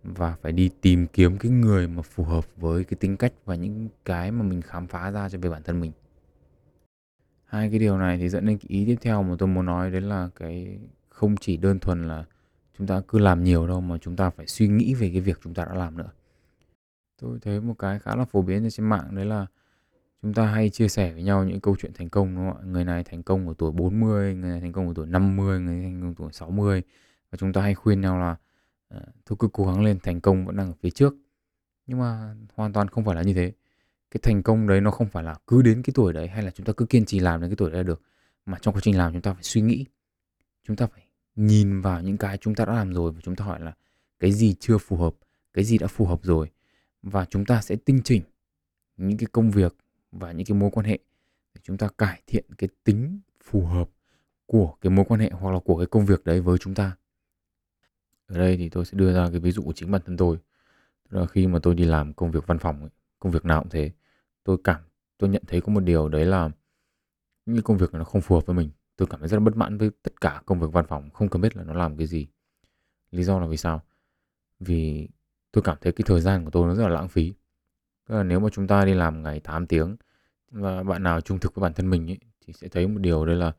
và 0.05 0.37
phải 0.43 0.53
đi 0.53 0.71
tìm 0.81 1.07
kiếm 1.07 1.39
cái 1.39 1.53
người 1.53 1.89
mà 1.89 2.03
phù 2.03 2.25
hợp 2.25 2.47
với 2.57 2.85
cái 2.85 2.97
tính 3.01 3.17
cách 3.17 3.33
và 3.45 3.55
những 3.55 3.89
cái 4.05 4.31
mà 4.31 4.43
mình 4.43 4.63
khám 4.63 4.87
phá 4.87 5.11
ra 5.11 5.29
cho 5.29 5.39
về 5.39 5.51
bản 5.51 5.63
thân 5.63 5.81
mình 5.81 5.93
Hai 7.45 7.71
cái 7.71 7.79
điều 7.79 7.99
này 7.99 8.19
thì 8.19 8.29
dẫn 8.29 8.47
đến 8.47 8.59
cái 8.59 8.67
ý 8.69 8.85
tiếp 8.87 8.97
theo 9.01 9.23
mà 9.23 9.35
tôi 9.39 9.49
muốn 9.49 9.67
nói 9.67 9.91
đấy 9.91 10.01
là 10.01 10.29
cái 10.37 10.79
không 11.09 11.37
chỉ 11.37 11.57
đơn 11.57 11.79
thuần 11.79 12.09
là 12.09 12.25
chúng 12.79 12.87
ta 12.87 13.03
cứ 13.09 13.19
làm 13.19 13.45
nhiều 13.45 13.67
đâu 13.67 13.81
mà 13.81 13.99
chúng 13.99 14.17
ta 14.17 14.31
phải 14.31 14.47
suy 14.47 14.69
nghĩ 14.69 14.95
về 14.95 15.11
cái 15.13 15.21
việc 15.21 15.39
chúng 15.45 15.55
ta 15.55 15.65
đã 15.65 15.75
làm 15.75 15.97
nữa. 15.99 16.11
Tôi 17.21 17.39
thấy 17.43 17.61
một 17.61 17.75
cái 17.79 17.99
khá 17.99 18.17
là 18.17 18.25
phổ 18.25 18.43
biến 18.43 18.69
trên 18.71 18.87
mạng 18.87 19.15
đấy 19.15 19.25
là 19.25 19.47
chúng 20.23 20.35
ta 20.35 20.47
hay 20.47 20.71
chia 20.71 20.89
sẻ 20.89 21.13
với 21.13 21.23
nhau 21.23 21.45
những 21.45 21.61
câu 21.61 21.77
chuyện 21.79 21.93
thành 21.95 22.09
công 22.09 22.37
đúng 22.37 22.51
không 22.51 22.63
ạ? 22.63 22.65
Người 22.67 22.85
này 22.85 23.05
thành 23.05 23.23
công 23.23 23.49
ở 23.49 23.55
tuổi 23.59 23.73
40, 23.73 24.35
người 24.35 24.51
này 24.51 24.61
thành 24.61 24.73
công 24.73 24.89
ở 24.89 24.93
tuổi 24.97 25.07
50, 25.07 25.61
người 25.61 25.75
này 25.75 25.85
thành 25.85 26.01
công 26.01 26.11
ở 26.11 26.15
tuổi 26.19 26.33
60 26.33 26.83
và 27.31 27.37
chúng 27.37 27.53
ta 27.53 27.63
hay 27.63 27.75
khuyên 27.75 28.01
nhau 28.01 28.19
là 28.19 28.37
Ờ, 28.93 29.01
tôi 29.01 29.13
thôi 29.27 29.37
cứ 29.41 29.49
cố 29.53 29.67
gắng 29.67 29.85
lên, 29.85 29.99
thành 30.03 30.21
công 30.21 30.47
vẫn 30.47 30.57
đang 30.57 30.67
ở 30.67 30.75
phía 30.81 30.91
trước. 30.91 31.15
Nhưng 31.87 31.99
mà 31.99 32.35
hoàn 32.55 32.73
toàn 32.73 32.89
không 32.89 33.05
phải 33.05 33.17
là 33.17 33.23
như 33.23 33.35
thế. 33.35 33.53
Cái 34.11 34.21
thành 34.23 34.43
công 34.43 34.67
đấy 34.67 34.81
nó 34.81 34.91
không 34.91 35.09
phải 35.09 35.25
là 35.25 35.35
cứ 35.47 35.63
đến 35.63 35.83
cái 35.83 35.93
tuổi 35.95 36.13
đấy 36.13 36.29
hay 36.29 36.43
là 36.43 36.51
chúng 36.51 36.67
ta 36.67 36.73
cứ 36.77 36.87
kiên 36.87 37.05
trì 37.05 37.19
làm 37.19 37.41
đến 37.41 37.51
cái 37.51 37.57
tuổi 37.57 37.71
đấy 37.71 37.79
là 37.79 37.83
được. 37.83 38.03
Mà 38.47 38.59
trong 38.61 38.75
quá 38.75 38.81
trình 38.85 38.99
làm 38.99 39.13
chúng 39.13 39.23
ta 39.23 39.33
phải 39.33 39.43
suy 39.43 39.61
nghĩ. 39.61 39.87
Chúng 40.65 40.77
ta 40.77 40.87
phải 40.87 41.03
nhìn 41.37 41.81
vào 41.81 42.03
những 42.03 42.17
cái 42.17 42.39
chúng 42.39 42.55
ta 42.55 42.65
đã 42.65 42.73
làm 42.75 42.93
rồi 42.95 43.13
và 43.13 43.21
chúng 43.25 43.37
ta 43.37 43.45
hỏi 43.45 43.61
là 43.61 43.73
cái 44.21 44.33
gì 44.33 44.55
chưa 44.61 44.79
phù 44.79 44.97
hợp, 44.97 45.15
cái 45.53 45.65
gì 45.65 45.79
đã 45.79 45.87
phù 45.87 46.07
hợp 46.07 46.21
rồi. 46.23 46.51
Và 47.03 47.25
chúng 47.25 47.45
ta 47.45 47.63
sẽ 47.63 47.77
tinh 47.77 48.01
chỉnh 48.05 48.23
những 48.97 49.19
cái 49.19 49.27
công 49.33 49.51
việc 49.51 49.77
và 50.13 50.33
những 50.33 50.47
cái 50.47 50.59
mối 50.59 50.71
quan 50.73 50.87
hệ 50.87 50.99
để 51.55 51.61
chúng 51.65 51.79
ta 51.79 51.89
cải 51.99 52.23
thiện 52.27 52.45
cái 52.59 52.69
tính 52.85 53.21
phù 53.45 53.67
hợp 53.67 53.91
của 54.47 54.75
cái 54.81 54.91
mối 54.91 55.05
quan 55.09 55.21
hệ 55.21 55.31
hoặc 55.31 55.53
là 55.53 55.59
của 55.65 55.77
cái 55.77 55.87
công 55.87 56.07
việc 56.07 56.25
đấy 56.25 56.41
với 56.41 56.59
chúng 56.59 56.75
ta 56.75 56.97
ở 58.33 58.39
đây 58.39 58.57
thì 58.57 58.69
tôi 58.69 58.85
sẽ 58.85 58.99
đưa 58.99 59.13
ra 59.13 59.29
cái 59.31 59.41
ví 59.41 59.53
dụ 59.53 59.63
của 59.63 59.73
chính 59.73 59.91
bản 59.91 60.03
thân 60.07 60.17
tôi. 60.17 60.39
Tức 61.11 61.19
là 61.19 61.27
khi 61.27 61.47
mà 61.47 61.59
tôi 61.63 61.75
đi 61.75 61.85
làm 61.85 62.15
công 62.15 62.31
việc 62.31 62.47
văn 62.47 62.59
phòng 62.59 62.81
ấy, 62.81 62.91
công 63.19 63.33
việc 63.33 63.45
nào 63.45 63.63
cũng 63.63 63.71
thế 63.71 63.91
tôi 64.45 64.57
cảm 64.65 64.81
tôi 65.19 65.31
nhận 65.31 65.43
thấy 65.47 65.61
có 65.61 65.73
một 65.73 65.81
điều 65.81 66.09
đấy 66.09 66.25
là 66.25 66.51
những 67.47 67.63
công 67.63 67.79
việc 67.79 67.95
nó 67.95 68.05
không 68.05 68.23
phù 68.23 68.35
hợp 68.35 68.47
với 68.47 68.57
mình. 68.57 68.71
Tôi 68.97 69.09
cảm 69.11 69.21
thấy 69.21 69.29
rất 69.29 69.37
là 69.37 69.41
bất 69.45 69.57
mãn 69.57 69.79
với 69.79 69.91
tất 70.03 70.21
cả 70.21 70.43
công 70.47 70.61
việc 70.61 70.73
văn 70.73 70.87
phòng 70.87 71.11
không 71.11 71.29
cần 71.29 71.43
biết 71.43 71.57
là 71.57 71.65
nó 71.65 71.75
làm 71.75 71.97
cái 71.97 72.07
gì. 72.07 72.27
Lý 73.11 73.23
do 73.23 73.41
là 73.41 73.47
vì 73.47 73.57
sao? 73.57 73.83
Vì 74.61 75.09
tôi 75.53 75.63
cảm 75.63 75.77
thấy 75.81 75.93
cái 75.93 76.05
thời 76.07 76.21
gian 76.21 76.45
của 76.45 76.51
tôi 76.51 76.67
nó 76.67 76.75
rất 76.75 76.83
là 76.83 76.89
lãng 76.89 77.09
phí. 77.09 77.35
Tức 78.09 78.15
là 78.15 78.23
nếu 78.23 78.41
mà 78.41 78.49
chúng 78.53 78.67
ta 78.67 78.85
đi 78.85 78.95
làm 78.95 79.23
ngày 79.23 79.41
8 79.41 79.67
tiếng 79.67 79.97
và 80.51 80.83
bạn 80.83 81.03
nào 81.03 81.21
trung 81.21 81.39
thực 81.39 81.55
với 81.55 81.63
bản 81.63 81.73
thân 81.73 81.91
mình 81.91 82.11
ấy, 82.11 82.19
thì 82.47 82.53
sẽ 82.53 82.69
thấy 82.69 82.87
một 82.87 82.99
điều 83.01 83.27
đấy 83.27 83.37
là 83.37 83.53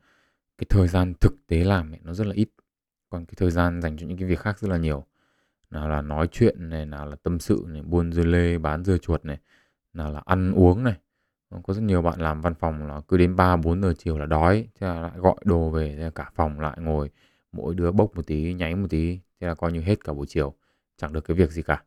cái 0.58 0.66
thời 0.70 0.88
gian 0.88 1.14
thực 1.20 1.46
tế 1.46 1.64
làm 1.64 1.92
ấy, 1.92 2.00
nó 2.04 2.14
rất 2.14 2.26
là 2.26 2.34
ít 2.34 2.48
còn 3.14 3.24
cái 3.24 3.34
thời 3.36 3.50
gian 3.50 3.82
dành 3.82 3.96
cho 3.96 4.06
những 4.06 4.18
cái 4.18 4.28
việc 4.28 4.38
khác 4.38 4.58
rất 4.58 4.68
là 4.68 4.76
nhiều. 4.76 5.04
Nào 5.70 5.88
là 5.88 6.02
nói 6.02 6.28
chuyện 6.32 6.68
này, 6.68 6.86
nào 6.86 7.06
là 7.06 7.16
tâm 7.22 7.38
sự 7.38 7.64
này, 7.68 7.82
buôn 7.82 8.12
dưa 8.12 8.24
lê, 8.24 8.58
bán 8.58 8.84
dưa 8.84 8.98
chuột 8.98 9.24
này, 9.24 9.38
nào 9.92 10.12
là 10.12 10.22
ăn 10.24 10.52
uống 10.52 10.84
này. 10.84 10.94
Vâng, 11.50 11.62
có 11.62 11.74
rất 11.74 11.82
nhiều 11.82 12.02
bạn 12.02 12.20
làm 12.20 12.40
văn 12.40 12.54
phòng 12.54 12.86
là 12.86 13.00
cứ 13.08 13.16
đến 13.16 13.36
3 13.36 13.56
4 13.56 13.82
giờ 13.82 13.94
chiều 13.98 14.18
là 14.18 14.26
đói, 14.26 14.68
thế 14.80 14.86
là 14.86 15.00
lại 15.00 15.12
gọi 15.16 15.34
đồ 15.44 15.70
về, 15.70 15.94
thế 15.96 16.04
là 16.04 16.10
cả 16.10 16.30
phòng 16.34 16.60
lại 16.60 16.76
ngồi, 16.80 17.10
mỗi 17.52 17.74
đứa 17.74 17.92
bốc 17.92 18.16
một 18.16 18.26
tí, 18.26 18.54
nháy 18.54 18.74
một 18.74 18.86
tí, 18.90 19.18
thế 19.40 19.46
là 19.46 19.54
coi 19.54 19.72
như 19.72 19.80
hết 19.80 20.04
cả 20.04 20.12
buổi 20.12 20.26
chiều, 20.26 20.54
chẳng 20.96 21.12
được 21.12 21.24
cái 21.24 21.36
việc 21.36 21.50
gì 21.50 21.62
cả. 21.62 21.82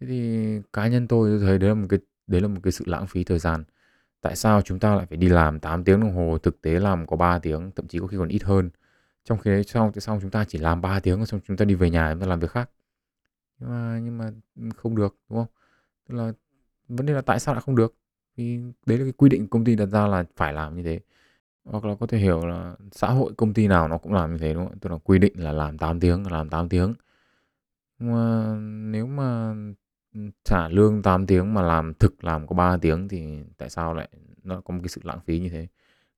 Thế 0.00 0.06
thì 0.06 0.60
cá 0.72 0.88
nhân 0.88 1.08
tôi 1.08 1.38
thấy 1.40 1.58
đấy 1.58 1.68
là 1.68 1.74
một 1.74 1.86
cái, 1.90 1.98
đấy 2.26 2.40
là 2.40 2.48
một 2.48 2.60
cái 2.62 2.72
sự 2.72 2.84
lãng 2.88 3.06
phí 3.06 3.24
thời 3.24 3.38
gian. 3.38 3.64
Tại 4.20 4.36
sao 4.36 4.62
chúng 4.62 4.78
ta 4.78 4.94
lại 4.94 5.06
phải 5.06 5.16
đi 5.16 5.28
làm 5.28 5.60
8 5.60 5.84
tiếng 5.84 6.00
đồng 6.00 6.14
hồ, 6.14 6.38
thực 6.38 6.60
tế 6.60 6.80
làm 6.80 7.06
có 7.06 7.16
3 7.16 7.38
tiếng, 7.38 7.70
thậm 7.76 7.86
chí 7.86 7.98
có 7.98 8.06
khi 8.06 8.16
còn 8.16 8.28
ít 8.28 8.42
hơn? 8.42 8.70
Trong 9.24 9.38
khi 9.38 9.50
đấy 9.50 9.64
xong 9.64 9.92
thì 9.94 10.00
xong 10.00 10.18
chúng 10.22 10.30
ta 10.30 10.44
chỉ 10.44 10.58
làm 10.58 10.80
3 10.80 11.00
tiếng, 11.00 11.26
xong 11.26 11.40
chúng 11.48 11.56
ta 11.56 11.64
đi 11.64 11.74
về 11.74 11.90
nhà, 11.90 12.12
chúng 12.12 12.20
ta 12.20 12.26
làm 12.26 12.40
việc 12.40 12.50
khác? 12.50 12.70
Nhưng 13.58 13.70
mà 13.70 13.98
nhưng 14.04 14.18
mà 14.18 14.32
ừ, 14.56 14.62
không 14.76 14.96
được, 14.96 15.16
đúng 15.30 15.38
không? 15.38 15.48
Tức 16.08 16.14
là, 16.16 16.32
vấn 16.88 17.06
đề 17.06 17.14
là 17.14 17.22
tại 17.22 17.40
sao 17.40 17.54
lại 17.54 17.62
không 17.66 17.76
được? 17.76 17.94
Vì 18.36 18.58
đấy 18.86 18.98
là 18.98 19.04
cái 19.04 19.12
quy 19.12 19.28
định 19.30 19.48
công 19.48 19.64
ty 19.64 19.76
đặt 19.76 19.86
ra 19.86 20.06
là 20.08 20.24
phải 20.36 20.52
làm 20.52 20.76
như 20.76 20.82
thế. 20.82 21.00
Hoặc 21.64 21.84
là 21.84 21.96
có 22.00 22.06
thể 22.06 22.18
hiểu 22.18 22.46
là 22.46 22.76
xã 22.92 23.08
hội 23.08 23.32
công 23.38 23.54
ty 23.54 23.68
nào 23.68 23.88
nó 23.88 23.98
cũng 23.98 24.12
làm 24.14 24.32
như 24.32 24.38
thế, 24.38 24.54
đúng 24.54 24.68
không? 24.68 24.78
Tức 24.80 24.90
là 24.90 24.98
quy 25.04 25.18
định 25.18 25.34
là 25.36 25.52
làm 25.52 25.78
8 25.78 26.00
tiếng, 26.00 26.26
làm 26.32 26.50
8 26.50 26.68
tiếng. 26.68 26.94
Nhưng 27.98 28.12
mà 28.12 28.54
nếu 28.90 29.06
mà 29.06 29.54
ừ, 30.14 30.20
trả 30.44 30.68
lương 30.68 31.02
8 31.02 31.26
tiếng 31.26 31.54
mà 31.54 31.62
làm 31.62 31.94
thực 31.94 32.24
làm 32.24 32.46
có 32.46 32.56
3 32.56 32.76
tiếng 32.76 33.08
thì 33.08 33.38
tại 33.58 33.70
sao 33.70 33.94
lại, 33.94 34.08
nó 34.42 34.60
có 34.60 34.74
một 34.74 34.80
cái 34.82 34.88
sự 34.88 35.00
lãng 35.04 35.20
phí 35.26 35.38
như 35.38 35.48
thế? 35.48 35.66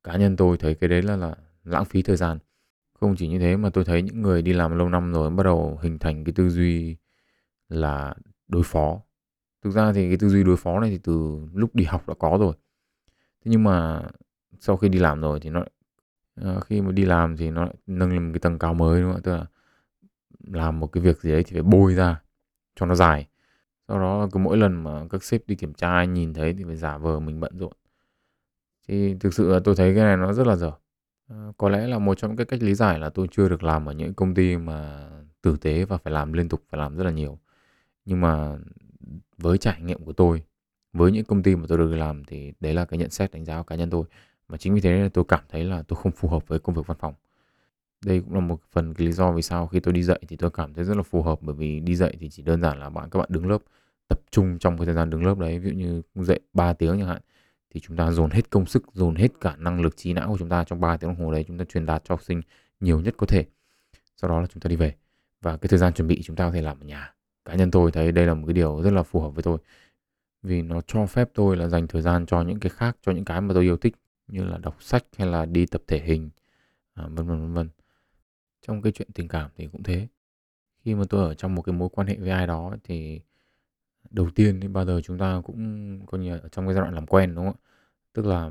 Cá 0.05 0.17
nhân 0.17 0.37
tôi 0.37 0.57
thấy 0.59 0.75
cái 0.75 0.89
đấy 0.89 1.03
là 1.03 1.17
là 1.17 1.37
lãng 1.65 1.85
phí 1.85 2.03
thời 2.03 2.17
gian 2.17 2.39
không 3.01 3.17
chỉ 3.17 3.29
như 3.29 3.39
thế 3.39 3.57
mà 3.57 3.71
tôi 3.71 3.85
thấy 3.85 4.03
những 4.03 4.23
người 4.23 4.43
đi 4.43 4.53
làm 4.53 4.79
lâu 4.79 4.89
năm 4.89 5.13
rồi 5.13 5.31
bắt 5.31 5.43
đầu 5.43 5.79
hình 5.83 5.99
thành 5.99 6.25
cái 6.25 6.33
tư 6.33 6.49
duy 6.49 6.97
là 7.69 8.15
đối 8.49 8.63
phó. 8.63 9.01
Thực 9.63 9.71
ra 9.71 9.93
thì 9.93 10.09
cái 10.09 10.17
tư 10.17 10.29
duy 10.29 10.45
đối 10.45 10.57
phó 10.57 10.81
này 10.81 10.91
thì 10.91 10.99
từ 10.99 11.39
lúc 11.55 11.75
đi 11.75 11.85
học 11.85 12.09
đã 12.09 12.15
có 12.19 12.37
rồi. 12.41 12.55
Thế 13.45 13.51
nhưng 13.51 13.65
mà 13.65 14.03
sau 14.61 14.77
khi 14.77 14.89
đi 14.89 14.99
làm 14.99 15.21
rồi 15.21 15.41
thì 15.41 15.51
nó 15.51 15.65
à, 16.35 16.61
khi 16.61 16.81
mà 16.81 16.93
đi 16.93 17.05
làm 17.05 17.37
thì 17.37 17.51
nó 17.51 17.69
nâng 17.87 18.11
lên 18.11 18.25
một 18.27 18.31
cái 18.35 18.41
tầng 18.41 18.59
cao 18.59 18.75
mới, 18.75 19.03
đúng 19.03 19.13
không 19.13 19.23
tức 19.23 19.33
là 19.33 19.47
làm 20.47 20.81
một 20.81 20.87
cái 20.87 21.03
việc 21.03 21.21
gì 21.21 21.31
đấy 21.33 21.43
thì 21.47 21.53
phải 21.53 21.63
bôi 21.63 21.95
ra 21.95 22.23
cho 22.77 22.87
nó 22.87 22.95
dài. 22.95 23.29
Sau 23.89 23.99
đó 23.99 24.29
cứ 24.33 24.39
mỗi 24.39 24.57
lần 24.57 24.85
mà 24.85 25.07
các 25.11 25.25
sếp 25.25 25.47
đi 25.47 25.55
kiểm 25.55 25.75
tra, 25.75 26.05
nhìn 26.05 26.35
thấy 26.35 26.55
thì 26.55 26.65
phải 26.65 26.77
giả 26.77 26.99
vờ 26.99 27.21
mình 27.21 27.41
bận 27.41 27.59
rộn. 27.59 27.73
Thì 28.89 29.15
thực 29.21 29.35
sự 29.35 29.49
là 29.53 29.61
tôi 29.65 29.77
thấy 29.77 29.95
cái 29.95 30.05
này 30.05 30.17
nó 30.17 30.33
rất 30.33 30.47
là 30.47 30.57
dở. 30.57 30.73
Ờ, 31.29 31.53
có 31.59 31.69
lẽ 31.69 31.87
là 31.87 31.99
một 31.99 32.19
trong 32.19 32.31
những 32.31 32.37
cái 32.37 32.47
cách 32.47 32.63
lý 32.63 32.75
giải 32.75 32.99
là 32.99 33.11
tôi 33.11 33.27
chưa 33.31 33.49
được 33.49 33.63
làm 33.63 33.87
ở 33.87 33.93
những 33.93 34.15
công 34.15 34.35
ty 34.35 34.57
mà 34.57 35.09
tử 35.43 35.57
tế 35.61 35.85
và 35.85 35.97
phải 35.99 36.13
làm 36.13 36.33
liên 36.33 36.49
tục, 36.49 36.63
phải 36.71 36.79
làm 36.81 36.97
rất 36.97 37.05
là 37.05 37.11
nhiều. 37.11 37.39
Nhưng 38.05 38.21
mà 38.21 38.59
với 39.39 39.59
trải 39.59 39.83
nghiệm 39.83 40.05
của 40.05 40.13
tôi, 40.13 40.43
với 40.93 41.13
những 41.13 41.25
công 41.25 41.43
ty 41.43 41.57
mà 41.57 41.67
tôi 41.69 41.79
được 41.79 41.95
làm 41.97 42.25
thì 42.25 42.53
đấy 42.61 42.75
là 42.75 42.85
cái 42.85 42.99
nhận 42.99 43.11
xét 43.11 43.33
đánh 43.33 43.45
giá 43.45 43.59
của 43.59 43.65
cá 43.65 43.77
nhân 43.77 43.91
tôi. 43.91 44.05
Mà 44.49 44.59
chính 44.59 44.75
vì 44.75 44.81
thế 44.81 45.11
tôi 45.15 45.25
cảm 45.29 45.41
thấy 45.49 45.65
là 45.65 45.83
tôi 45.83 45.99
không 46.03 46.13
phù 46.13 46.29
hợp 46.29 46.49
với 46.49 46.59
công 46.59 46.77
việc 46.77 46.87
văn 46.87 46.99
phòng. 47.01 47.15
Đây 48.07 48.21
cũng 48.21 48.35
là 48.35 48.41
một 48.41 48.61
phần 48.73 48.95
cái 48.95 49.07
lý 49.07 49.13
do 49.13 49.33
vì 49.33 49.43
sao 49.43 49.67
khi 49.67 49.81
tôi 49.81 49.95
đi 49.95 50.03
dạy 50.03 50.21
thì 50.29 50.37
tôi 50.37 50.51
cảm 50.51 50.75
thấy 50.75 50.85
rất 50.85 50.97
là 50.97 51.03
phù 51.03 51.23
hợp. 51.23 51.39
Bởi 51.43 51.55
vì 51.57 51.81
đi 51.81 51.97
dạy 51.97 52.17
thì 52.21 52.31
chỉ 52.31 52.43
đơn 52.43 52.63
giản 52.63 52.81
là 52.81 52.91
bạn, 52.91 53.11
các 53.11 53.19
bạn 53.19 53.29
đứng 53.33 53.49
lớp, 53.51 53.59
tập 54.09 54.21
trung 54.31 54.59
trong 54.59 54.79
cái 54.79 54.87
thời 54.87 54.95
gian 54.95 55.11
đứng 55.11 55.27
lớp 55.27 55.39
đấy. 55.39 55.59
Ví 55.59 55.71
dụ 55.71 55.77
như 55.77 56.03
dạy 56.15 56.41
3 56.53 56.73
tiếng 56.73 56.99
chẳng 56.99 57.09
hạn 57.09 57.23
thì 57.75 57.81
chúng 57.81 57.97
ta 57.97 58.11
dồn 58.11 58.31
hết 58.31 58.51
công 58.51 58.67
sức 58.67 58.83
dồn 58.93 59.15
hết 59.15 59.29
cả 59.41 59.57
năng 59.57 59.81
lực 59.81 59.97
trí 59.97 60.13
não 60.13 60.29
của 60.29 60.39
chúng 60.39 60.49
ta 60.49 60.65
trong 60.65 60.81
3 60.81 60.97
tiếng 60.97 61.11
đồng 61.11 61.25
hồ 61.25 61.33
đấy 61.33 61.45
chúng 61.49 61.59
ta 61.59 61.65
truyền 61.65 61.87
đạt 61.87 62.03
cho 62.05 62.13
học 62.15 62.23
sinh 62.23 62.43
nhiều 62.81 63.01
nhất 63.01 63.15
có 63.19 63.27
thể. 63.27 63.47
Sau 64.17 64.31
đó 64.31 64.41
là 64.41 64.47
chúng 64.47 64.61
ta 64.61 64.69
đi 64.69 64.77
về. 64.77 64.95
Và 65.41 65.57
cái 65.57 65.69
thời 65.69 65.79
gian 65.79 65.93
chuẩn 65.93 66.09
bị 66.09 66.23
chúng 66.23 66.37
ta 66.37 66.45
có 66.45 66.53
thể 66.53 66.63
làm 66.63 66.81
ở 66.81 66.85
nhà. 66.87 67.15
Cá 67.45 67.55
nhân 67.55 67.71
tôi 67.71 67.93
thấy 67.93 68.13
đây 68.13 68.27
là 68.27 68.35
một 68.35 68.47
cái 68.47 68.55
điều 68.55 68.83
rất 68.83 68.91
là 68.91 69.03
phù 69.03 69.21
hợp 69.21 69.31
với 69.31 69.43
tôi. 69.43 69.59
Vì 70.43 70.63
nó 70.63 70.81
cho 70.81 71.07
phép 71.07 71.31
tôi 71.35 71.57
là 71.57 71.69
dành 71.69 71.87
thời 71.87 72.03
gian 72.03 72.27
cho 72.27 72.43
những 72.43 72.61
cái 72.61 72.71
khác 72.71 72.97
cho 73.03 73.13
những 73.13 73.25
cái 73.25 73.41
mà 73.41 73.55
tôi 73.55 73.65
yêu 73.65 73.77
thích 73.77 73.95
như 74.29 74.45
là 74.45 74.59
đọc 74.59 74.83
sách 74.83 75.05
hay 75.19 75.27
là 75.29 75.47
đi 75.47 75.67
tập 75.67 75.83
thể 75.87 76.01
hình 76.01 76.31
à, 76.95 77.05
vân 77.09 77.27
vân 77.27 77.41
vân 77.41 77.55
vân. 77.55 77.69
Trong 78.67 78.83
cái 78.83 78.93
chuyện 78.93 79.09
tình 79.15 79.29
cảm 79.29 79.51
thì 79.57 79.69
cũng 79.73 79.83
thế. 79.83 80.09
Khi 80.85 80.95
mà 80.95 81.05
tôi 81.09 81.25
ở 81.29 81.35
trong 81.35 81.55
một 81.55 81.63
cái 81.63 81.73
mối 81.73 81.89
quan 81.93 82.07
hệ 82.07 82.17
với 82.17 82.31
ai 82.31 82.47
đó 82.47 82.77
thì 82.85 83.21
đầu 84.11 84.31
tiên 84.31 84.61
thì 84.61 84.69
bao 84.69 84.85
giờ 84.85 85.01
chúng 85.05 85.19
ta 85.19 85.41
cũng 85.45 86.07
coi 86.07 86.21
như 86.21 86.39
ở 86.39 86.49
trong 86.49 86.67
cái 86.67 86.75
giai 86.75 86.83
đoạn 86.83 86.95
làm 86.95 87.07
quen 87.07 87.35
đúng 87.35 87.45
không 87.45 87.55
ạ? 87.55 87.65
Tức 88.13 88.27
là 88.27 88.51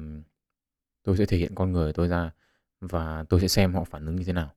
tôi 1.03 1.17
sẽ 1.17 1.25
thể 1.25 1.37
hiện 1.37 1.55
con 1.55 1.71
người 1.71 1.93
tôi 1.93 2.07
ra 2.07 2.31
và 2.81 3.25
tôi 3.29 3.41
sẽ 3.41 3.47
xem 3.47 3.73
họ 3.73 3.83
phản 3.83 4.05
ứng 4.05 4.15
như 4.15 4.23
thế 4.23 4.33
nào. 4.33 4.49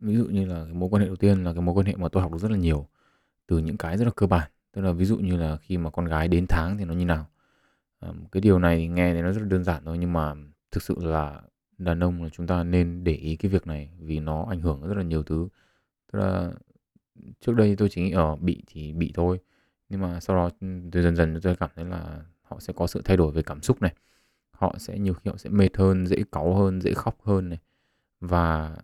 Ví 0.00 0.16
dụ 0.16 0.24
như 0.24 0.46
là 0.46 0.64
cái 0.64 0.74
mối 0.74 0.88
quan 0.92 1.02
hệ 1.02 1.06
đầu 1.06 1.16
tiên 1.16 1.44
là 1.44 1.52
cái 1.52 1.62
mối 1.62 1.74
quan 1.74 1.86
hệ 1.86 1.96
mà 1.96 2.08
tôi 2.08 2.22
học 2.22 2.32
được 2.32 2.38
rất 2.38 2.50
là 2.50 2.56
nhiều 2.56 2.88
từ 3.46 3.58
những 3.58 3.76
cái 3.76 3.98
rất 3.98 4.04
là 4.04 4.10
cơ 4.16 4.26
bản. 4.26 4.50
Tức 4.72 4.82
là 4.82 4.92
ví 4.92 5.04
dụ 5.04 5.16
như 5.16 5.36
là 5.36 5.56
khi 5.56 5.78
mà 5.78 5.90
con 5.90 6.04
gái 6.04 6.28
đến 6.28 6.46
tháng 6.48 6.78
thì 6.78 6.84
nó 6.84 6.94
như 6.94 7.04
nào. 7.04 7.26
À, 8.00 8.08
cái 8.32 8.40
điều 8.40 8.58
này 8.58 8.88
nghe 8.88 9.14
thì 9.14 9.22
nó 9.22 9.32
rất 9.32 9.40
là 9.40 9.48
đơn 9.48 9.64
giản 9.64 9.84
thôi 9.84 9.98
nhưng 9.98 10.12
mà 10.12 10.34
thực 10.70 10.82
sự 10.82 10.96
là 10.98 11.42
đàn 11.78 12.04
ông 12.04 12.22
là 12.22 12.28
chúng 12.28 12.46
ta 12.46 12.64
nên 12.64 13.04
để 13.04 13.12
ý 13.14 13.36
cái 13.36 13.50
việc 13.50 13.66
này 13.66 13.90
vì 13.98 14.20
nó 14.20 14.46
ảnh 14.48 14.60
hưởng 14.60 14.88
rất 14.88 14.96
là 14.96 15.02
nhiều 15.02 15.22
thứ. 15.22 15.48
Tức 16.12 16.18
là 16.18 16.52
trước 17.40 17.52
đây 17.56 17.76
tôi 17.76 17.88
chỉ 17.88 18.02
nghĩ 18.02 18.10
ở 18.10 18.36
bị 18.36 18.62
thì 18.66 18.92
bị 18.92 19.12
thôi 19.14 19.38
nhưng 19.88 20.00
mà 20.00 20.20
sau 20.20 20.36
đó 20.36 20.50
ừ, 20.60 20.66
tôi 20.92 21.02
dần 21.02 21.16
dần 21.16 21.40
tôi 21.42 21.56
cảm 21.56 21.70
thấy 21.76 21.84
là 21.84 22.24
họ 22.42 22.60
sẽ 22.60 22.72
có 22.76 22.86
sự 22.86 23.02
thay 23.04 23.16
đổi 23.16 23.32
về 23.32 23.42
cảm 23.42 23.62
xúc 23.62 23.82
này. 23.82 23.94
Họ 24.50 24.74
sẽ, 24.78 24.98
nhiều 24.98 25.14
khi 25.14 25.30
họ 25.30 25.36
sẽ 25.36 25.50
mệt 25.50 25.76
hơn, 25.76 26.06
dễ 26.06 26.16
cáu 26.32 26.54
hơn, 26.54 26.80
dễ 26.80 26.94
khóc 26.94 27.16
hơn 27.22 27.48
này. 27.48 27.58
Và 28.20 28.76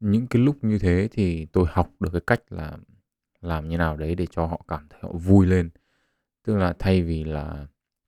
những 0.00 0.26
cái 0.26 0.42
lúc 0.42 0.64
như 0.64 0.78
thế 0.78 1.08
thì 1.12 1.46
tôi 1.46 1.66
học 1.70 1.90
được 2.00 2.10
cái 2.12 2.20
cách 2.26 2.42
là 2.52 2.76
làm 3.40 3.68
như 3.68 3.76
nào 3.78 3.96
đấy 3.96 4.14
để 4.14 4.26
cho 4.30 4.46
họ 4.46 4.64
cảm 4.68 4.86
thấy 4.90 5.00
họ 5.02 5.12
vui 5.12 5.46
lên. 5.46 5.70
Tức 6.44 6.56
là 6.56 6.74
thay 6.78 7.02
vì 7.02 7.24
là 7.24 7.66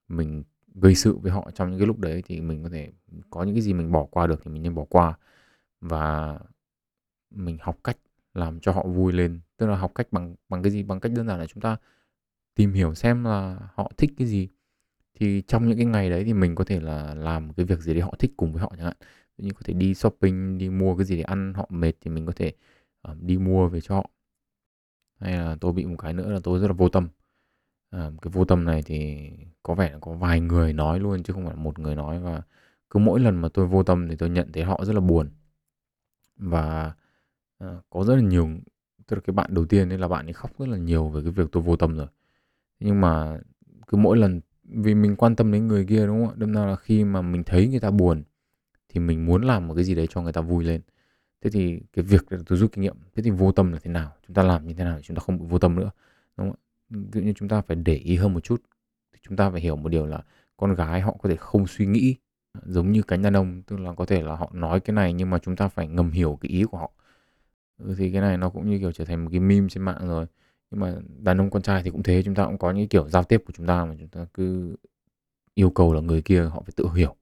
mình 0.08 0.44
gây 0.74 0.94
sự 0.94 1.16
với 1.16 1.32
họ 1.32 1.50
trong 1.54 1.70
những 1.70 1.80
cái 1.80 1.86
lúc 1.86 1.98
đấy 1.98 2.22
thì 2.26 2.40
mình 2.40 2.62
có 2.62 2.68
thể, 2.68 2.92
có 3.30 3.42
những 3.42 3.54
cái 3.54 3.62
gì 3.62 3.72
mình 3.72 3.92
bỏ 3.92 4.04
qua 4.10 4.26
được 4.26 4.40
thì 4.44 4.50
mình 4.50 4.62
nên 4.62 4.74
bỏ 4.74 4.84
qua. 4.84 5.14
Và 5.80 6.38
mình 7.30 7.58
học 7.60 7.78
cách 7.84 7.96
làm 8.34 8.60
cho 8.60 8.72
họ 8.72 8.82
vui 8.86 9.12
lên. 9.12 9.40
Tức 9.56 9.66
là 9.66 9.76
học 9.76 9.92
cách 9.94 10.08
bằng 10.10 10.34
bằng 10.48 10.62
cái 10.62 10.72
gì? 10.72 10.82
Bằng 10.82 11.00
cách 11.00 11.12
đơn 11.16 11.26
giản 11.26 11.38
là 11.38 11.46
chúng 11.46 11.60
ta 11.60 11.76
tìm 12.54 12.72
hiểu 12.72 12.94
xem 12.94 13.24
là 13.24 13.58
họ 13.74 13.92
thích 13.96 14.10
cái 14.18 14.26
gì. 14.26 14.48
Thì 15.14 15.42
trong 15.42 15.68
những 15.68 15.76
cái 15.76 15.86
ngày 15.86 16.10
đấy 16.10 16.24
thì 16.24 16.32
mình 16.34 16.54
có 16.54 16.64
thể 16.64 16.80
là 16.80 17.14
làm 17.14 17.52
cái 17.54 17.66
việc 17.66 17.80
gì 17.80 17.94
đấy 17.94 18.02
họ 18.02 18.14
thích 18.18 18.32
cùng 18.36 18.52
với 18.52 18.62
họ 18.62 18.72
chẳng 18.76 18.86
hạn. 18.86 18.96
Như 19.38 19.50
có 19.52 19.60
thể 19.64 19.74
đi 19.74 19.94
shopping 19.94 20.58
đi 20.58 20.70
mua 20.70 20.96
cái 20.96 21.04
gì 21.04 21.16
để 21.16 21.22
ăn 21.22 21.54
họ 21.54 21.66
mệt 21.70 21.92
thì 22.00 22.10
mình 22.10 22.26
có 22.26 22.32
thể 22.36 22.52
uh, 23.10 23.16
đi 23.22 23.38
mua 23.38 23.68
về 23.68 23.80
cho 23.80 23.94
họ. 23.94 24.10
Hay 25.20 25.32
là 25.32 25.56
tôi 25.60 25.72
bị 25.72 25.84
một 25.84 25.96
cái 25.98 26.12
nữa 26.12 26.32
là 26.32 26.40
tôi 26.44 26.58
rất 26.60 26.66
là 26.66 26.72
vô 26.72 26.88
tâm. 26.88 27.08
À, 27.90 28.10
cái 28.22 28.30
vô 28.32 28.44
tâm 28.44 28.64
này 28.64 28.82
thì 28.82 29.30
có 29.62 29.74
vẻ 29.74 29.92
là 29.92 29.98
có 30.00 30.12
vài 30.12 30.40
người 30.40 30.72
nói 30.72 31.00
luôn 31.00 31.22
chứ 31.22 31.32
không 31.32 31.46
phải 31.46 31.56
một 31.56 31.78
người 31.78 31.96
nói 31.96 32.20
và 32.20 32.42
cứ 32.90 32.98
mỗi 32.98 33.20
lần 33.20 33.36
mà 33.36 33.48
tôi 33.48 33.66
vô 33.66 33.82
tâm 33.82 34.08
thì 34.08 34.16
tôi 34.16 34.30
nhận 34.30 34.52
thấy 34.52 34.64
họ 34.64 34.84
rất 34.84 34.92
là 34.92 35.00
buồn. 35.00 35.30
Và 36.36 36.94
à, 37.58 37.80
có 37.90 38.04
rất 38.04 38.16
là 38.16 38.22
nhiều 38.22 38.50
tức 39.06 39.16
là 39.16 39.22
cái 39.26 39.34
bạn 39.34 39.54
đầu 39.54 39.66
tiên 39.66 39.88
ấy 39.88 39.98
là 39.98 40.08
bạn 40.08 40.26
ấy 40.26 40.32
khóc 40.32 40.58
rất 40.58 40.68
là 40.68 40.76
nhiều 40.76 41.08
về 41.08 41.22
cái 41.22 41.32
việc 41.32 41.48
tôi 41.52 41.62
vô 41.62 41.76
tâm 41.76 41.96
rồi 41.96 42.06
nhưng 42.84 43.00
mà 43.00 43.38
cứ 43.86 43.96
mỗi 43.96 44.16
lần, 44.16 44.40
vì 44.64 44.94
mình 44.94 45.16
quan 45.16 45.36
tâm 45.36 45.52
đến 45.52 45.66
người 45.66 45.86
kia, 45.86 46.06
đúng 46.06 46.26
không 46.26 46.34
ạ? 46.34 46.34
Đâm 46.36 46.52
ra 46.52 46.66
là 46.66 46.76
khi 46.76 47.04
mà 47.04 47.22
mình 47.22 47.44
thấy 47.44 47.68
người 47.68 47.80
ta 47.80 47.90
buồn, 47.90 48.22
thì 48.88 49.00
mình 49.00 49.26
muốn 49.26 49.42
làm 49.42 49.68
một 49.68 49.74
cái 49.74 49.84
gì 49.84 49.94
đấy 49.94 50.06
cho 50.10 50.22
người 50.22 50.32
ta 50.32 50.40
vui 50.40 50.64
lên. 50.64 50.80
Thế 51.40 51.50
thì 51.50 51.80
cái 51.92 52.04
việc 52.04 52.26
tôi 52.46 52.58
rút 52.58 52.72
kinh 52.72 52.82
nghiệm, 52.82 52.96
thế 53.16 53.22
thì 53.22 53.30
vô 53.30 53.52
tâm 53.52 53.72
là 53.72 53.78
thế 53.82 53.90
nào? 53.90 54.12
Chúng 54.26 54.34
ta 54.34 54.42
làm 54.42 54.66
như 54.66 54.74
thế 54.74 54.84
nào 54.84 54.96
để 54.96 55.02
chúng 55.02 55.16
ta 55.16 55.20
không 55.20 55.38
bị 55.38 55.46
vô 55.48 55.58
tâm 55.58 55.76
nữa? 55.76 55.90
Đúng 56.36 56.50
không 56.50 56.56
ạ? 56.56 57.08
Tự 57.12 57.20
nhiên 57.20 57.34
chúng 57.34 57.48
ta 57.48 57.60
phải 57.60 57.76
để 57.76 57.94
ý 57.94 58.16
hơn 58.16 58.34
một 58.34 58.40
chút 58.40 58.62
chúng 59.22 59.36
ta 59.36 59.50
phải 59.50 59.60
hiểu 59.60 59.76
một 59.76 59.88
điều 59.88 60.06
là 60.06 60.22
con 60.56 60.74
gái 60.74 61.00
họ 61.00 61.16
có 61.22 61.28
thể 61.28 61.36
không 61.36 61.66
suy 61.66 61.86
nghĩ, 61.86 62.16
giống 62.62 62.92
như 62.92 63.02
cánh 63.02 63.22
đàn 63.22 63.36
ông, 63.36 63.62
tức 63.62 63.80
là 63.80 63.92
có 63.94 64.06
thể 64.06 64.22
là 64.22 64.36
họ 64.36 64.50
nói 64.54 64.80
cái 64.80 64.94
này 64.94 65.12
nhưng 65.12 65.30
mà 65.30 65.38
chúng 65.38 65.56
ta 65.56 65.68
phải 65.68 65.88
ngầm 65.88 66.10
hiểu 66.10 66.38
cái 66.40 66.50
ý 66.50 66.64
của 66.64 66.78
họ. 66.78 66.90
Ừ, 67.78 67.94
thì 67.98 68.12
cái 68.12 68.20
này 68.20 68.36
nó 68.38 68.50
cũng 68.50 68.70
như 68.70 68.78
kiểu 68.78 68.92
trở 68.92 69.04
thành 69.04 69.24
một 69.24 69.30
cái 69.32 69.40
meme 69.40 69.68
trên 69.68 69.82
mạng 69.82 70.08
rồi 70.08 70.26
nhưng 70.72 70.80
mà 70.80 70.94
đàn 71.18 71.40
ông 71.40 71.50
con 71.50 71.62
trai 71.62 71.82
thì 71.82 71.90
cũng 71.90 72.02
thế, 72.02 72.22
chúng 72.22 72.34
ta 72.34 72.46
cũng 72.46 72.58
có 72.58 72.70
những 72.70 72.88
kiểu 72.88 73.08
giao 73.08 73.24
tiếp 73.24 73.42
của 73.46 73.52
chúng 73.56 73.66
ta 73.66 73.84
mà 73.84 73.94
chúng 73.98 74.08
ta 74.08 74.26
cứ 74.34 74.76
yêu 75.54 75.70
cầu 75.70 75.94
là 75.94 76.00
người 76.00 76.22
kia 76.22 76.42
họ 76.44 76.62
phải 76.66 76.72
tự 76.76 76.88
hiểu. 76.94 77.16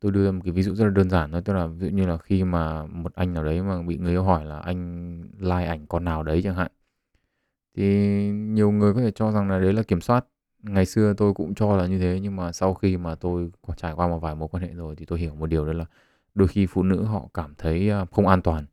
Tôi 0.00 0.12
đưa 0.12 0.32
một 0.32 0.40
cái 0.44 0.52
ví 0.52 0.62
dụ 0.62 0.74
rất 0.74 0.84
là 0.84 0.90
đơn 0.90 1.10
giản 1.10 1.32
thôi, 1.32 1.42
tức 1.44 1.52
là 1.52 1.66
ví 1.66 1.90
dụ 1.90 1.96
như 1.96 2.06
là 2.06 2.16
khi 2.18 2.44
mà 2.44 2.86
một 2.86 3.14
anh 3.14 3.34
nào 3.34 3.44
đấy 3.44 3.62
mà 3.62 3.82
bị 3.82 3.98
người 3.98 4.12
yêu 4.12 4.22
hỏi 4.22 4.44
là 4.44 4.58
anh 4.58 5.20
like 5.38 5.66
ảnh 5.66 5.86
con 5.86 6.04
nào 6.04 6.22
đấy 6.22 6.42
chẳng 6.44 6.54
hạn. 6.54 6.72
Thì 7.76 7.84
nhiều 8.32 8.70
người 8.70 8.94
có 8.94 9.00
thể 9.00 9.10
cho 9.10 9.32
rằng 9.32 9.50
là 9.50 9.58
đấy 9.58 9.72
là 9.72 9.82
kiểm 9.82 10.00
soát. 10.00 10.24
Ngày 10.62 10.86
xưa 10.86 11.14
tôi 11.16 11.34
cũng 11.34 11.54
cho 11.54 11.76
là 11.76 11.86
như 11.86 11.98
thế, 11.98 12.20
nhưng 12.22 12.36
mà 12.36 12.52
sau 12.52 12.74
khi 12.74 12.96
mà 12.96 13.14
tôi 13.14 13.50
trải 13.76 13.92
qua 13.92 14.08
một 14.08 14.18
vài 14.18 14.34
mối 14.34 14.48
quan 14.52 14.62
hệ 14.62 14.74
rồi 14.74 14.96
thì 14.96 15.06
tôi 15.06 15.18
hiểu 15.20 15.34
một 15.34 15.46
điều 15.46 15.66
đó 15.66 15.72
là 15.72 15.86
đôi 16.34 16.48
khi 16.48 16.66
phụ 16.66 16.82
nữ 16.82 17.04
họ 17.04 17.28
cảm 17.34 17.54
thấy 17.58 17.90
à, 17.90 18.04
không 18.12 18.26
an 18.26 18.42
toàn. 18.42 18.64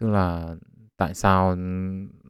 Tức 0.00 0.10
là 0.10 0.56
tại 1.02 1.14
sao 1.14 1.50
ừ, 1.50 1.56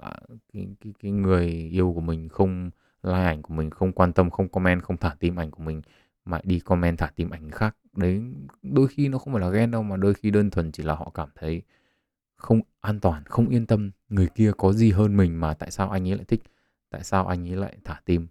à, 0.00 0.12
cái, 0.52 0.66
cái, 0.80 0.92
cái 1.02 1.12
người 1.12 1.46
yêu 1.48 1.92
của 1.94 2.00
mình 2.00 2.28
không 2.28 2.70
like 3.02 3.24
ảnh 3.24 3.42
của 3.42 3.54
mình 3.54 3.70
không 3.70 3.92
quan 3.92 4.12
tâm 4.12 4.30
không 4.30 4.48
comment 4.48 4.82
không 4.82 4.96
thả 4.96 5.16
tim 5.20 5.36
ảnh 5.40 5.50
của 5.50 5.62
mình 5.62 5.82
mà 6.24 6.40
đi 6.44 6.60
comment 6.60 6.98
thả 6.98 7.10
tim 7.16 7.30
ảnh 7.30 7.50
khác? 7.50 7.76
Đấy 7.96 8.22
đôi 8.62 8.88
khi 8.88 9.08
nó 9.08 9.18
không 9.18 9.32
phải 9.34 9.42
là 9.42 9.50
ghen 9.50 9.70
đâu 9.70 9.82
mà 9.82 9.96
đôi 9.96 10.14
khi 10.14 10.30
đơn 10.30 10.50
thuần 10.50 10.72
chỉ 10.72 10.82
là 10.82 10.94
họ 10.94 11.10
cảm 11.14 11.28
thấy 11.34 11.62
không 12.36 12.60
an 12.80 13.00
toàn 13.00 13.22
không 13.26 13.48
yên 13.48 13.66
tâm 13.66 13.90
người 14.08 14.28
kia 14.34 14.52
có 14.58 14.72
gì 14.72 14.90
hơn 14.92 15.16
mình 15.16 15.40
mà 15.40 15.54
tại 15.54 15.70
sao 15.70 15.90
anh 15.90 16.08
ấy 16.08 16.16
lại 16.16 16.24
thích 16.24 16.42
tại 16.90 17.04
sao 17.04 17.26
anh 17.26 17.48
ấy 17.48 17.56
lại 17.56 17.76
thả 17.84 18.00
tim? 18.04 18.26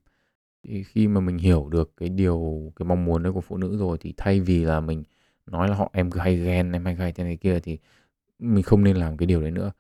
Thì 0.64 0.84
khi 0.84 1.08
mà 1.08 1.22
mình 1.22 1.38
hiểu 1.38 1.70
được 1.70 1.94
cái 1.98 2.10
điều 2.10 2.72
cái 2.76 2.86
mong 2.86 3.06
muốn 3.06 3.24
đấy 3.24 3.34
của 3.34 3.42
phụ 3.42 3.58
nữ 3.58 3.78
rồi 3.78 3.98
thì 4.02 4.14
thay 4.18 4.40
vì 4.42 4.66
là 4.66 4.80
mình 4.80 5.04
nói 5.46 5.70
là 5.70 5.76
họ 5.76 5.90
em 5.94 6.12
cứ 6.12 6.20
hay 6.20 6.38
ghen 6.38 6.72
em 6.72 6.86
hay 6.86 6.96
hay 6.96 7.12
thế 7.14 7.24
này 7.24 7.38
kia 7.38 7.60
thì 7.60 7.78
mình 8.40 8.64
không 8.64 8.84
nên 8.84 8.98
làm 8.98 9.18
cái 9.18 9.28
điều 9.28 9.42
đấy 9.42 9.52
nữa 9.52 9.72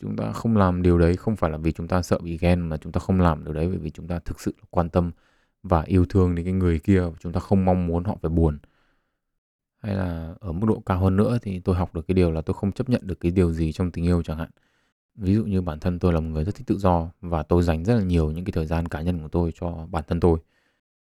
chúng 0.00 0.16
ta 0.16 0.32
không 0.32 0.56
làm 0.56 0.82
điều 0.82 0.98
đấy 0.98 1.16
không 1.16 1.36
phải 1.36 1.50
là 1.50 1.58
vì 1.58 1.72
chúng 1.72 1.88
ta 1.88 2.02
sợ 2.02 2.18
bị 2.18 2.38
ghen 2.38 2.60
mà 2.60 2.76
chúng 2.76 2.92
ta 2.92 2.98
không 2.98 3.20
làm 3.20 3.44
điều 3.44 3.54
đấy 3.54 3.68
bởi 3.68 3.78
vì 3.78 3.90
chúng 3.90 4.08
ta 4.08 4.18
thực 4.18 4.40
sự 4.40 4.54
quan 4.70 4.88
tâm 4.90 5.10
và 5.62 5.82
yêu 5.82 6.04
thương 6.08 6.34
đến 6.34 6.44
cái 6.44 6.52
người 6.52 6.78
kia 6.78 7.04
chúng 7.20 7.32
ta 7.32 7.40
không 7.40 7.64
mong 7.64 7.86
muốn 7.86 8.04
họ 8.04 8.16
phải 8.22 8.30
buồn. 8.30 8.58
Hay 9.82 9.94
là 9.94 10.34
ở 10.40 10.52
mức 10.52 10.66
độ 10.66 10.82
cao 10.86 10.98
hơn 11.00 11.16
nữa 11.16 11.38
thì 11.42 11.60
tôi 11.60 11.76
học 11.76 11.94
được 11.94 12.06
cái 12.08 12.14
điều 12.14 12.32
là 12.32 12.40
tôi 12.40 12.54
không 12.54 12.72
chấp 12.72 12.88
nhận 12.88 13.00
được 13.04 13.20
cái 13.20 13.32
điều 13.32 13.52
gì 13.52 13.72
trong 13.72 13.90
tình 13.90 14.04
yêu 14.04 14.22
chẳng 14.22 14.38
hạn. 14.38 14.50
Ví 15.14 15.34
dụ 15.34 15.44
như 15.44 15.60
bản 15.62 15.80
thân 15.80 15.98
tôi 15.98 16.12
là 16.12 16.20
một 16.20 16.28
người 16.28 16.44
rất 16.44 16.54
thích 16.54 16.66
tự 16.66 16.78
do 16.78 17.10
và 17.20 17.42
tôi 17.42 17.62
dành 17.62 17.84
rất 17.84 17.94
là 17.96 18.02
nhiều 18.02 18.30
những 18.30 18.44
cái 18.44 18.52
thời 18.52 18.66
gian 18.66 18.88
cá 18.88 19.00
nhân 19.02 19.22
của 19.22 19.28
tôi 19.28 19.52
cho 19.60 19.86
bản 19.90 20.04
thân 20.08 20.20
tôi. 20.20 20.38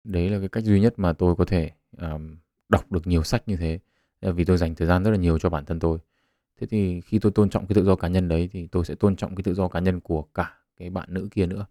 Đấy 0.05 0.29
là 0.31 0.39
cái 0.39 0.49
cách 0.49 0.65
duy 0.65 0.81
nhất 0.81 0.95
mà 0.97 1.13
tôi 1.13 1.37
có 1.37 1.45
thể 1.45 1.71
um, 1.99 2.37
đọc 2.69 2.93
được 2.93 3.07
nhiều 3.07 3.23
sách 3.23 3.43
như 3.49 3.57
thế 3.57 3.79
vì 4.21 4.45
tôi 4.45 4.57
dành 4.57 4.75
thời 4.75 4.89
gian 4.89 5.05
rất 5.05 5.11
là 5.11 5.17
nhiều 5.17 5.39
cho 5.39 5.51
bản 5.51 5.65
thân 5.65 5.81
tôi 5.81 5.99
thế 6.61 6.67
thì 6.67 7.01
khi 7.01 7.19
tôi 7.19 7.33
tôn 7.33 7.51
trọng 7.51 7.67
cái 7.67 7.75
tự 7.75 7.85
do 7.85 7.97
cá 7.97 8.09
nhân 8.09 8.29
đấy 8.29 8.49
thì 8.53 8.67
tôi 8.67 8.85
sẽ 8.85 8.95
tôn 8.95 9.17
trọng 9.17 9.35
cái 9.37 9.43
tự 9.43 9.55
do 9.55 9.69
cá 9.69 9.81
nhân 9.81 10.01
của 10.01 10.23
cả 10.23 10.59
cái 10.77 10.91
bạn 10.91 11.15
nữ 11.15 11.29
kia 11.31 11.47
nữa, 11.47 11.67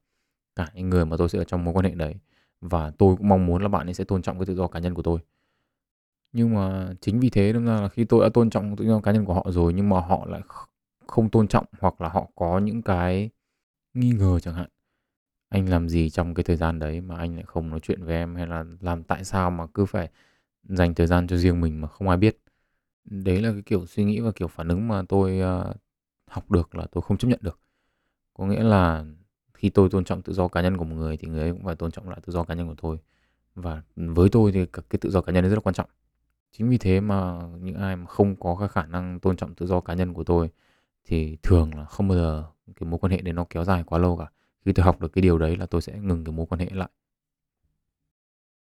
cả 0.56 0.72
những 0.76 0.90
người 0.90 1.06
mà 1.06 1.18
tôi 1.18 1.30
sẽ 1.30 1.40
ở 1.40 1.44
trong 1.44 1.64
mối 1.64 1.74
quan 1.74 1.86
hệ 1.86 1.92
đấy. 1.92 2.16
Và 2.62 2.92
tôi 2.92 3.16
cũng 3.16 3.30
mong 3.30 3.46
muốn 3.46 3.62
là 3.62 3.68
bạn 3.68 3.88
ấy 3.88 3.94
sẽ 3.94 4.04
tôn 4.04 4.22
trọng 4.22 4.40
cái 4.40 4.46
tự 4.46 4.56
do 4.56 4.68
cá 4.68 4.80
nhân 4.80 4.94
của 4.94 5.02
tôi. 5.02 5.20
Nhưng 6.32 6.56
mà 6.56 6.94
chính 7.02 7.20
vì 7.20 7.30
thế 7.30 7.54
nên 7.54 7.66
là 7.66 7.90
khi 7.90 8.06
tôi 8.06 8.24
đã 8.24 8.30
tôn 8.34 8.50
trọng 8.50 8.76
tự 8.76 8.86
do 8.86 9.00
cá 9.00 9.12
nhân 9.12 9.26
của 9.26 9.34
họ 9.34 9.46
rồi 9.50 9.74
nhưng 9.74 9.90
mà 9.90 10.00
họ 10.00 10.26
lại 10.26 10.42
không 11.08 11.30
tôn 11.30 11.48
trọng 11.48 11.66
hoặc 11.80 12.02
là 12.02 12.10
họ 12.10 12.28
có 12.36 12.60
những 12.60 12.82
cái 12.82 13.30
nghi 13.94 14.12
ngờ 14.12 14.40
chẳng 14.40 14.54
hạn, 14.54 14.70
anh 15.50 15.70
làm 15.70 15.90
gì 15.90 16.10
trong 16.10 16.34
cái 16.34 16.44
thời 16.44 16.56
gian 16.56 16.80
đấy 16.80 17.02
mà 17.02 17.18
anh 17.18 17.36
lại 17.36 17.44
không 17.48 17.70
nói 17.70 17.80
chuyện 17.80 18.04
với 18.04 18.16
em 18.16 18.36
hay 18.36 18.48
là 18.48 18.66
làm 18.82 19.04
tại 19.04 19.24
sao 19.24 19.52
mà 19.52 19.68
cứ 19.74 19.86
phải 19.86 20.10
dành 20.64 20.94
thời 20.96 21.08
gian 21.08 21.28
cho 21.28 21.38
riêng 21.38 21.62
mình 21.62 21.82
mà 21.82 21.88
không 21.88 22.10
ai 22.10 22.18
biết 22.18 22.38
đấy 23.06 23.42
là 23.42 23.52
cái 23.52 23.62
kiểu 23.62 23.86
suy 23.86 24.04
nghĩ 24.04 24.20
và 24.20 24.32
kiểu 24.32 24.48
phản 24.48 24.68
ứng 24.68 24.88
mà 24.88 25.04
tôi 25.10 25.40
uh, 25.40 25.76
học 26.28 26.52
được 26.52 26.76
là 26.76 26.88
tôi 26.92 27.02
không 27.02 27.18
chấp 27.18 27.28
nhận 27.28 27.40
được. 27.42 27.60
Có 28.34 28.46
nghĩa 28.46 28.64
là 28.64 29.06
khi 29.54 29.70
tôi 29.70 29.90
tôn 29.90 30.04
trọng 30.04 30.22
tự 30.22 30.34
do 30.34 30.48
cá 30.48 30.62
nhân 30.62 30.78
của 30.78 30.86
một 30.86 30.96
người 30.96 31.18
thì 31.18 31.28
người 31.28 31.42
ấy 31.42 31.52
cũng 31.52 31.64
phải 31.64 31.76
tôn 31.76 31.92
trọng 31.92 32.10
lại 32.10 32.20
tự 32.26 32.34
do 32.34 32.44
cá 32.44 32.54
nhân 32.54 32.68
của 32.68 32.76
tôi. 32.82 33.00
Và 33.56 33.82
với 33.96 34.30
tôi 34.30 34.52
thì 34.52 34.66
cái 34.66 35.00
tự 35.02 35.10
do 35.10 35.22
cá 35.22 35.34
nhân 35.34 35.44
rất 35.44 35.56
là 35.56 35.62
quan 35.62 35.74
trọng. 35.74 35.90
Chính 36.52 36.70
vì 36.70 36.78
thế 36.78 37.00
mà 37.00 37.42
những 37.62 37.76
ai 37.76 37.96
mà 37.96 38.06
không 38.06 38.36
có 38.36 38.56
cái 38.60 38.68
khả 38.68 38.86
năng 38.86 39.20
tôn 39.20 39.38
trọng 39.38 39.56
tự 39.56 39.66
do 39.66 39.80
cá 39.80 39.94
nhân 39.94 40.14
của 40.14 40.24
tôi 40.24 40.50
thì 41.06 41.38
thường 41.44 41.76
là 41.76 41.86
không 41.86 42.08
bao 42.08 42.18
giờ 42.18 42.44
cái 42.76 42.90
mối 42.90 43.00
quan 43.00 43.12
hệ 43.12 43.22
đấy 43.22 43.34
nó 43.34 43.46
kéo 43.50 43.64
dài 43.64 43.84
quá 43.84 44.00
lâu 44.00 44.18
cả. 44.18 44.32
Khi 44.66 44.74
tôi 44.74 44.86
học 44.86 45.02
được 45.02 45.14
cái 45.14 45.22
điều 45.22 45.38
đấy 45.38 45.58
là 45.58 45.66
tôi 45.66 45.82
sẽ 45.82 46.00
ngừng 46.00 46.24
cái 46.24 46.34
mối 46.34 46.46
quan 46.46 46.60
hệ 46.60 46.70
lại. 46.72 46.90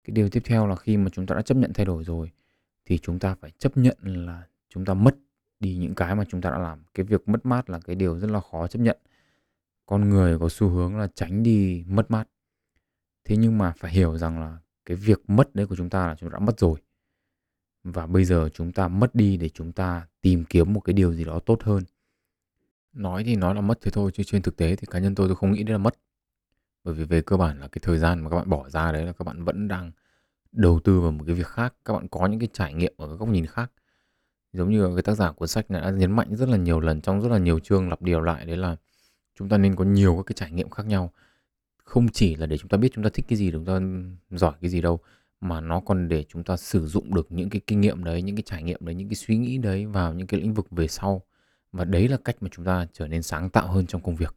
Cái 0.04 0.14
điều 0.14 0.28
tiếp 0.28 0.42
theo 0.44 0.66
là 0.66 0.76
khi 0.76 0.96
mà 0.96 1.10
chúng 1.12 1.26
ta 1.26 1.34
đã 1.34 1.42
chấp 1.42 1.56
nhận 1.56 1.72
thay 1.72 1.86
đổi 1.86 2.04
rồi 2.04 2.30
thì 2.84 2.98
chúng 2.98 3.18
ta 3.18 3.34
phải 3.34 3.50
chấp 3.50 3.76
nhận 3.76 3.96
là 4.02 4.46
chúng 4.68 4.84
ta 4.84 4.94
mất 4.94 5.16
đi 5.60 5.76
những 5.76 5.94
cái 5.94 6.14
mà 6.14 6.24
chúng 6.28 6.40
ta 6.40 6.50
đã 6.50 6.58
làm. 6.58 6.84
Cái 6.94 7.06
việc 7.06 7.28
mất 7.28 7.46
mát 7.46 7.70
là 7.70 7.80
cái 7.80 7.96
điều 7.96 8.18
rất 8.18 8.30
là 8.30 8.40
khó 8.40 8.66
chấp 8.66 8.78
nhận. 8.78 8.98
Con 9.86 10.10
người 10.10 10.38
có 10.38 10.48
xu 10.48 10.68
hướng 10.68 10.96
là 10.96 11.08
tránh 11.14 11.42
đi 11.42 11.84
mất 11.88 12.10
mát. 12.10 12.28
Thế 13.24 13.36
nhưng 13.36 13.58
mà 13.58 13.72
phải 13.78 13.92
hiểu 13.92 14.18
rằng 14.18 14.40
là 14.40 14.58
cái 14.84 14.96
việc 14.96 15.30
mất 15.30 15.54
đấy 15.54 15.66
của 15.66 15.76
chúng 15.76 15.90
ta 15.90 16.06
là 16.06 16.14
chúng 16.18 16.30
ta 16.30 16.32
đã 16.32 16.38
mất 16.38 16.58
rồi. 16.58 16.80
Và 17.84 18.06
bây 18.06 18.24
giờ 18.24 18.48
chúng 18.54 18.72
ta 18.72 18.88
mất 18.88 19.14
đi 19.14 19.36
để 19.36 19.48
chúng 19.48 19.72
ta 19.72 20.06
tìm 20.20 20.44
kiếm 20.44 20.72
một 20.72 20.80
cái 20.80 20.94
điều 20.94 21.14
gì 21.14 21.24
đó 21.24 21.38
tốt 21.38 21.62
hơn. 21.62 21.82
Nói 22.92 23.24
thì 23.24 23.36
nói 23.36 23.54
là 23.54 23.60
mất 23.60 23.78
thế 23.80 23.90
thôi, 23.90 24.10
chứ 24.14 24.22
trên 24.22 24.42
thực 24.42 24.56
tế 24.56 24.76
thì 24.76 24.86
cá 24.90 24.98
nhân 24.98 25.14
tôi 25.14 25.28
tôi 25.28 25.36
không 25.36 25.52
nghĩ 25.52 25.62
đấy 25.62 25.72
là 25.72 25.78
mất. 25.78 25.94
Bởi 26.84 26.94
vì 26.94 27.04
về 27.04 27.22
cơ 27.22 27.36
bản 27.36 27.60
là 27.60 27.68
cái 27.68 27.80
thời 27.82 27.98
gian 27.98 28.20
mà 28.20 28.30
các 28.30 28.36
bạn 28.36 28.48
bỏ 28.48 28.70
ra 28.70 28.92
đấy 28.92 29.06
là 29.06 29.12
các 29.12 29.24
bạn 29.24 29.44
vẫn 29.44 29.68
đang 29.68 29.92
đầu 30.52 30.80
tư 30.84 31.00
vào 31.00 31.10
một 31.10 31.24
cái 31.26 31.34
việc 31.34 31.46
khác, 31.46 31.74
các 31.84 31.92
bạn 31.92 32.08
có 32.08 32.26
những 32.26 32.40
cái 32.40 32.48
trải 32.52 32.74
nghiệm 32.74 32.92
ở 32.96 33.06
cái 33.06 33.16
góc 33.16 33.28
nhìn 33.28 33.46
khác. 33.46 33.72
Giống 34.52 34.70
như 34.70 34.90
cái 34.94 35.02
tác 35.02 35.14
giả 35.14 35.32
cuốn 35.32 35.48
sách 35.48 35.70
này 35.70 35.80
đã 35.80 35.90
nhấn 35.90 36.12
mạnh 36.12 36.36
rất 36.36 36.48
là 36.48 36.56
nhiều 36.56 36.80
lần 36.80 37.00
trong 37.00 37.20
rất 37.20 37.28
là 37.28 37.38
nhiều 37.38 37.58
chương 37.58 37.88
lặp 37.88 38.02
điều 38.02 38.20
lại 38.20 38.46
đấy 38.46 38.56
là 38.56 38.76
chúng 39.38 39.48
ta 39.48 39.58
nên 39.58 39.76
có 39.76 39.84
nhiều 39.84 40.16
các 40.16 40.22
cái 40.26 40.34
trải 40.34 40.52
nghiệm 40.52 40.70
khác 40.70 40.86
nhau. 40.86 41.12
Không 41.84 42.08
chỉ 42.08 42.36
là 42.36 42.46
để 42.46 42.58
chúng 42.58 42.68
ta 42.68 42.78
biết 42.78 42.88
chúng 42.92 43.04
ta 43.04 43.10
thích 43.14 43.24
cái 43.28 43.36
gì 43.36 43.50
chúng 43.52 43.64
ta 43.64 43.80
giỏi 44.30 44.52
cái 44.60 44.70
gì 44.70 44.80
đâu, 44.80 45.00
mà 45.40 45.60
nó 45.60 45.80
còn 45.80 46.08
để 46.08 46.24
chúng 46.28 46.44
ta 46.44 46.56
sử 46.56 46.86
dụng 46.86 47.14
được 47.14 47.32
những 47.32 47.50
cái 47.50 47.60
kinh 47.66 47.80
nghiệm 47.80 48.04
đấy, 48.04 48.22
những 48.22 48.36
cái 48.36 48.42
trải 48.46 48.62
nghiệm 48.62 48.84
đấy, 48.84 48.94
những 48.94 49.08
cái 49.08 49.16
suy 49.16 49.36
nghĩ 49.36 49.58
đấy 49.58 49.86
vào 49.86 50.14
những 50.14 50.26
cái 50.26 50.40
lĩnh 50.40 50.54
vực 50.54 50.70
về 50.70 50.88
sau. 50.88 51.22
Và 51.72 51.84
đấy 51.84 52.08
là 52.08 52.16
cách 52.24 52.36
mà 52.40 52.48
chúng 52.52 52.64
ta 52.64 52.86
trở 52.92 53.08
nên 53.08 53.22
sáng 53.22 53.50
tạo 53.50 53.68
hơn 53.68 53.86
trong 53.86 54.02
công 54.02 54.16
việc. 54.16 54.34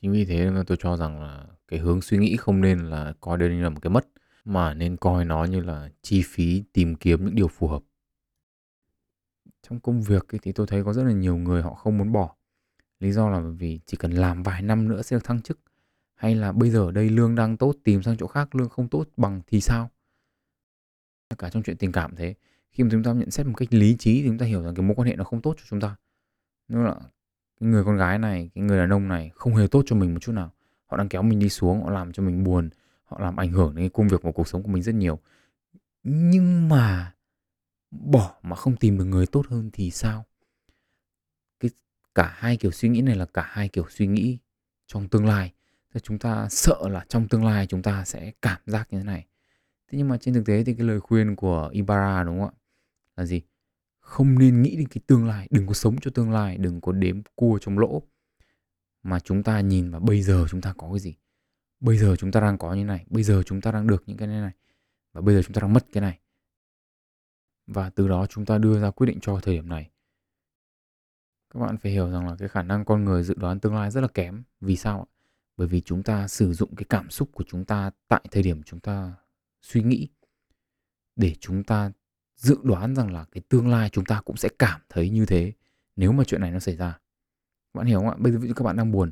Chính 0.00 0.12
vì 0.12 0.24
thế 0.24 0.50
tôi 0.66 0.78
cho 0.80 0.96
rằng 0.96 1.22
là 1.22 1.44
cái 1.68 1.78
hướng 1.78 2.00
suy 2.00 2.18
nghĩ 2.18 2.36
không 2.36 2.60
nên 2.60 2.78
là 2.78 3.14
coi 3.20 3.38
đây 3.38 3.48
như 3.48 3.62
là 3.62 3.68
một 3.68 3.80
cái 3.82 3.90
mất 3.90 4.06
mà 4.48 4.74
nên 4.74 4.96
coi 4.96 5.24
nó 5.24 5.44
như 5.44 5.60
là 5.60 5.88
chi 6.02 6.22
phí 6.26 6.64
tìm 6.72 6.94
kiếm 6.94 7.24
những 7.24 7.34
điều 7.34 7.48
phù 7.48 7.68
hợp. 7.68 7.82
Trong 9.62 9.80
công 9.80 10.02
việc 10.02 10.34
ấy, 10.34 10.38
thì 10.42 10.52
tôi 10.52 10.66
thấy 10.66 10.84
có 10.84 10.92
rất 10.92 11.02
là 11.02 11.12
nhiều 11.12 11.36
người 11.36 11.62
họ 11.62 11.74
không 11.74 11.98
muốn 11.98 12.12
bỏ. 12.12 12.34
Lý 13.00 13.12
do 13.12 13.30
là 13.30 13.40
vì 13.40 13.80
chỉ 13.86 13.96
cần 13.96 14.12
làm 14.12 14.42
vài 14.42 14.62
năm 14.62 14.88
nữa 14.88 15.02
sẽ 15.02 15.16
được 15.16 15.24
thăng 15.24 15.42
chức. 15.42 15.60
Hay 16.14 16.34
là 16.34 16.52
bây 16.52 16.70
giờ 16.70 16.80
ở 16.80 16.90
đây 16.90 17.10
lương 17.10 17.34
đang 17.34 17.56
tốt 17.56 17.76
tìm 17.84 18.02
sang 18.02 18.16
chỗ 18.16 18.26
khác 18.26 18.54
lương 18.54 18.68
không 18.68 18.88
tốt 18.88 19.08
bằng 19.16 19.40
thì 19.46 19.60
sao? 19.60 19.90
Cả 21.38 21.50
trong 21.50 21.62
chuyện 21.62 21.76
tình 21.76 21.92
cảm 21.92 22.16
thế 22.16 22.34
khi 22.70 22.84
mà 22.84 22.90
chúng 22.92 23.02
ta 23.02 23.12
nhận 23.12 23.30
xét 23.30 23.46
một 23.46 23.54
cách 23.56 23.74
lý 23.74 23.96
trí 23.98 24.22
thì 24.22 24.28
chúng 24.28 24.38
ta 24.38 24.46
hiểu 24.46 24.62
rằng 24.62 24.74
cái 24.74 24.86
mối 24.86 24.94
quan 24.94 25.08
hệ 25.08 25.16
nó 25.16 25.24
không 25.24 25.42
tốt 25.42 25.54
cho 25.58 25.64
chúng 25.68 25.80
ta. 25.80 25.96
Nếu 26.68 26.82
là 26.82 26.94
cái 27.60 27.68
người 27.68 27.84
con 27.84 27.96
gái 27.96 28.18
này 28.18 28.50
cái 28.54 28.64
người 28.64 28.78
đàn 28.78 28.92
ông 28.92 29.08
này 29.08 29.30
không 29.34 29.54
hề 29.54 29.66
tốt 29.66 29.82
cho 29.86 29.96
mình 29.96 30.14
một 30.14 30.20
chút 30.20 30.32
nào. 30.32 30.52
Họ 30.86 30.96
đang 30.96 31.08
kéo 31.08 31.22
mình 31.22 31.38
đi 31.38 31.48
xuống 31.48 31.82
họ 31.82 31.90
làm 31.90 32.12
cho 32.12 32.22
mình 32.22 32.44
buồn 32.44 32.70
họ 33.08 33.18
làm 33.20 33.36
ảnh 33.36 33.52
hưởng 33.52 33.74
đến 33.74 33.90
công 33.90 34.08
việc 34.08 34.22
và 34.22 34.32
cuộc 34.32 34.48
sống 34.48 34.62
của 34.62 34.68
mình 34.68 34.82
rất 34.82 34.94
nhiều. 34.94 35.18
Nhưng 36.02 36.68
mà 36.68 37.14
bỏ 37.90 38.34
mà 38.42 38.56
không 38.56 38.76
tìm 38.76 38.98
được 38.98 39.04
người 39.04 39.26
tốt 39.26 39.46
hơn 39.48 39.70
thì 39.72 39.90
sao? 39.90 40.24
Cái 41.60 41.70
cả 42.14 42.34
hai 42.36 42.56
kiểu 42.56 42.70
suy 42.70 42.88
nghĩ 42.88 43.00
này 43.00 43.16
là 43.16 43.24
cả 43.24 43.46
hai 43.48 43.68
kiểu 43.68 43.84
suy 43.90 44.06
nghĩ 44.06 44.38
trong 44.86 45.08
tương 45.08 45.26
lai. 45.26 45.52
Chúng 46.02 46.18
ta 46.18 46.48
sợ 46.50 46.88
là 46.88 47.04
trong 47.08 47.28
tương 47.28 47.44
lai 47.44 47.66
chúng 47.66 47.82
ta 47.82 48.04
sẽ 48.04 48.32
cảm 48.42 48.60
giác 48.66 48.88
như 48.90 48.98
thế 48.98 49.04
này. 49.04 49.26
Thế 49.88 49.98
nhưng 49.98 50.08
mà 50.08 50.18
trên 50.18 50.34
thực 50.34 50.46
tế 50.46 50.64
thì 50.64 50.74
cái 50.74 50.86
lời 50.86 51.00
khuyên 51.00 51.36
của 51.36 51.68
Ibarra 51.72 52.22
đúng 52.22 52.40
không 52.40 52.48
ạ? 52.48 52.58
Là 53.16 53.24
gì? 53.24 53.42
Không 54.00 54.38
nên 54.38 54.62
nghĩ 54.62 54.76
đến 54.76 54.88
cái 54.88 55.02
tương 55.06 55.26
lai, 55.26 55.48
đừng 55.50 55.66
có 55.66 55.72
sống 55.72 55.96
cho 56.00 56.10
tương 56.14 56.30
lai, 56.30 56.56
đừng 56.56 56.80
có 56.80 56.92
đếm 56.92 57.22
cua 57.34 57.58
trong 57.60 57.78
lỗ. 57.78 58.02
Mà 59.02 59.20
chúng 59.20 59.42
ta 59.42 59.60
nhìn 59.60 59.90
vào 59.90 60.00
bây 60.00 60.22
giờ 60.22 60.46
chúng 60.50 60.60
ta 60.60 60.74
có 60.76 60.88
cái 60.90 60.98
gì? 60.98 61.14
Bây 61.80 61.98
giờ 61.98 62.16
chúng 62.16 62.32
ta 62.32 62.40
đang 62.40 62.58
có 62.58 62.74
như 62.74 62.84
này, 62.84 63.04
bây 63.10 63.22
giờ 63.22 63.42
chúng 63.46 63.60
ta 63.60 63.72
đang 63.72 63.86
được 63.86 64.02
những 64.06 64.16
cái 64.16 64.28
này 64.28 64.40
này, 64.40 64.52
và 65.12 65.20
bây 65.20 65.34
giờ 65.34 65.42
chúng 65.42 65.52
ta 65.52 65.60
đang 65.60 65.72
mất 65.72 65.86
cái 65.92 66.00
này 66.00 66.20
và 67.66 67.90
từ 67.90 68.08
đó 68.08 68.26
chúng 68.26 68.44
ta 68.44 68.58
đưa 68.58 68.80
ra 68.80 68.90
quyết 68.90 69.06
định 69.06 69.18
cho 69.20 69.40
thời 69.42 69.54
điểm 69.54 69.68
này. 69.68 69.90
Các 71.54 71.60
bạn 71.60 71.78
phải 71.78 71.92
hiểu 71.92 72.10
rằng 72.10 72.26
là 72.26 72.36
cái 72.38 72.48
khả 72.48 72.62
năng 72.62 72.84
con 72.84 73.04
người 73.04 73.22
dự 73.22 73.34
đoán 73.34 73.60
tương 73.60 73.74
lai 73.74 73.90
rất 73.90 74.00
là 74.00 74.08
kém. 74.08 74.42
Vì 74.60 74.76
sao 74.76 75.00
ạ? 75.00 75.08
Bởi 75.56 75.68
vì 75.68 75.80
chúng 75.80 76.02
ta 76.02 76.28
sử 76.28 76.52
dụng 76.52 76.74
cái 76.76 76.84
cảm 76.88 77.10
xúc 77.10 77.28
của 77.32 77.44
chúng 77.48 77.64
ta 77.64 77.90
tại 78.08 78.24
thời 78.30 78.42
điểm 78.42 78.62
chúng 78.62 78.80
ta 78.80 79.14
suy 79.62 79.82
nghĩ, 79.82 80.08
để 81.16 81.34
chúng 81.40 81.64
ta 81.64 81.92
dự 82.36 82.58
đoán 82.62 82.94
rằng 82.94 83.12
là 83.12 83.24
cái 83.32 83.42
tương 83.48 83.68
lai 83.68 83.90
chúng 83.90 84.04
ta 84.04 84.20
cũng 84.24 84.36
sẽ 84.36 84.48
cảm 84.58 84.80
thấy 84.88 85.10
như 85.10 85.26
thế, 85.26 85.52
nếu 85.96 86.12
mà 86.12 86.24
chuyện 86.24 86.40
này 86.40 86.50
nó 86.50 86.58
xảy 86.58 86.76
ra. 86.76 86.90
Các 86.92 87.78
bạn 87.78 87.86
hiểu 87.86 87.98
không 87.98 88.08
ạ? 88.08 88.16
Bây 88.18 88.32
giờ 88.32 88.38
các 88.56 88.64
bạn 88.64 88.76
đang 88.76 88.92
buồn 88.92 89.10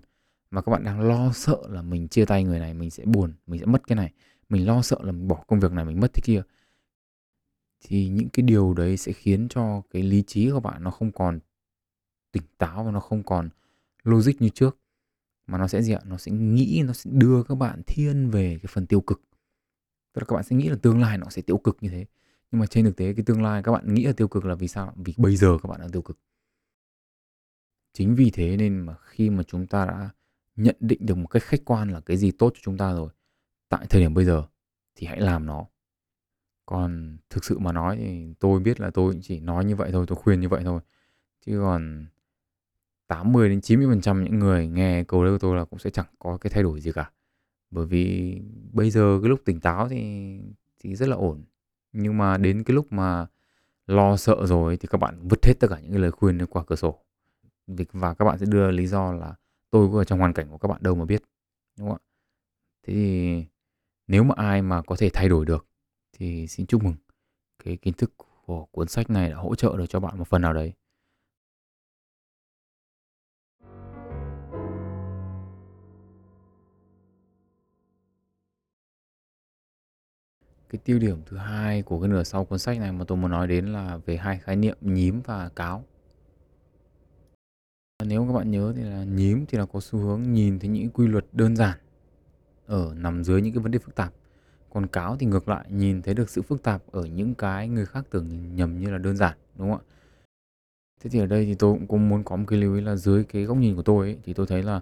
mà 0.51 0.61
các 0.63 0.73
bạn 0.73 0.85
đang 0.85 1.01
lo 1.01 1.33
sợ 1.33 1.57
là 1.69 1.83
mình 1.83 2.09
chia 2.09 2.25
tay 2.25 2.45
người 2.45 2.59
này 2.59 2.75
mình 2.75 2.91
sẽ 2.91 3.05
buồn, 3.05 3.35
mình 3.47 3.61
sẽ 3.61 3.67
mất 3.67 3.87
cái 3.87 3.97
này, 3.97 4.13
mình 4.49 4.67
lo 4.67 4.83
sợ 4.83 4.97
là 5.03 5.13
mình 5.13 5.29
bỏ 5.29 5.45
công 5.47 5.61
việc 5.61 5.73
này 5.73 5.85
mình 5.85 6.01
mất 6.01 6.15
thế 6.15 6.21
kia. 6.25 6.43
Thì 7.81 8.09
những 8.09 8.29
cái 8.29 8.43
điều 8.43 8.75
đấy 8.75 8.97
sẽ 8.97 9.13
khiến 9.13 9.49
cho 9.49 9.83
cái 9.91 10.03
lý 10.03 10.23
trí 10.23 10.51
của 10.51 10.61
bạn 10.61 10.85
nó 10.85 10.91
không 10.91 11.13
còn 11.13 11.41
tỉnh 12.33 12.43
táo 12.59 12.85
và 12.85 12.91
nó 12.91 13.01
không 13.01 13.23
còn 13.23 13.49
logic 14.05 14.43
như 14.43 14.49
trước 14.49 14.79
mà 15.47 15.59
nó 15.59 15.69
sẽ 15.69 15.83
gì 15.83 15.93
ạ? 15.93 16.01
Nó 16.05 16.17
sẽ 16.17 16.33
nghĩ 16.33 16.83
nó 16.87 16.93
sẽ 16.93 17.11
đưa 17.15 17.43
các 17.43 17.55
bạn 17.55 17.83
thiên 17.87 18.31
về 18.31 18.59
cái 18.63 18.69
phần 18.69 18.87
tiêu 18.87 19.01
cực. 19.01 19.23
Tức 20.13 20.21
là 20.21 20.25
các 20.29 20.35
bạn 20.35 20.45
sẽ 20.45 20.57
nghĩ 20.57 20.69
là 20.69 20.77
tương 20.83 21.01
lai 21.01 21.19
nó 21.19 21.27
sẽ 21.31 21.43
tiêu 21.43 21.59
cực 21.59 21.77
như 21.81 21.89
thế. 21.89 22.07
Nhưng 22.51 22.61
mà 22.61 22.67
trên 22.67 22.85
thực 22.85 22.97
tế 22.97 23.13
cái 23.13 23.25
tương 23.25 23.43
lai 23.43 23.63
các 23.63 23.73
bạn 23.73 23.95
nghĩ 23.95 24.05
là 24.05 24.13
tiêu 24.13 24.29
cực 24.29 24.45
là 24.45 24.55
vì 24.55 24.69
sao? 24.69 24.93
Vì 24.97 25.15
bây 25.17 25.37
giờ 25.37 25.59
các 25.63 25.69
bạn 25.69 25.81
đang 25.81 25.91
tiêu 25.91 26.03
cực. 26.03 26.19
Chính 27.93 28.15
vì 28.15 28.31
thế 28.31 28.57
nên 28.57 28.81
mà 28.81 28.95
khi 29.05 29.31
mà 29.31 29.43
chúng 29.43 29.67
ta 29.67 29.87
đã 29.87 30.11
nhận 30.57 30.77
định 30.81 31.07
được 31.07 31.15
một 31.15 31.27
cách 31.27 31.43
khách 31.43 31.65
quan 31.65 31.91
là 31.91 32.01
cái 32.01 32.17
gì 32.17 32.31
tốt 32.31 32.53
cho 32.55 32.61
chúng 32.63 32.79
ta 32.79 32.93
rồi 32.93 33.11
tại 33.69 33.87
thời 33.91 34.01
điểm 34.01 34.15
bây 34.15 34.25
giờ 34.25 34.43
thì 34.95 35.07
hãy 35.07 35.21
làm 35.21 35.47
nó. 35.47 35.67
Còn 36.67 37.19
thực 37.31 37.45
sự 37.45 37.59
mà 37.59 37.73
nói 37.73 37.97
thì 37.97 38.35
tôi 38.41 38.61
biết 38.61 38.81
là 38.81 38.91
tôi 38.91 39.19
chỉ 39.23 39.41
nói 39.41 39.65
như 39.65 39.77
vậy 39.77 39.91
thôi, 39.93 40.05
tôi 40.09 40.17
khuyên 40.17 40.41
như 40.41 40.49
vậy 40.49 40.63
thôi. 40.65 40.81
Chứ 41.47 41.59
còn 41.63 42.07
80 43.07 43.49
đến 43.49 43.61
90% 43.61 44.23
những 44.23 44.39
người 44.39 44.69
nghe 44.69 45.05
câu 45.05 45.25
đấy 45.25 45.33
của 45.33 45.39
tôi 45.39 45.57
là 45.57 45.65
cũng 45.65 45.79
sẽ 45.79 45.91
chẳng 45.91 46.07
có 46.19 46.39
cái 46.39 46.51
thay 46.51 46.63
đổi 46.63 46.81
gì 46.81 46.93
cả. 46.93 47.11
Bởi 47.71 47.87
vì 47.87 48.37
bây 48.73 48.91
giờ 48.91 49.19
cái 49.23 49.29
lúc 49.29 49.41
tỉnh 49.45 49.61
táo 49.61 49.89
thì 49.89 50.41
thì 50.81 50.95
rất 50.95 51.09
là 51.09 51.17
ổn. 51.17 51.45
Nhưng 51.93 52.19
mà 52.19 52.39
đến 52.39 52.65
cái 52.65 52.75
lúc 52.75 52.93
mà 52.93 53.27
lo 53.87 54.17
sợ 54.17 54.47
rồi 54.47 54.77
thì 54.77 54.89
các 54.91 54.99
bạn 54.99 55.29
vứt 55.29 55.47
hết 55.47 55.55
tất 55.61 55.67
cả 55.71 55.81
những 55.81 55.91
cái 55.91 56.01
lời 56.01 56.11
khuyên 56.11 56.47
qua 56.47 56.65
cửa 56.65 56.77
sổ. 56.77 56.99
Và 57.93 58.15
các 58.15 58.25
bạn 58.25 58.39
sẽ 58.39 58.47
đưa 58.47 58.71
lý 58.71 58.87
do 58.87 59.13
là 59.13 59.35
tôi 59.77 59.89
có 59.93 59.99
ở 59.99 60.05
trong 60.05 60.19
hoàn 60.19 60.33
cảnh 60.33 60.49
của 60.51 60.59
các 60.59 60.69
bạn 60.69 60.83
đâu 60.83 60.95
mà 60.95 61.05
biết. 61.05 61.23
Đúng 61.79 61.89
không 61.89 61.97
ạ? 61.97 62.05
Thế 62.87 62.95
thì 62.95 63.45
nếu 64.07 64.25
mà 64.25 64.35
ai 64.37 64.63
mà 64.63 64.83
có 64.83 64.97
thể 64.99 65.11
thay 65.13 65.29
đổi 65.29 65.45
được 65.47 65.67
thì 66.13 66.47
xin 66.47 66.67
chúc 66.67 66.85
mừng. 66.85 66.95
Cái 67.65 67.77
kiến 67.77 67.95
thức 67.95 68.13
của 68.47 68.67
cuốn 68.71 68.89
sách 68.89 69.11
này 69.11 69.31
đã 69.31 69.37
hỗ 69.37 69.55
trợ 69.55 69.77
được 69.77 69.87
cho 69.89 70.01
bạn 70.01 70.19
một 70.19 70.29
phần 70.29 70.43
nào 70.43 70.53
đấy. 70.53 70.73
Cái 80.69 80.81
tiêu 80.85 80.99
điểm 80.99 81.23
thứ 81.27 81.37
hai 81.37 81.83
của 81.83 82.01
cái 82.01 82.09
nửa 82.09 82.23
sau 82.23 82.45
cuốn 82.45 82.59
sách 82.59 82.79
này 82.79 82.93
mà 82.93 83.05
tôi 83.09 83.19
muốn 83.19 83.31
nói 83.31 83.47
đến 83.47 83.67
là 83.67 83.97
về 83.97 84.17
hai 84.17 84.39
khái 84.39 84.57
niệm 84.57 84.79
nhím 84.81 85.21
và 85.25 85.49
cáo. 85.57 85.85
Nếu 88.05 88.27
các 88.27 88.33
bạn 88.33 88.51
nhớ 88.51 88.73
thì 88.77 88.83
là 88.83 89.05
nhím 89.05 89.47
thì 89.47 89.59
là 89.59 89.67
có 89.67 89.81
xu 89.81 89.99
hướng 89.99 90.33
nhìn 90.33 90.59
thấy 90.59 90.71
những 90.71 90.91
quy 90.91 91.07
luật 91.07 91.25
đơn 91.33 91.57
giản 91.57 91.79
ở 92.67 92.95
nằm 92.97 93.25
dưới 93.25 93.43
những 93.43 93.55
cái 93.55 93.63
vấn 93.63 93.73
đề 93.73 93.79
phức 93.79 93.95
tạp. 93.95 94.13
Còn 94.71 94.87
cáo 94.87 95.17
thì 95.17 95.27
ngược 95.27 95.49
lại 95.49 95.67
nhìn 95.71 96.03
thấy 96.03 96.15
được 96.15 96.31
sự 96.31 96.43
phức 96.43 96.63
tạp 96.63 96.83
ở 96.93 97.05
những 97.05 97.35
cái 97.35 97.69
người 97.69 97.87
khác 97.87 98.07
tưởng 98.11 98.57
nhầm 98.57 98.79
như 98.79 98.91
là 98.91 98.99
đơn 98.99 99.17
giản, 99.17 99.37
đúng 99.57 99.71
không 99.71 99.81
ạ? 99.81 99.85
Thế 101.01 101.11
thì 101.11 101.19
ở 101.19 101.27
đây 101.27 101.45
thì 101.45 101.55
tôi 101.55 101.79
cũng, 101.89 102.09
muốn 102.09 102.25
có 102.25 102.37
một 102.37 102.45
cái 102.49 102.61
lưu 102.61 102.75
ý 102.75 102.81
là 102.81 102.97
dưới 102.97 103.25
cái 103.25 103.45
góc 103.45 103.57
nhìn 103.57 103.77
của 103.77 103.83
tôi 103.83 104.07
ấy, 104.07 104.19
thì 104.23 104.33
tôi 104.33 104.47
thấy 104.47 104.63
là 104.63 104.81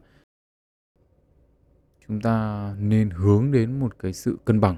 chúng 2.08 2.20
ta 2.20 2.76
nên 2.78 3.10
hướng 3.10 3.52
đến 3.52 3.80
một 3.80 3.98
cái 3.98 4.12
sự 4.12 4.38
cân 4.44 4.60
bằng 4.60 4.76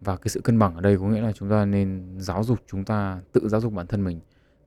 và 0.00 0.16
cái 0.16 0.28
sự 0.28 0.40
cân 0.40 0.58
bằng 0.58 0.74
ở 0.74 0.80
đây 0.80 0.96
có 0.98 1.08
nghĩa 1.08 1.20
là 1.20 1.32
chúng 1.32 1.50
ta 1.50 1.64
nên 1.64 2.16
giáo 2.18 2.44
dục 2.44 2.58
chúng 2.66 2.84
ta 2.84 3.22
tự 3.32 3.48
giáo 3.48 3.60
dục 3.60 3.72
bản 3.72 3.86
thân 3.86 4.04
mình 4.04 4.20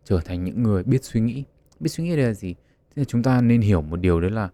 trở 0.04 0.20
thành 0.26 0.44
những 0.44 0.64
người 0.64 0.84
biết 0.84 1.04
suy 1.04 1.22
nghĩ 1.22 1.44
biết 1.80 1.90
suy 1.90 2.04
nghĩ 2.04 2.16
đây 2.16 2.26
là 2.26 2.34
gì 2.34 2.56
thế 2.96 3.00
là 3.02 3.06
chúng 3.06 3.24
ta 3.24 3.42
nên 3.42 3.62
hiểu 3.62 3.82
một 3.82 3.98
điều 3.98 4.22
đấy 4.22 4.32
là 4.32 4.50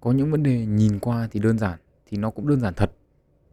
có 0.00 0.12
những 0.12 0.30
vấn 0.30 0.42
đề 0.42 0.66
nhìn 0.66 0.98
qua 0.98 1.28
thì 1.30 1.40
đơn 1.40 1.58
giản 1.58 1.78
thì 2.06 2.16
nó 2.18 2.30
cũng 2.30 2.48
đơn 2.48 2.60
giản 2.60 2.74
thật. 2.74 2.92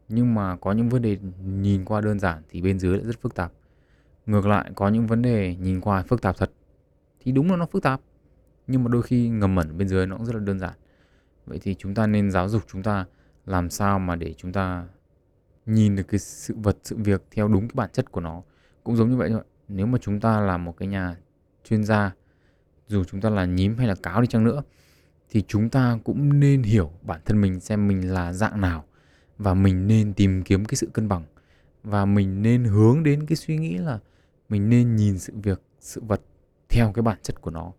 Nhưng 0.10 0.34
mà 0.34 0.56
có 0.56 0.72
những 0.72 0.90
vấn 0.90 1.02
đề 1.02 1.18
nhìn 1.46 1.86
qua 1.86 2.02
đơn 2.02 2.20
giản 2.20 2.44
thì 2.50 2.62
bên 2.62 2.80
dưới 2.80 2.98
lại 2.98 3.06
rất 3.06 3.22
phức 3.22 3.36
tạp. 3.36 3.52
Ngược 4.26 4.46
lại, 4.46 4.72
có 4.76 4.90
những 4.90 5.08
vấn 5.08 5.22
đề 5.22 5.56
nhìn 5.56 5.82
qua 5.82 6.04
phức 6.04 6.22
tạp 6.22 6.38
thật 6.38 6.52
thì 7.20 7.32
đúng 7.32 7.52
là 7.52 7.58
nó 7.58 7.66
phức 7.66 7.84
tạp. 7.84 8.02
Nhưng 8.68 8.84
mà 8.84 8.90
đôi 8.90 9.02
khi 9.02 9.30
ngầm 9.30 9.56
mẩn 9.56 9.78
bên 9.78 9.88
dưới 9.88 10.08
nó 10.08 10.18
cũng 10.18 10.26
rất 10.26 10.36
là 10.36 10.42
đơn 10.42 10.60
giản. 10.60 10.74
Vậy 11.46 11.60
thì 11.62 11.76
chúng 11.76 11.96
ta 11.96 12.08
nên 12.08 12.32
giáo 12.32 12.50
dục 12.50 12.62
chúng 12.68 12.84
ta 12.84 13.06
làm 13.46 13.70
sao 13.70 14.00
mà 14.00 14.16
để 14.16 14.34
chúng 14.38 14.54
ta 14.54 14.88
nhìn 15.66 15.96
được 15.96 16.04
cái 16.08 16.20
sự 16.20 16.56
vật, 16.58 16.78
sự 16.84 16.96
việc 17.00 17.24
theo 17.32 17.48
đúng 17.48 17.68
cái 17.68 17.76
bản 17.76 17.90
chất 17.94 18.12
của 18.12 18.22
nó. 18.22 18.42
Cũng 18.84 18.96
giống 18.96 19.10
như 19.10 19.18
vậy 19.18 19.30
thôi. 19.30 19.42
Nếu 19.68 19.86
mà 19.86 19.98
chúng 20.02 20.20
ta 20.20 20.40
là 20.40 20.58
một 20.58 20.78
cái 20.78 20.88
nhà 20.88 21.16
chuyên 21.64 21.84
gia 21.84 22.12
dù 22.88 23.04
chúng 23.04 23.22
ta 23.22 23.30
là 23.30 23.46
nhím 23.46 23.78
hay 23.78 23.88
là 23.88 23.96
cáo 23.96 24.22
đi 24.22 24.28
chăng 24.28 24.44
nữa, 24.44 24.64
thì 25.30 25.44
chúng 25.48 25.70
ta 25.70 26.00
cũng 26.04 26.40
nên 26.40 26.64
hiểu 26.64 26.92
bản 27.02 27.22
thân 27.26 27.42
mình 27.42 27.60
xem 27.60 27.88
mình 27.88 28.14
là 28.14 28.34
dạng 28.34 28.62
nào 28.62 28.86
và 29.38 29.54
mình 29.54 29.88
nên 29.88 30.14
tìm 30.14 30.44
kiếm 30.44 30.66
cái 30.66 30.76
sự 30.76 30.90
cân 30.94 31.08
bằng 31.08 31.24
và 31.84 32.06
mình 32.06 32.42
nên 32.42 32.64
hướng 32.64 33.04
đến 33.04 33.26
cái 33.26 33.36
suy 33.36 33.58
nghĩ 33.58 33.78
là 33.78 34.00
mình 34.50 34.70
nên 34.70 34.96
nhìn 34.96 35.20
sự 35.20 35.34
việc, 35.44 35.62
sự 35.80 36.02
vật 36.08 36.22
theo 36.70 36.92
cái 36.92 37.04
bản 37.04 37.18
chất 37.24 37.42
của 37.42 37.52
nó. 37.52 37.72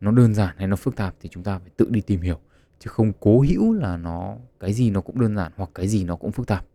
Nó 0.00 0.10
đơn 0.10 0.34
giản 0.34 0.54
hay 0.58 0.66
nó 0.66 0.76
phức 0.76 0.96
tạp 0.96 1.14
thì 1.20 1.28
chúng 1.28 1.42
ta 1.42 1.58
phải 1.58 1.70
tự 1.76 1.86
đi 1.90 2.00
tìm 2.00 2.20
hiểu, 2.20 2.40
chứ 2.78 2.88
không 2.88 3.12
cố 3.20 3.40
hữu 3.40 3.72
là 3.72 3.96
nó, 3.96 4.36
cái 4.60 4.72
gì 4.72 4.90
nó 4.90 5.00
cũng 5.00 5.20
đơn 5.20 5.36
giản 5.36 5.52
hoặc 5.56 5.70
cái 5.74 5.88
gì 5.88 6.04
nó 6.04 6.16
cũng 6.16 6.32
phức 6.32 6.46
tạp. 6.46 6.66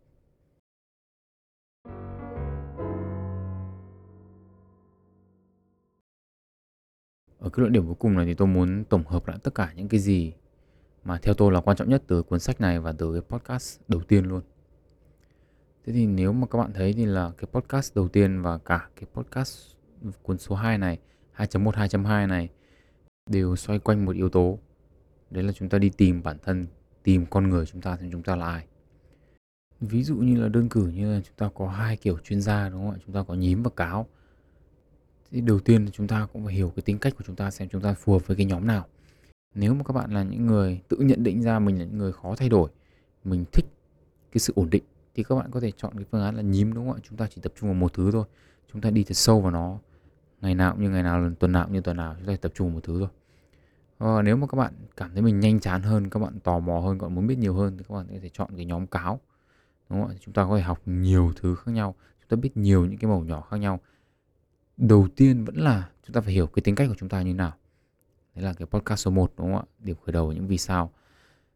Ở 7.43 7.49
cái 7.49 7.61
luận 7.61 7.73
điểm 7.73 7.85
cuối 7.85 7.95
cùng 7.95 8.13
này 8.13 8.25
thì 8.25 8.33
tôi 8.33 8.47
muốn 8.47 8.83
tổng 8.89 9.07
hợp 9.07 9.27
lại 9.27 9.37
tất 9.43 9.55
cả 9.55 9.73
những 9.75 9.87
cái 9.87 9.99
gì 9.99 10.33
mà 11.03 11.17
theo 11.17 11.33
tôi 11.33 11.51
là 11.51 11.61
quan 11.61 11.77
trọng 11.77 11.89
nhất 11.89 12.03
từ 12.07 12.23
cuốn 12.23 12.39
sách 12.39 12.61
này 12.61 12.79
và 12.79 12.91
từ 12.91 13.13
cái 13.13 13.21
podcast 13.21 13.79
đầu 13.87 14.01
tiên 14.01 14.25
luôn. 14.25 14.41
Thế 15.85 15.93
thì 15.93 16.05
nếu 16.05 16.33
mà 16.33 16.47
các 16.47 16.57
bạn 16.57 16.73
thấy 16.73 16.93
thì 16.93 17.05
là 17.05 17.31
cái 17.37 17.47
podcast 17.53 17.95
đầu 17.95 18.07
tiên 18.07 18.41
và 18.41 18.57
cả 18.57 18.89
cái 18.95 19.07
podcast 19.13 19.57
cuốn 20.21 20.37
số 20.37 20.55
2 20.55 20.77
này, 20.77 20.99
2.1 21.35 21.71
2.2 21.71 22.27
này 22.27 22.49
đều 23.29 23.55
xoay 23.55 23.79
quanh 23.79 24.05
một 24.05 24.15
yếu 24.15 24.29
tố. 24.29 24.59
Đấy 25.29 25.43
là 25.43 25.51
chúng 25.51 25.69
ta 25.69 25.77
đi 25.77 25.89
tìm 25.89 26.23
bản 26.23 26.37
thân, 26.43 26.67
tìm 27.03 27.25
con 27.25 27.49
người 27.49 27.65
chúng 27.65 27.81
ta 27.81 27.97
xem 27.97 28.11
chúng 28.11 28.23
ta 28.23 28.35
là 28.35 28.45
ai. 28.45 28.65
Ví 29.81 30.03
dụ 30.03 30.15
như 30.15 30.41
là 30.41 30.49
đơn 30.49 30.69
cử 30.69 30.87
như 30.87 31.13
là 31.13 31.21
chúng 31.25 31.35
ta 31.37 31.49
có 31.55 31.67
hai 31.67 31.97
kiểu 31.97 32.17
chuyên 32.17 32.41
gia 32.41 32.69
đúng 32.69 32.81
không 32.81 32.91
ạ? 32.91 32.97
Chúng 33.05 33.15
ta 33.15 33.23
có 33.23 33.33
nhím 33.33 33.63
và 33.63 33.69
cáo 33.75 34.07
thì 35.33 35.41
đầu 35.41 35.59
tiên 35.59 35.87
chúng 35.91 36.07
ta 36.07 36.27
cũng 36.33 36.45
phải 36.45 36.53
hiểu 36.53 36.71
cái 36.75 36.83
tính 36.83 36.99
cách 36.99 37.13
của 37.17 37.23
chúng 37.27 37.35
ta 37.35 37.51
xem 37.51 37.69
chúng 37.69 37.81
ta 37.81 37.93
phù 37.93 38.13
hợp 38.13 38.27
với 38.27 38.37
cái 38.37 38.45
nhóm 38.45 38.67
nào. 38.67 38.85
Nếu 39.55 39.73
mà 39.73 39.83
các 39.83 39.93
bạn 39.93 40.11
là 40.11 40.23
những 40.23 40.45
người 40.45 40.81
tự 40.87 40.97
nhận 40.97 41.23
định 41.23 41.41
ra 41.41 41.59
mình 41.59 41.79
là 41.79 41.85
những 41.85 41.97
người 41.97 42.11
khó 42.11 42.35
thay 42.35 42.49
đổi, 42.49 42.69
mình 43.23 43.45
thích 43.53 43.65
cái 44.31 44.39
sự 44.39 44.53
ổn 44.55 44.69
định, 44.69 44.83
thì 45.15 45.23
các 45.23 45.35
bạn 45.35 45.51
có 45.51 45.59
thể 45.59 45.71
chọn 45.71 45.93
cái 45.95 46.05
phương 46.11 46.23
án 46.23 46.35
là 46.35 46.41
nhím, 46.41 46.73
đúng 46.73 46.87
không 46.87 46.95
ạ? 46.95 47.01
Chúng 47.09 47.17
ta 47.17 47.27
chỉ 47.35 47.41
tập 47.41 47.53
trung 47.59 47.69
vào 47.69 47.73
một 47.73 47.93
thứ 47.93 48.11
thôi. 48.11 48.25
Chúng 48.73 48.81
ta 48.81 48.89
đi 48.89 49.03
thật 49.03 49.13
sâu 49.13 49.41
vào 49.41 49.51
nó. 49.51 49.79
Ngày 50.41 50.55
nào 50.55 50.73
cũng 50.73 50.83
như 50.83 50.89
ngày 50.89 51.03
nào, 51.03 51.31
tuần 51.39 51.51
nào 51.51 51.65
cũng 51.65 51.73
như 51.73 51.81
tuần 51.81 51.97
nào, 51.97 52.15
chúng 52.17 52.27
ta 52.27 52.35
tập 52.41 52.51
trung 52.55 52.67
vào 52.67 52.75
một 52.75 52.83
thứ 52.83 52.99
thôi. 52.99 53.09
Và 53.97 54.21
nếu 54.21 54.35
mà 54.35 54.47
các 54.47 54.57
bạn 54.57 54.73
cảm 54.97 55.13
thấy 55.13 55.21
mình 55.21 55.39
nhanh 55.39 55.59
chán 55.59 55.81
hơn, 55.81 56.09
các 56.09 56.19
bạn 56.19 56.39
tò 56.39 56.59
mò 56.59 56.79
hơn, 56.79 56.99
các 56.99 57.07
bạn 57.07 57.15
muốn 57.15 57.27
biết 57.27 57.37
nhiều 57.37 57.53
hơn 57.53 57.77
thì 57.77 57.83
các 57.89 57.95
bạn 57.95 58.07
có 58.07 58.15
thể 58.21 58.29
chọn 58.29 58.49
cái 58.55 58.65
nhóm 58.65 58.87
cáo, 58.87 59.19
đúng 59.89 60.01
không 60.01 60.09
ạ? 60.09 60.15
Chúng 60.21 60.33
ta 60.33 60.45
có 60.45 60.57
thể 60.57 60.63
học 60.63 60.81
nhiều 60.85 61.31
thứ 61.35 61.55
khác 61.55 61.71
nhau. 61.71 61.95
Chúng 62.19 62.29
ta 62.29 62.41
biết 62.41 62.57
nhiều 62.57 62.85
những 62.85 62.97
cái 62.97 63.11
màu 63.11 63.19
nhỏ 63.19 63.41
khác 63.41 63.57
nhau 63.57 63.79
đầu 64.77 65.07
tiên 65.15 65.45
vẫn 65.45 65.55
là 65.55 65.89
chúng 66.03 66.13
ta 66.13 66.21
phải 66.21 66.33
hiểu 66.33 66.47
cái 66.47 66.61
tính 66.63 66.75
cách 66.75 66.87
của 66.87 66.95
chúng 66.97 67.09
ta 67.09 67.21
như 67.21 67.33
nào. 67.33 67.53
Đấy 68.35 68.45
là 68.45 68.53
cái 68.53 68.65
podcast 68.65 68.99
số 68.99 69.11
1 69.11 69.33
đúng 69.37 69.53
không 69.53 69.61
ạ? 69.61 69.65
Điểm 69.79 69.95
khởi 70.05 70.13
đầu 70.13 70.31
những 70.31 70.47
vì 70.47 70.57
sao. 70.57 70.91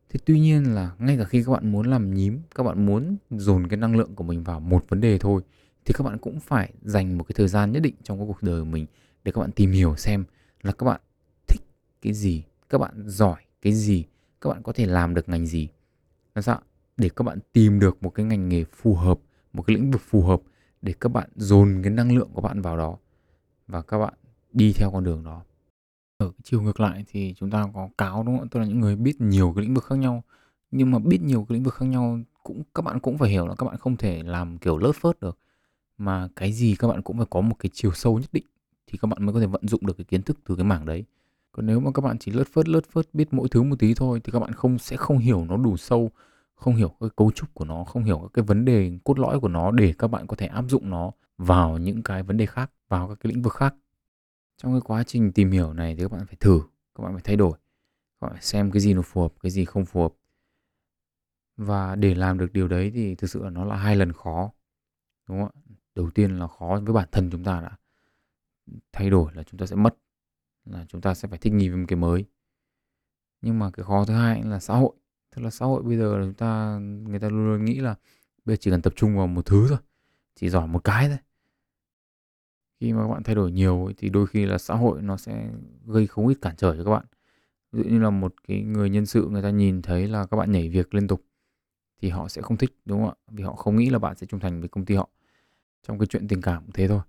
Thế 0.10 0.20
tuy 0.26 0.40
nhiên 0.40 0.76
là 0.76 0.92
ngay 1.00 1.18
cả 1.18 1.24
khi 1.24 1.44
các 1.44 1.52
bạn 1.52 1.72
muốn 1.72 1.88
làm 1.88 2.14
nhím, 2.14 2.42
các 2.56 2.64
bạn 2.64 2.86
muốn 2.86 3.18
dồn 3.30 3.68
cái 3.68 3.78
năng 3.78 3.96
lượng 3.96 4.16
của 4.16 4.24
mình 4.24 4.44
vào 4.44 4.60
một 4.60 4.86
vấn 4.90 5.02
đề 5.02 5.18
thôi, 5.18 5.42
thì 5.86 5.94
các 5.98 6.04
bạn 6.04 6.18
cũng 6.18 6.40
phải 6.40 6.74
dành 6.82 7.18
một 7.18 7.24
cái 7.24 7.34
thời 7.38 7.48
gian 7.48 7.72
nhất 7.72 7.80
định 7.80 7.96
trong 8.04 8.18
cái 8.18 8.28
cuộc 8.28 8.44
đời 8.44 8.62
của 8.62 8.66
mình 8.66 8.86
để 9.24 9.32
các 9.32 9.42
bạn 9.42 9.52
tìm 9.52 9.72
hiểu 9.72 9.96
xem 9.96 10.24
là 10.62 10.72
các 10.72 10.86
bạn 10.86 11.02
thích 11.48 11.62
cái 12.02 12.14
gì, 12.14 12.44
các 12.70 12.78
bạn 12.78 13.04
giỏi 13.06 13.42
cái 13.62 13.74
gì, 13.74 14.06
các 14.42 14.50
bạn 14.50 14.64
có 14.64 14.74
thể 14.74 14.86
làm 14.86 15.14
được 15.14 15.30
ngành 15.30 15.46
gì. 15.46 15.68
Làm 16.36 16.44
sao 16.44 16.62
để 16.98 17.10
các 17.16 17.24
bạn 17.24 17.40
tìm 17.54 17.80
được 17.80 18.04
một 18.04 18.10
cái 18.10 18.26
ngành 18.26 18.50
nghề 18.50 18.64
phù 18.64 18.96
hợp, 18.96 19.20
một 19.54 19.64
cái 19.68 19.76
lĩnh 19.76 19.92
vực 19.92 20.02
phù 20.02 20.22
hợp 20.22 20.42
để 20.82 20.94
các 21.00 21.10
bạn 21.10 21.30
dồn 21.36 21.80
cái 21.84 21.94
năng 21.94 22.18
lượng 22.18 22.30
của 22.34 22.42
bạn 22.42 22.62
vào 22.62 22.78
đó 22.78 22.98
và 23.68 23.82
các 23.82 23.98
bạn 24.00 24.14
đi 24.54 24.74
theo 24.74 24.92
con 24.92 25.04
đường 25.04 25.24
đó. 25.24 25.42
Ở 26.18 26.32
chiều 26.44 26.62
ngược 26.62 26.80
lại 26.80 27.06
thì 27.08 27.34
chúng 27.38 27.50
ta 27.50 27.66
có 27.74 27.90
cáo, 27.98 28.24
đúng 28.24 28.38
không 28.40 28.50
tức 28.50 28.60
là 28.60 28.66
những 28.66 28.80
người 28.80 28.96
biết 28.96 29.22
nhiều 29.22 29.54
cái 29.56 29.66
lĩnh 29.66 29.74
vực 29.74 29.84
khác 29.84 29.96
nhau. 29.96 30.24
Nhưng 30.72 30.92
mà 30.92 31.00
biết 31.00 31.22
nhiều 31.22 31.46
cái 31.50 31.54
lĩnh 31.54 31.64
vực 31.64 31.74
khác 31.74 31.86
nhau 31.86 32.20
cũng, 32.44 32.64
các 32.76 32.82
bạn 32.82 33.00
cũng 33.00 33.18
phải 33.18 33.30
hiểu 33.30 33.48
là 33.48 33.56
các 33.56 33.66
bạn 33.66 33.78
không 33.78 33.98
thể 33.98 34.24
làm 34.24 34.58
kiểu 34.58 34.78
lớp 34.78 34.92
phớt 34.92 35.20
được. 35.20 35.38
Mà 35.98 36.28
cái 36.36 36.52
gì 36.52 36.76
các 36.80 36.88
bạn 36.88 37.02
cũng 37.02 37.18
phải 37.18 37.28
có 37.30 37.42
một 37.42 37.56
cái 37.60 37.70
chiều 37.74 37.92
sâu 37.92 38.20
nhất 38.20 38.30
định 38.34 38.46
thì 38.88 38.98
các 39.02 39.08
bạn 39.08 39.26
mới 39.26 39.34
có 39.34 39.40
thể 39.40 39.46
vận 39.46 39.68
dụng 39.68 39.86
được 39.86 39.98
cái 39.98 40.06
kiến 40.06 40.22
thức 40.22 40.40
từ 40.46 40.56
cái 40.56 40.66
mảng 40.66 40.86
đấy. 40.86 41.06
Còn 41.52 41.66
nếu 41.66 41.80
mà 41.80 41.92
các 41.92 42.02
bạn 42.02 42.18
chỉ 42.20 42.32
lướt 42.32 42.48
phớt 42.54 42.70
lướt 42.70 42.92
phớt, 42.92 43.08
biết 43.14 43.34
mỗi 43.34 43.48
thứ 43.50 43.64
một 43.64 43.76
tí 43.80 43.94
thôi 43.94 44.22
thì 44.24 44.32
các 44.32 44.40
bạn 44.40 44.54
không, 44.54 44.78
sẽ 44.78 44.98
không 44.98 45.18
hiểu 45.18 45.46
nó 45.46 45.58
đủ 45.58 45.78
sâu, 45.78 46.12
không 46.56 46.76
hiểu 46.76 46.92
cái 47.00 47.10
cấu 47.16 47.32
trúc 47.32 47.54
của 47.54 47.66
nó, 47.66 47.84
không 47.84 48.04
hiểu 48.04 48.20
các 48.20 48.30
cái 48.34 48.44
vấn 48.44 48.66
đề 48.66 49.00
cốt 49.04 49.20
lõi 49.20 49.40
của 49.40 49.48
nó 49.48 49.72
để 49.72 49.94
các 49.98 50.08
bạn 50.08 50.28
có 50.28 50.36
thể 50.36 50.48
áp 50.48 50.66
dụng 50.70 50.90
nó 50.90 51.12
vào 51.38 51.78
những 51.78 52.04
cái 52.04 52.24
vấn 52.24 52.38
đề 52.38 52.46
khác, 52.46 52.72
vào 52.88 53.10
các 53.10 53.18
cái 53.20 53.34
lĩnh 53.34 53.42
vực 53.42 53.54
khác. 53.54 53.76
Trong 54.58 54.74
cái 54.74 54.82
quá 54.82 55.04
trình 55.04 55.32
tìm 55.32 55.52
hiểu 55.52 55.74
này 55.74 55.96
thì 55.96 56.02
các 56.02 56.12
bạn 56.12 56.26
phải 56.26 56.38
thử, 56.40 56.62
các 56.96 57.04
bạn 57.04 57.14
phải 57.14 57.22
thay 57.24 57.36
đổi. 57.36 57.58
Các 58.22 58.28
bạn 58.28 58.34
phải 58.34 58.44
xem 58.44 58.72
cái 58.72 58.80
gì 58.80 58.94
nó 58.94 59.02
phù 59.02 59.22
hợp, 59.22 59.34
cái 59.42 59.52
gì 59.52 59.66
không 59.66 59.86
phù 59.86 60.02
hợp. 60.02 60.14
Và 61.58 61.96
để 61.96 62.16
làm 62.16 62.38
được 62.38 62.54
điều 62.54 62.68
đấy 62.68 62.92
thì 62.94 63.16
thực 63.16 63.30
sự 63.30 63.44
là 63.44 63.50
nó 63.50 63.66
là 63.66 63.76
hai 63.76 63.96
lần 63.96 64.14
khó, 64.14 64.52
đúng 65.30 65.40
không 65.40 65.50
ạ? 65.56 65.62
Đầu 65.96 66.10
tiên 66.10 66.40
là 66.40 66.48
khó 66.48 66.80
với 66.84 66.94
bản 66.94 67.08
thân 67.12 67.30
chúng 67.32 67.44
ta 67.44 67.62
đã 67.62 67.78
thay 68.92 69.10
đổi 69.10 69.34
là 69.34 69.44
chúng 69.44 69.58
ta 69.58 69.66
sẽ 69.66 69.76
mất, 69.76 69.98
là 70.66 70.86
chúng 70.90 71.02
ta 71.02 71.14
sẽ 71.14 71.28
phải 71.28 71.38
thích 71.38 71.54
nghi 71.54 71.70
với 71.70 71.78
một 71.78 71.86
cái 71.88 71.98
mới. 71.98 72.26
Nhưng 73.42 73.60
mà 73.60 73.72
cái 73.72 73.84
khó 73.84 74.06
thứ 74.06 74.14
hai 74.14 74.44
là 74.44 74.60
xã 74.60 74.76
hội. 74.76 74.96
Tức 75.36 75.42
là 75.42 75.50
xã 75.50 75.66
hội 75.66 75.84
bây 75.84 75.98
giờ 75.98 76.18
là 76.18 76.26
chúng 76.26 76.34
ta, 76.34 76.78
người 76.80 77.20
ta 77.20 77.30
luôn 77.30 77.48
luôn 77.48 77.66
nghĩ 77.66 77.80
là 77.80 77.96
bây 78.46 78.56
giờ 78.56 78.60
chỉ 78.62 78.72
cần 78.72 78.82
tập 78.82 78.94
trung 78.96 79.18
vào 79.18 79.28
một 79.28 79.46
thứ 79.46 79.66
thôi, 79.70 79.78
chỉ 80.36 80.50
giỏi 80.50 80.68
một 80.68 80.84
cái 80.84 81.08
thôi 81.08 81.18
khi 82.80 82.94
mà 82.94 83.02
các 83.02 83.08
bạn 83.08 83.24
thay 83.24 83.36
đổi 83.36 83.52
nhiều 83.52 83.92
thì 83.98 84.10
đôi 84.10 84.28
khi 84.28 84.46
là 84.46 84.58
xã 84.58 84.74
hội 84.76 85.02
nó 85.02 85.18
sẽ 85.18 85.50
gây 85.86 86.08
không 86.08 86.28
ít 86.28 86.38
cản 86.42 86.56
trở 86.56 86.76
cho 86.78 86.84
các 86.84 86.92
bạn. 86.92 87.06
Ví 87.72 87.84
dụ 87.84 87.90
như 87.90 88.00
là 88.00 88.10
một 88.10 88.34
cái 88.48 88.62
người 88.62 88.90
nhân 88.90 89.06
sự 89.06 89.28
người 89.32 89.42
ta 89.42 89.50
nhìn 89.50 89.82
thấy 89.82 90.08
là 90.08 90.26
các 90.26 90.38
bạn 90.38 90.52
nhảy 90.52 90.70
việc 90.70 90.94
liên 90.94 91.08
tục, 91.08 91.26
thì 92.02 92.10
họ 92.10 92.28
sẽ 92.28 92.42
không 92.42 92.58
thích, 92.58 92.78
đúng 92.86 93.00
không 93.00 93.10
ạ? 93.10 93.16
Vì 93.32 93.44
họ 93.44 93.56
không 93.56 93.76
nghĩ 93.76 93.90
là 93.90 94.00
bạn 94.00 94.16
sẽ 94.16 94.28
trung 94.28 94.40
thành 94.40 94.60
với 94.60 94.70
công 94.70 94.86
ty 94.86 94.96
họ. 94.96 95.10
Trong 95.88 96.00
cái 96.00 96.08
chuyện 96.08 96.28
tình 96.28 96.42
cảm 96.42 96.64
cũng 96.64 96.72
thế 96.72 96.88
thôi. 96.88 97.02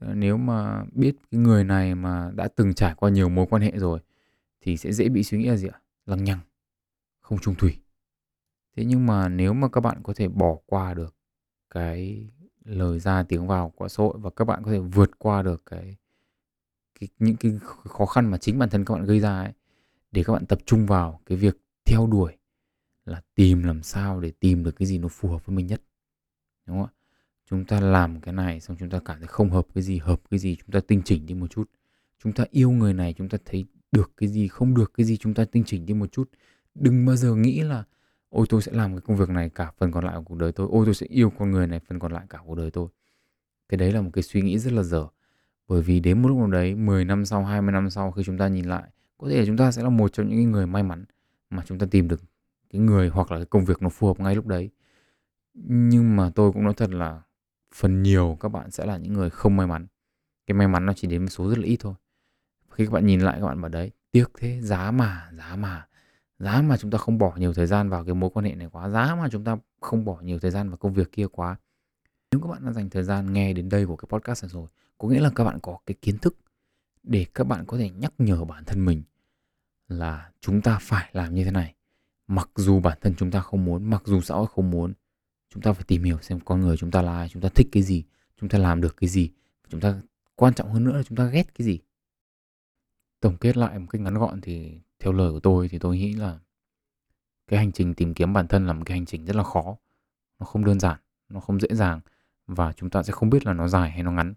Ờ, 0.00 0.14
nếu 0.14 0.36
mà 0.36 0.84
biết 0.92 1.16
cái 1.30 1.40
người 1.40 1.64
này 1.64 1.94
mà 1.94 2.30
đã 2.34 2.48
từng 2.56 2.74
trải 2.74 2.94
qua 2.94 3.10
nhiều 3.10 3.28
mối 3.28 3.46
quan 3.50 3.62
hệ 3.62 3.72
rồi, 3.76 4.00
thì 4.60 4.76
sẽ 4.76 4.92
dễ 4.92 5.08
bị 5.08 5.22
suy 5.22 5.38
nghĩ 5.38 5.48
là 5.48 5.56
gì 5.56 5.68
ạ? 5.68 5.80
Lăng 6.06 6.24
nhăng 6.24 6.40
không 7.20 7.38
trung 7.38 7.54
thủy. 7.54 7.76
Thế 8.76 8.84
nhưng 8.84 9.06
mà 9.06 9.28
nếu 9.28 9.54
mà 9.54 9.68
các 9.68 9.80
bạn 9.80 10.02
có 10.02 10.12
thể 10.16 10.28
bỏ 10.28 10.56
qua 10.66 10.94
được 10.94 11.16
cái 11.70 12.28
lời 12.64 13.00
ra 13.00 13.22
tiếng 13.22 13.46
vào 13.46 13.70
của 13.76 13.88
xã 13.88 14.02
hội 14.02 14.14
và 14.18 14.30
các 14.30 14.44
bạn 14.44 14.62
có 14.64 14.70
thể 14.70 14.78
vượt 14.78 15.10
qua 15.18 15.42
được 15.42 15.62
cái, 15.66 15.96
cái 17.00 17.08
những 17.18 17.36
cái 17.36 17.52
khó 17.84 18.06
khăn 18.06 18.30
mà 18.30 18.38
chính 18.38 18.58
bản 18.58 18.70
thân 18.70 18.84
các 18.84 18.94
bạn 18.94 19.04
gây 19.04 19.20
ra 19.20 19.40
ấy 19.40 19.52
để 20.12 20.24
các 20.24 20.32
bạn 20.32 20.46
tập 20.46 20.58
trung 20.66 20.86
vào 20.86 21.20
cái 21.26 21.38
việc 21.38 21.56
theo 21.84 22.06
đuổi 22.06 22.36
là 23.04 23.22
tìm 23.34 23.62
làm 23.62 23.82
sao 23.82 24.20
để 24.20 24.30
tìm 24.40 24.64
được 24.64 24.76
cái 24.76 24.86
gì 24.86 24.98
nó 24.98 25.08
phù 25.08 25.28
hợp 25.28 25.46
với 25.46 25.56
mình 25.56 25.66
nhất. 25.66 25.82
Đúng 26.66 26.76
không 26.76 26.86
ạ? 26.86 26.92
Chúng 27.50 27.64
ta 27.64 27.80
làm 27.80 28.20
cái 28.20 28.34
này 28.34 28.60
xong 28.60 28.76
chúng 28.80 28.90
ta 28.90 29.00
cảm 29.04 29.18
thấy 29.18 29.26
không 29.26 29.50
hợp 29.50 29.66
cái 29.74 29.82
gì 29.82 29.98
hợp 29.98 30.20
cái 30.30 30.38
gì 30.38 30.56
chúng 30.56 30.70
ta 30.70 30.80
tinh 30.80 31.02
chỉnh 31.04 31.26
đi 31.26 31.34
một 31.34 31.46
chút. 31.50 31.70
Chúng 32.22 32.32
ta 32.32 32.44
yêu 32.50 32.70
người 32.70 32.94
này 32.94 33.14
chúng 33.18 33.28
ta 33.28 33.38
thấy 33.44 33.64
được 33.92 34.12
cái 34.16 34.28
gì 34.28 34.48
không 34.48 34.74
được 34.74 34.92
cái 34.96 35.06
gì 35.06 35.16
chúng 35.16 35.34
ta 35.34 35.44
tinh 35.44 35.64
chỉnh 35.66 35.86
đi 35.86 35.94
một 35.94 36.12
chút. 36.12 36.30
Đừng 36.74 37.06
bao 37.06 37.16
giờ 37.16 37.34
nghĩ 37.34 37.60
là 37.62 37.84
ôi, 38.34 38.46
tôi 38.48 38.62
sẽ 38.62 38.72
làm 38.72 38.92
cái 38.92 39.00
công 39.00 39.16
việc 39.16 39.28
này 39.28 39.48
cả 39.48 39.72
phần 39.78 39.92
còn 39.92 40.04
lại 40.04 40.16
của 40.16 40.22
cuộc 40.22 40.38
đời 40.38 40.52
tôi. 40.52 40.68
Ôi, 40.70 40.84
tôi 40.84 40.94
sẽ 40.94 41.06
yêu 41.06 41.32
con 41.38 41.50
người 41.50 41.66
này 41.66 41.80
phần 41.88 41.98
còn 41.98 42.12
lại 42.12 42.26
cả 42.30 42.38
cuộc 42.46 42.54
đời 42.54 42.70
tôi. 42.70 42.88
Cái 43.68 43.78
đấy 43.78 43.92
là 43.92 44.00
một 44.00 44.10
cái 44.12 44.22
suy 44.22 44.42
nghĩ 44.42 44.58
rất 44.58 44.72
là 44.72 44.82
dở. 44.82 45.06
Bởi 45.68 45.82
vì 45.82 46.00
đến 46.00 46.22
một 46.22 46.28
lúc 46.28 46.38
nào 46.38 46.46
đấy 46.46 46.74
10 46.74 47.04
năm 47.04 47.24
sau 47.24 47.44
20 47.44 47.72
năm 47.72 47.90
sau, 47.90 48.12
khi 48.12 48.22
chúng 48.24 48.38
ta 48.38 48.48
nhìn 48.48 48.64
lại, 48.64 48.82
có 49.18 49.28
thể 49.28 49.46
chúng 49.46 49.56
ta 49.56 49.72
sẽ 49.72 49.82
là 49.82 49.88
một 49.88 50.12
trong 50.12 50.28
những 50.28 50.50
người 50.50 50.66
may 50.66 50.82
mắn 50.82 51.04
mà 51.50 51.62
chúng 51.66 51.78
ta 51.78 51.86
tìm 51.90 52.08
được 52.08 52.20
cái 52.70 52.80
người 52.80 53.08
hoặc 53.08 53.32
là 53.32 53.38
cái 53.38 53.46
công 53.46 53.64
việc 53.64 53.82
nó 53.82 53.88
phù 53.88 54.06
hợp 54.06 54.20
ngay 54.20 54.34
lúc 54.34 54.46
đấy. 54.46 54.70
Nhưng 55.54 56.16
mà 56.16 56.30
tôi 56.34 56.52
cũng 56.52 56.64
nói 56.64 56.74
thật 56.76 56.90
là 56.90 57.22
phần 57.74 58.02
nhiều 58.02 58.36
các 58.40 58.48
bạn 58.48 58.70
sẽ 58.70 58.86
là 58.86 58.96
những 58.96 59.12
người 59.12 59.30
không 59.30 59.56
may 59.56 59.66
mắn. 59.66 59.86
Cái 60.46 60.54
may 60.54 60.68
mắn 60.68 60.86
nó 60.86 60.92
chỉ 60.92 61.08
đến 61.08 61.22
một 61.22 61.28
số 61.28 61.48
rất 61.48 61.58
là 61.58 61.64
ít 61.64 61.76
thôi. 61.80 61.94
Khi 62.70 62.86
các 62.86 62.92
bạn 62.92 63.06
nhìn 63.06 63.20
lại 63.20 63.38
các 63.40 63.46
bạn 63.46 63.60
bảo 63.60 63.68
đấy, 63.68 63.90
tiếc 64.10 64.30
thế, 64.38 64.60
giá 64.60 64.90
mà 64.90 65.28
giá 65.32 65.56
mà 65.56 65.86
giá 66.44 66.62
mà 66.62 66.76
chúng 66.76 66.90
ta 66.90 66.98
không 66.98 67.18
bỏ 67.18 67.36
nhiều 67.36 67.54
thời 67.54 67.66
gian 67.66 67.88
vào 67.88 68.04
cái 68.04 68.14
mối 68.14 68.30
quan 68.34 68.46
hệ 68.46 68.54
này 68.54 68.68
quá, 68.72 68.88
giá 68.88 69.14
mà 69.14 69.28
chúng 69.32 69.44
ta 69.44 69.56
không 69.80 70.04
bỏ 70.04 70.20
nhiều 70.20 70.38
thời 70.38 70.50
gian 70.50 70.68
vào 70.68 70.76
công 70.76 70.94
việc 70.94 71.12
kia 71.12 71.26
quá. 71.32 71.56
Nếu 72.30 72.40
các 72.40 72.48
bạn 72.48 72.66
đã 72.66 72.72
dành 72.72 72.90
thời 72.90 73.02
gian 73.02 73.32
nghe 73.32 73.52
đến 73.52 73.68
đây 73.68 73.86
của 73.86 73.96
cái 73.96 74.06
podcast 74.12 74.44
này 74.44 74.50
rồi, 74.52 74.68
có 74.98 75.08
nghĩa 75.08 75.20
là 75.20 75.30
các 75.34 75.44
bạn 75.44 75.58
có 75.62 75.78
cái 75.86 75.94
kiến 76.02 76.18
thức 76.18 76.36
để 77.02 77.26
các 77.34 77.44
bạn 77.44 77.64
có 77.66 77.78
thể 77.78 77.90
nhắc 77.90 78.12
nhở 78.18 78.44
bản 78.44 78.64
thân 78.64 78.84
mình 78.84 79.02
là 79.88 80.30
chúng 80.40 80.60
ta 80.60 80.78
phải 80.82 81.10
làm 81.12 81.34
như 81.34 81.44
thế 81.44 81.50
này. 81.50 81.74
Mặc 82.26 82.50
dù 82.54 82.80
bản 82.80 82.98
thân 83.00 83.14
chúng 83.18 83.30
ta 83.30 83.40
không 83.40 83.64
muốn, 83.64 83.90
mặc 83.90 84.02
dù 84.04 84.20
xã 84.20 84.34
hội 84.34 84.46
không 84.54 84.70
muốn, 84.70 84.92
chúng 85.50 85.62
ta 85.62 85.72
phải 85.72 85.84
tìm 85.84 86.02
hiểu 86.04 86.18
xem 86.22 86.40
con 86.40 86.60
người 86.60 86.76
chúng 86.76 86.90
ta 86.90 87.02
là 87.02 87.16
ai, 87.16 87.28
chúng 87.28 87.42
ta 87.42 87.48
thích 87.48 87.68
cái 87.72 87.82
gì, 87.82 88.04
chúng 88.40 88.48
ta 88.48 88.58
làm 88.58 88.80
được 88.80 88.96
cái 88.96 89.08
gì. 89.08 89.30
Chúng 89.68 89.80
ta 89.80 90.00
quan 90.36 90.54
trọng 90.54 90.72
hơn 90.72 90.84
nữa 90.84 90.96
là 90.96 91.02
chúng 91.02 91.18
ta 91.18 91.24
ghét 91.24 91.54
cái 91.54 91.64
gì. 91.64 91.78
Tổng 93.20 93.36
kết 93.36 93.56
lại 93.56 93.78
một 93.78 93.86
cách 93.90 94.00
ngắn 94.00 94.14
gọn 94.14 94.40
thì 94.40 94.80
theo 95.04 95.12
lời 95.12 95.32
của 95.32 95.40
tôi 95.40 95.68
thì 95.68 95.78
tôi 95.78 95.96
nghĩ 95.96 96.12
là 96.12 96.38
cái 97.48 97.58
hành 97.58 97.72
trình 97.72 97.94
tìm 97.94 98.14
kiếm 98.14 98.32
bản 98.32 98.48
thân 98.48 98.66
là 98.66 98.72
một 98.72 98.82
cái 98.86 98.98
hành 98.98 99.06
trình 99.06 99.24
rất 99.24 99.36
là 99.36 99.42
khó. 99.42 99.76
Nó 100.38 100.46
không 100.46 100.64
đơn 100.64 100.80
giản, 100.80 100.98
nó 101.28 101.40
không 101.40 101.60
dễ 101.60 101.68
dàng 101.70 102.00
và 102.46 102.72
chúng 102.72 102.90
ta 102.90 103.02
sẽ 103.02 103.12
không 103.12 103.30
biết 103.30 103.46
là 103.46 103.52
nó 103.52 103.68
dài 103.68 103.90
hay 103.90 104.02
nó 104.02 104.10
ngắn. 104.10 104.34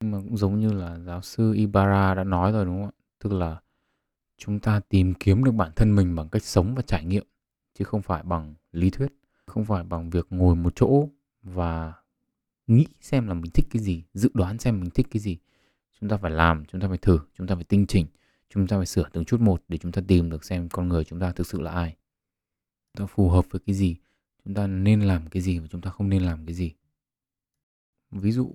Nhưng 0.00 0.10
mà 0.10 0.18
cũng 0.18 0.36
giống 0.36 0.60
như 0.60 0.72
là 0.72 0.98
giáo 0.98 1.22
sư 1.22 1.52
Ibarra 1.52 2.14
đã 2.14 2.24
nói 2.24 2.52
rồi, 2.52 2.64
đúng 2.64 2.82
không 2.82 2.90
ạ? 2.90 2.96
Tức 3.18 3.32
là 3.32 3.60
chúng 4.38 4.60
ta 4.60 4.80
tìm 4.88 5.14
kiếm 5.14 5.44
được 5.44 5.52
bản 5.52 5.72
thân 5.76 5.96
mình 5.96 6.16
bằng 6.16 6.28
cách 6.28 6.44
sống 6.44 6.74
và 6.74 6.82
trải 6.82 7.04
nghiệm, 7.04 7.24
chứ 7.74 7.84
không 7.84 8.02
phải 8.02 8.22
bằng 8.22 8.54
lý 8.72 8.90
thuyết, 8.90 9.12
không 9.46 9.64
phải 9.64 9.84
bằng 9.84 10.10
việc 10.10 10.26
ngồi 10.30 10.56
một 10.56 10.72
chỗ 10.76 11.08
và 11.42 11.92
nghĩ 12.66 12.86
xem 13.00 13.28
là 13.28 13.34
mình 13.34 13.50
thích 13.54 13.66
cái 13.70 13.82
gì, 13.82 14.04
dự 14.14 14.30
đoán 14.34 14.58
xem 14.58 14.80
mình 14.80 14.90
thích 14.90 15.06
cái 15.10 15.20
gì. 15.20 15.38
Chúng 16.00 16.10
ta 16.10 16.16
phải 16.16 16.30
làm, 16.30 16.64
chúng 16.64 16.80
ta 16.80 16.88
phải 16.88 16.98
thử, 16.98 17.18
chúng 17.38 17.46
ta 17.46 17.54
phải 17.54 17.64
tinh 17.64 17.86
chỉnh 17.86 18.06
chúng 18.50 18.66
ta 18.66 18.76
phải 18.76 18.86
sửa 18.86 19.08
từng 19.12 19.24
chút 19.24 19.40
một 19.40 19.62
để 19.68 19.78
chúng 19.78 19.92
ta 19.92 20.02
tìm 20.08 20.30
được 20.30 20.44
xem 20.44 20.68
con 20.68 20.88
người 20.88 21.04
chúng 21.04 21.20
ta 21.20 21.32
thực 21.32 21.46
sự 21.46 21.60
là 21.60 21.70
ai. 21.70 21.96
Chúng 22.94 23.06
ta 23.06 23.12
phù 23.14 23.28
hợp 23.28 23.44
với 23.50 23.60
cái 23.66 23.74
gì? 23.74 23.96
Chúng 24.44 24.54
ta 24.54 24.66
nên 24.66 25.00
làm 25.00 25.28
cái 25.28 25.42
gì 25.42 25.58
và 25.58 25.66
chúng 25.70 25.80
ta 25.80 25.90
không 25.90 26.08
nên 26.08 26.22
làm 26.22 26.46
cái 26.46 26.54
gì? 26.54 26.74
Ví 28.10 28.32
dụ, 28.32 28.54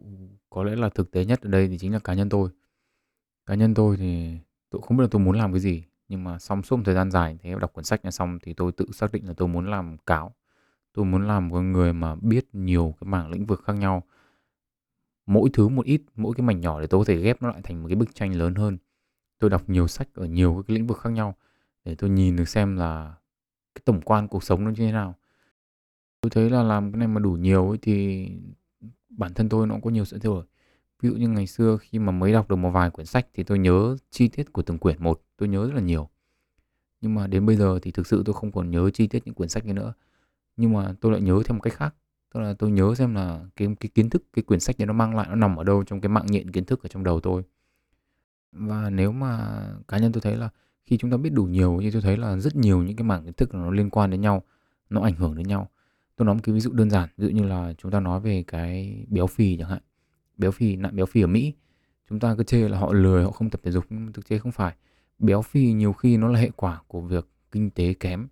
có 0.50 0.64
lẽ 0.64 0.76
là 0.76 0.90
thực 0.90 1.12
tế 1.12 1.26
nhất 1.26 1.42
ở 1.42 1.50
đây 1.50 1.68
thì 1.68 1.78
chính 1.78 1.94
là 1.94 2.00
cá 2.00 2.14
nhân 2.14 2.30
tôi. 2.30 2.50
Cá 3.46 3.56
nhân 3.56 3.74
tôi 3.74 3.98
thì 3.98 4.38
tôi 4.70 4.82
không 4.82 4.98
biết 4.98 5.02
là 5.02 5.08
tôi 5.12 5.22
muốn 5.22 5.38
làm 5.38 5.54
cái 5.54 5.60
gì, 5.60 5.84
nhưng 6.08 6.24
mà 6.24 6.40
xong 6.40 6.64
suốt 6.64 6.78
một 6.78 6.84
thời 6.86 6.96
gian 6.96 7.12
dài 7.12 7.38
thế 7.42 7.56
đọc 7.62 7.74
cuốn 7.74 7.84
sách 7.84 8.04
này 8.04 8.12
xong 8.12 8.40
thì 8.42 8.54
tôi 8.54 8.72
tự 8.72 8.86
xác 8.94 9.12
định 9.12 9.28
là 9.28 9.34
tôi 9.34 9.48
muốn 9.48 9.70
làm 9.70 9.98
cáo. 9.98 10.36
Tôi 10.94 11.06
muốn 11.06 11.28
làm 11.28 11.48
một 11.48 11.60
người 11.60 11.94
mà 11.94 12.16
biết 12.16 12.46
nhiều 12.54 12.96
cái 13.02 13.08
mảng 13.08 13.32
lĩnh 13.32 13.46
vực 13.46 13.64
khác 13.64 13.74
nhau. 13.74 14.04
Mỗi 15.26 15.50
thứ 15.54 15.68
một 15.68 15.86
ít, 15.86 16.02
mỗi 16.16 16.34
cái 16.38 16.46
mảnh 16.46 16.62
nhỏ 16.62 16.82
để 16.82 16.88
tôi 16.88 17.00
có 17.00 17.06
thể 17.06 17.22
ghép 17.22 17.42
nó 17.42 17.50
lại 17.50 17.62
thành 17.64 17.82
một 17.82 17.88
cái 17.88 17.96
bức 17.96 18.16
tranh 18.16 18.36
lớn 18.36 18.56
hơn 18.56 18.78
tôi 19.40 19.50
đọc 19.50 19.70
nhiều 19.70 19.88
sách 19.88 20.08
ở 20.14 20.26
nhiều 20.26 20.64
cái 20.68 20.76
lĩnh 20.76 20.88
vực 20.88 20.98
khác 20.98 21.10
nhau 21.10 21.36
để 21.86 21.96
tôi 21.96 22.10
nhìn 22.10 22.36
được 22.36 22.50
xem 22.50 22.76
là 22.78 23.16
cái 23.76 23.82
tổng 23.86 24.02
quan 24.02 24.28
cuộc 24.28 24.44
sống 24.44 24.64
nó 24.64 24.70
như 24.70 24.76
thế 24.86 24.92
nào. 24.92 25.16
Tôi 26.22 26.30
thấy 26.30 26.50
là 26.50 26.64
làm 26.64 26.92
cái 26.92 27.00
này 27.00 27.08
mà 27.08 27.20
đủ 27.20 27.32
nhiều 27.32 27.70
ấy 27.70 27.78
thì 27.82 28.28
bản 29.10 29.34
thân 29.34 29.50
tôi 29.50 29.68
nó 29.68 29.74
cũng 29.74 29.82
có 29.82 29.90
nhiều 29.90 30.06
sự 30.06 30.20
thay 30.20 30.26
đổi. 30.26 30.46
Ví 31.02 31.10
dụ 31.10 31.16
như 31.16 31.28
ngày 31.28 31.48
xưa 31.48 31.78
khi 31.82 32.00
mà 32.00 32.12
mới 32.12 32.34
đọc 32.34 32.50
được 32.50 32.56
một 32.56 32.70
vài 32.70 32.90
quyển 32.90 33.06
sách 33.06 33.28
thì 33.34 33.44
tôi 33.44 33.60
nhớ 33.60 33.98
chi 34.10 34.28
tiết 34.28 34.54
của 34.54 34.62
từng 34.62 34.78
quyển 34.78 35.04
một, 35.04 35.22
tôi 35.38 35.50
nhớ 35.50 35.68
rất 35.68 35.74
là 35.74 35.82
nhiều. 35.82 36.10
Nhưng 37.02 37.16
mà 37.16 37.28
đến 37.28 37.46
bây 37.46 37.56
giờ 37.56 37.80
thì 37.82 37.92
thực 37.92 38.08
sự 38.08 38.24
tôi 38.26 38.34
không 38.34 38.52
còn 38.52 38.72
nhớ 38.72 38.90
chi 38.90 39.08
tiết 39.08 39.26
những 39.26 39.36
quyển 39.36 39.50
sách 39.50 39.66
nữa. 39.66 39.94
Nhưng 40.58 40.74
mà 40.74 40.94
tôi 41.02 41.12
lại 41.12 41.22
nhớ 41.22 41.42
theo 41.46 41.54
một 41.54 41.62
cách 41.62 41.74
khác, 41.74 41.96
tức 42.34 42.40
là 42.40 42.54
tôi 42.54 42.72
nhớ 42.72 42.96
xem 42.96 43.16
là 43.16 43.46
cái 43.56 43.68
cái 43.80 43.90
kiến 43.96 44.10
thức, 44.10 44.24
cái 44.34 44.44
quyển 44.44 44.60
sách 44.60 44.80
này 44.80 44.86
nó 44.86 44.94
mang 44.94 45.16
lại, 45.16 45.28
nó 45.30 45.36
nằm 45.36 45.56
ở 45.56 45.64
đâu 45.64 45.84
trong 45.84 46.02
cái 46.02 46.10
mạng 46.10 46.26
nhện 46.30 46.52
kiến 46.52 46.66
thức 46.66 46.84
ở 46.84 46.88
trong 46.88 47.04
đầu 47.04 47.20
tôi 47.20 47.44
và 48.56 48.90
nếu 48.90 49.12
mà 49.12 49.62
cá 49.88 49.98
nhân 49.98 50.12
tôi 50.12 50.22
thấy 50.22 50.36
là 50.36 50.50
khi 50.86 50.98
chúng 50.98 51.12
ta 51.12 51.18
biết 51.18 51.30
đủ 51.30 51.44
nhiều 51.44 51.80
thì 51.82 51.92
tôi 51.92 52.02
thấy 52.02 52.18
là 52.18 52.38
rất 52.38 52.56
nhiều 52.56 52.84
những 52.84 52.96
cái 52.96 53.04
mảng 53.04 53.24
kiến 53.24 53.34
thức 53.34 53.54
nó 53.54 53.72
liên 53.72 53.90
quan 53.90 54.10
đến 54.10 54.22
nhau, 54.22 54.44
nó 54.90 55.02
ảnh 55.02 55.16
hưởng 55.16 55.36
đến 55.36 55.48
nhau. 55.48 55.70
Tôi 56.16 56.26
nói 56.26 56.36
một 56.36 56.42
cái 56.44 56.56
ví 56.56 56.60
dụ 56.60 56.72
đơn 56.72 56.90
giản, 56.90 57.10
ví 57.18 57.28
dụ 57.28 57.34
như 57.34 57.44
là 57.44 57.74
chúng 57.78 57.92
ta 57.92 58.00
nói 58.00 58.20
về 58.20 58.44
cái 58.48 59.06
béo 59.10 59.28
phì 59.28 59.58
chẳng 59.58 59.70
hạn. 59.70 59.82
Béo 60.38 60.52
phì, 60.52 60.76
nạn 60.76 60.96
béo 60.96 61.06
phì 61.06 61.22
ở 61.22 61.28
Mỹ, 61.28 61.54
chúng 62.10 62.20
ta 62.20 62.36
cứ 62.38 62.44
chê 62.44 62.70
là 62.70 62.80
họ 62.80 62.94
lười, 62.94 63.24
họ 63.24 63.32
không 63.32 63.50
tập 63.50 63.62
thể 63.64 63.72
dục, 63.72 63.86
nhưng 63.90 64.14
thực 64.14 64.30
tế 64.30 64.38
không 64.38 64.52
phải. 64.52 64.76
Béo 65.20 65.42
phì 65.42 65.74
nhiều 65.74 65.94
khi 65.94 66.18
nó 66.18 66.28
là 66.28 66.40
hệ 66.40 66.50
quả 66.56 66.82
của 66.88 67.02
việc 67.02 67.28
kinh 67.52 67.70
tế 67.70 67.94
kém. 67.94 68.28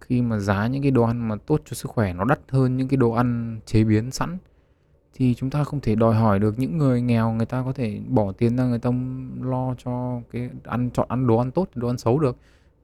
Khi 0.00 0.22
mà 0.22 0.38
giá 0.38 0.66
những 0.66 0.82
cái 0.82 0.90
đồ 0.90 1.02
ăn 1.02 1.28
mà 1.28 1.36
tốt 1.46 1.62
cho 1.64 1.74
sức 1.74 1.90
khỏe 1.90 2.12
nó 2.12 2.24
đắt 2.24 2.40
hơn 2.48 2.76
những 2.76 2.88
cái 2.88 2.96
đồ 2.96 3.10
ăn 3.10 3.60
chế 3.66 3.84
biến 3.84 4.10
sẵn 4.10 4.38
thì 5.18 5.34
chúng 5.34 5.50
ta 5.50 5.64
không 5.64 5.80
thể 5.80 5.94
đòi 5.94 6.14
hỏi 6.14 6.38
được 6.38 6.58
những 6.58 6.78
người 6.78 7.00
nghèo 7.00 7.32
người 7.32 7.46
ta 7.46 7.62
có 7.62 7.72
thể 7.72 8.00
bỏ 8.08 8.32
tiền 8.32 8.56
ra 8.56 8.64
người 8.64 8.78
ta 8.78 8.90
lo 9.40 9.74
cho 9.74 10.20
cái 10.30 10.50
ăn, 10.64 10.90
chọn 10.90 11.06
ăn 11.08 11.26
đồ 11.26 11.36
ăn 11.36 11.50
tốt, 11.50 11.68
đồ 11.74 11.88
ăn 11.88 11.98
xấu 11.98 12.18
được. 12.18 12.36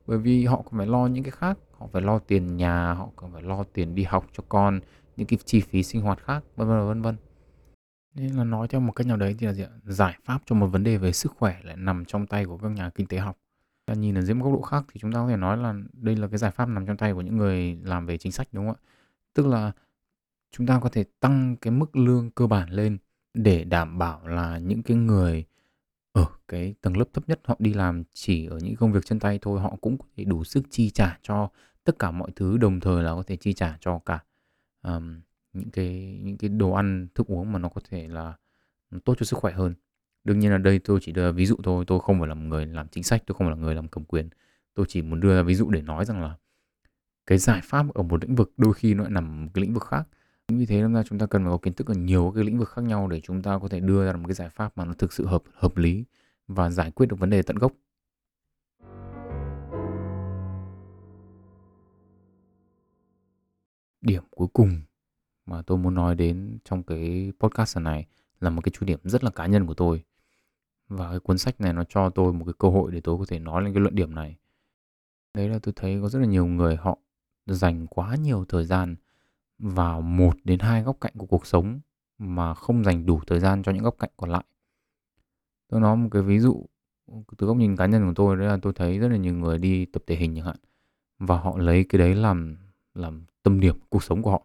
Bởi 0.06 0.18
vì 0.18 0.44
họ 0.44 0.56
còn 0.56 0.78
phải 0.78 0.86
lo 0.86 1.06
những 1.06 1.24
cái 1.24 1.30
khác. 1.30 1.58
Họ 1.78 1.86
phải 1.92 2.02
lo 2.02 2.18
tiền 2.18 2.56
nhà, 2.56 2.92
họ 2.92 3.08
còn 3.16 3.32
phải 3.32 3.42
lo 3.42 3.64
tiền 3.72 3.94
đi 3.94 4.02
học 4.02 4.26
cho 4.32 4.42
con, 4.48 4.80
những 5.16 5.26
cái 5.26 5.38
chi 5.44 5.60
phí 5.60 5.82
sinh 5.82 6.00
hoạt 6.02 6.18
khác, 6.24 6.44
vân 6.56 6.68
vân 6.68 6.88
vân 6.88 7.02
vân. 7.02 7.16
Nên 8.14 8.32
là 8.32 8.44
nói 8.44 8.68
theo 8.68 8.80
một 8.80 8.92
cách 8.92 9.06
nào 9.06 9.16
đấy 9.16 9.36
thì 9.38 9.46
là 9.46 9.52
gì 9.52 9.62
ạ? 9.62 9.70
giải 9.84 10.16
pháp 10.24 10.38
cho 10.46 10.54
một 10.54 10.66
vấn 10.66 10.84
đề 10.84 10.96
về 10.96 11.12
sức 11.12 11.32
khỏe 11.38 11.56
lại 11.62 11.76
nằm 11.76 12.04
trong 12.04 12.26
tay 12.26 12.44
của 12.44 12.58
các 12.58 12.68
nhà 12.68 12.90
kinh 12.90 13.06
tế 13.06 13.18
học. 13.18 13.36
Ta 13.86 13.94
nhìn 13.94 14.18
ở 14.18 14.22
dưới 14.22 14.34
một 14.34 14.44
góc 14.44 14.54
độ 14.54 14.62
khác 14.62 14.84
thì 14.92 15.00
chúng 15.00 15.12
ta 15.12 15.18
có 15.18 15.28
thể 15.28 15.36
nói 15.36 15.56
là 15.56 15.74
đây 15.92 16.16
là 16.16 16.28
cái 16.28 16.38
giải 16.38 16.50
pháp 16.50 16.68
nằm 16.68 16.86
trong 16.86 16.96
tay 16.96 17.12
của 17.12 17.20
những 17.20 17.36
người 17.36 17.78
làm 17.82 18.06
về 18.06 18.18
chính 18.18 18.32
sách, 18.32 18.48
đúng 18.52 18.66
không 18.66 18.76
ạ? 18.76 18.84
Tức 19.34 19.46
là 19.46 19.72
chúng 20.52 20.66
ta 20.66 20.80
có 20.80 20.88
thể 20.88 21.04
tăng 21.20 21.56
cái 21.56 21.70
mức 21.70 21.96
lương 21.96 22.30
cơ 22.30 22.46
bản 22.46 22.70
lên 22.70 22.98
để 23.34 23.64
đảm 23.64 23.98
bảo 23.98 24.26
là 24.28 24.58
những 24.58 24.82
cái 24.82 24.96
người 24.96 25.44
ở 26.12 26.26
cái 26.48 26.74
tầng 26.80 26.96
lớp 26.96 27.04
thấp 27.12 27.28
nhất 27.28 27.40
họ 27.44 27.56
đi 27.58 27.74
làm 27.74 28.02
chỉ 28.14 28.46
ở 28.46 28.58
những 28.62 28.76
công 28.76 28.92
việc 28.92 29.04
chân 29.04 29.20
tay 29.20 29.38
thôi, 29.42 29.60
họ 29.60 29.76
cũng 29.80 29.98
có 29.98 30.04
thể 30.16 30.24
đủ 30.24 30.44
sức 30.44 30.64
chi 30.70 30.90
trả 30.90 31.18
cho 31.22 31.48
tất 31.84 31.98
cả 31.98 32.10
mọi 32.10 32.30
thứ, 32.36 32.56
đồng 32.58 32.80
thời 32.80 33.02
là 33.02 33.14
có 33.14 33.22
thể 33.26 33.36
chi 33.36 33.52
trả 33.52 33.76
cho 33.80 33.98
cả, 33.98 34.24
um, 34.82 35.20
những 35.52 35.70
cái 35.70 36.18
những 36.22 36.36
cái 36.36 36.50
đồ 36.50 36.72
ăn, 36.72 37.08
thức 37.14 37.26
uống 37.26 37.52
mà 37.52 37.58
nó 37.58 37.68
có 37.68 37.80
thể 37.90 38.08
là 38.08 38.34
tốt 39.04 39.14
cho 39.18 39.24
sức 39.24 39.38
khỏe 39.38 39.52
hơn. 39.52 39.74
Đương 40.24 40.38
nhiên 40.38 40.50
là 40.50 40.58
đây 40.58 40.78
tôi 40.78 40.98
chỉ 41.02 41.12
đưa 41.12 41.32
ví 41.32 41.46
dụ 41.46 41.56
thôi, 41.64 41.84
tôi 41.86 42.00
không 42.00 42.18
phải 42.18 42.28
là 42.28 42.34
một 42.34 42.44
người 42.44 42.66
làm 42.66 42.88
chính 42.88 43.04
sách, 43.04 43.22
tôi 43.26 43.34
không 43.34 43.46
phải 43.46 43.56
là 43.56 43.62
người 43.62 43.74
làm 43.74 43.88
cầm 43.88 44.04
quyền. 44.04 44.28
Tôi 44.74 44.86
chỉ 44.88 45.02
muốn 45.02 45.20
đưa 45.20 45.36
ra 45.36 45.42
ví 45.42 45.54
dụ 45.54 45.70
để 45.70 45.82
nói 45.82 46.04
rằng 46.04 46.22
là 46.22 46.36
cái 47.26 47.38
giải 47.38 47.60
pháp 47.64 47.94
ở 47.94 48.02
một 48.02 48.24
lĩnh 48.24 48.34
vực 48.34 48.52
đôi 48.56 48.74
khi 48.74 48.94
nó 48.94 49.02
lại 49.02 49.12
nằm 49.12 49.48
cái 49.54 49.62
lĩnh 49.62 49.74
vực 49.74 49.82
khác. 49.82 50.08
Vì 50.48 50.66
thế 50.66 50.82
nên 50.82 50.92
là 50.92 51.02
chúng 51.02 51.18
ta 51.18 51.26
cần 51.26 51.44
phải 51.44 51.50
có 51.50 51.58
kiến 51.58 51.74
thức 51.74 51.86
ở 51.86 51.94
nhiều 51.94 52.32
cái 52.34 52.44
lĩnh 52.44 52.58
vực 52.58 52.68
khác 52.68 52.82
nhau 52.82 53.08
để 53.08 53.20
chúng 53.20 53.42
ta 53.42 53.58
có 53.58 53.68
thể 53.68 53.80
đưa 53.80 54.04
ra 54.04 54.12
một 54.12 54.24
cái 54.26 54.34
giải 54.34 54.48
pháp 54.48 54.78
mà 54.78 54.84
nó 54.84 54.92
thực 54.92 55.12
sự 55.12 55.26
hợp 55.26 55.42
hợp 55.54 55.76
lý 55.76 56.04
và 56.48 56.70
giải 56.70 56.90
quyết 56.90 57.06
được 57.06 57.16
vấn 57.18 57.30
đề 57.30 57.42
tận 57.42 57.56
gốc. 57.56 57.72
Điểm 64.00 64.22
cuối 64.30 64.48
cùng 64.52 64.80
mà 65.46 65.62
tôi 65.62 65.78
muốn 65.78 65.94
nói 65.94 66.14
đến 66.14 66.58
trong 66.64 66.82
cái 66.82 67.32
podcast 67.40 67.78
này 67.78 68.06
là 68.40 68.50
một 68.50 68.60
cái 68.64 68.72
chủ 68.72 68.86
điểm 68.86 68.98
rất 69.04 69.24
là 69.24 69.30
cá 69.30 69.46
nhân 69.46 69.66
của 69.66 69.74
tôi. 69.74 70.04
Và 70.88 71.10
cái 71.10 71.20
cuốn 71.20 71.38
sách 71.38 71.60
này 71.60 71.72
nó 71.72 71.84
cho 71.84 72.10
tôi 72.10 72.32
một 72.32 72.44
cái 72.44 72.54
cơ 72.58 72.68
hội 72.68 72.92
để 72.92 73.00
tôi 73.00 73.18
có 73.18 73.24
thể 73.28 73.38
nói 73.38 73.62
lên 73.62 73.74
cái 73.74 73.80
luận 73.80 73.94
điểm 73.94 74.14
này. 74.14 74.36
Đấy 75.34 75.48
là 75.48 75.58
tôi 75.62 75.74
thấy 75.76 75.98
có 76.02 76.08
rất 76.08 76.18
là 76.18 76.26
nhiều 76.26 76.46
người 76.46 76.76
họ 76.76 76.98
dành 77.46 77.86
quá 77.86 78.14
nhiều 78.16 78.44
thời 78.48 78.64
gian 78.64 78.96
vào 79.62 80.00
một 80.00 80.32
đến 80.44 80.58
hai 80.58 80.82
góc 80.82 80.96
cạnh 81.00 81.12
của 81.18 81.26
cuộc 81.26 81.46
sống 81.46 81.80
mà 82.18 82.54
không 82.54 82.84
dành 82.84 83.06
đủ 83.06 83.20
thời 83.26 83.40
gian 83.40 83.62
cho 83.62 83.72
những 83.72 83.84
góc 83.84 83.96
cạnh 83.98 84.10
còn 84.16 84.30
lại. 84.30 84.44
Tôi 85.68 85.80
nói 85.80 85.96
một 85.96 86.08
cái 86.12 86.22
ví 86.22 86.38
dụ 86.38 86.66
từ 87.38 87.46
góc 87.46 87.56
nhìn 87.56 87.76
cá 87.76 87.86
nhân 87.86 88.06
của 88.06 88.14
tôi 88.14 88.36
đấy 88.36 88.46
là 88.48 88.58
tôi 88.62 88.72
thấy 88.72 88.98
rất 88.98 89.08
là 89.08 89.16
nhiều 89.16 89.34
người 89.34 89.58
đi 89.58 89.84
tập 89.84 90.02
thể 90.06 90.16
hình 90.16 90.34
chẳng 90.36 90.44
hạn 90.44 90.56
và 91.18 91.38
họ 91.38 91.58
lấy 91.58 91.84
cái 91.84 91.98
đấy 91.98 92.14
làm 92.14 92.56
làm 92.94 93.24
tâm 93.42 93.60
điểm 93.60 93.76
cuộc 93.88 94.02
sống 94.02 94.22
của 94.22 94.30
họ. 94.30 94.42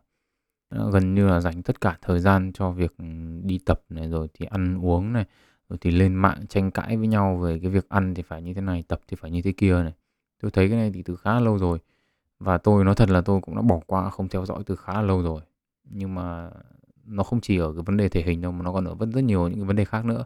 Gần 0.69 1.13
như 1.15 1.27
là 1.27 1.39
dành 1.39 1.63
tất 1.63 1.81
cả 1.81 1.97
thời 2.01 2.19
gian 2.19 2.51
cho 2.53 2.71
việc 2.71 2.97
ừ, 2.97 3.05
đi 3.43 3.59
tập 3.65 3.81
này 3.89 4.09
rồi 4.09 4.27
thì 4.33 4.45
ăn 4.45 4.85
uống 4.85 5.13
này, 5.13 5.25
rồi 5.69 5.77
thì 5.81 5.91
lên 5.91 6.15
mạng 6.15 6.47
tranh 6.49 6.71
cãi 6.71 6.97
với 6.97 7.07
nhau 7.07 7.37
về 7.37 7.59
cái 7.59 7.71
việc 7.71 7.89
ăn 7.89 8.13
thì 8.13 8.23
phải 8.23 8.41
như 8.41 8.53
thế 8.53 8.61
này, 8.61 8.83
tập 8.87 9.01
thì 9.07 9.17
phải 9.19 9.31
như 9.31 9.41
thế 9.41 9.51
kia 9.51 9.83
này. 9.83 9.93
Tôi 10.41 10.51
thấy 10.51 10.69
cái 10.69 10.77
này 10.77 10.91
thì 10.93 11.03
từ 11.03 11.15
khá 11.15 11.39
lâu 11.39 11.57
rồi. 11.57 11.79
Và 12.39 12.57
tôi 12.57 12.83
nói 12.85 12.95
thật 12.95 13.09
là 13.09 13.21
tôi 13.21 13.41
cũng 13.41 13.55
đã 13.55 13.61
bỏ 13.61 13.79
qua, 13.87 14.09
không 14.09 14.29
theo 14.29 14.45
dõi 14.45 14.63
từ 14.65 14.75
khá 14.75 14.93
là 14.93 15.01
lâu 15.01 15.21
rồi. 15.21 15.41
Nhưng 15.83 16.15
mà 16.15 16.51
nó 17.05 17.23
không 17.23 17.41
chỉ 17.41 17.57
ở 17.57 17.73
cái 17.73 17.83
vấn 17.85 17.97
đề 17.97 18.09
thể 18.09 18.21
hình 18.21 18.41
đâu, 18.41 18.51
mà 18.51 18.63
nó 18.63 18.73
còn 18.73 18.85
ở 18.85 18.95
rất 18.99 19.09
rất 19.13 19.21
nhiều 19.21 19.47
những 19.47 19.59
cái 19.59 19.65
vấn 19.65 19.75
đề 19.75 19.85
khác 19.85 20.05
nữa. 20.05 20.25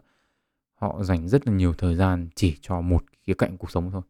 Họ 0.74 1.02
dành 1.02 1.28
rất 1.28 1.46
là 1.48 1.52
nhiều 1.54 1.74
thời 1.74 1.94
gian 1.96 2.28
chỉ 2.34 2.56
cho 2.60 2.80
một 2.80 3.04
khía 3.22 3.34
cạnh 3.34 3.56
cuộc 3.58 3.70
sống 3.70 3.90
thôi. 3.90 4.02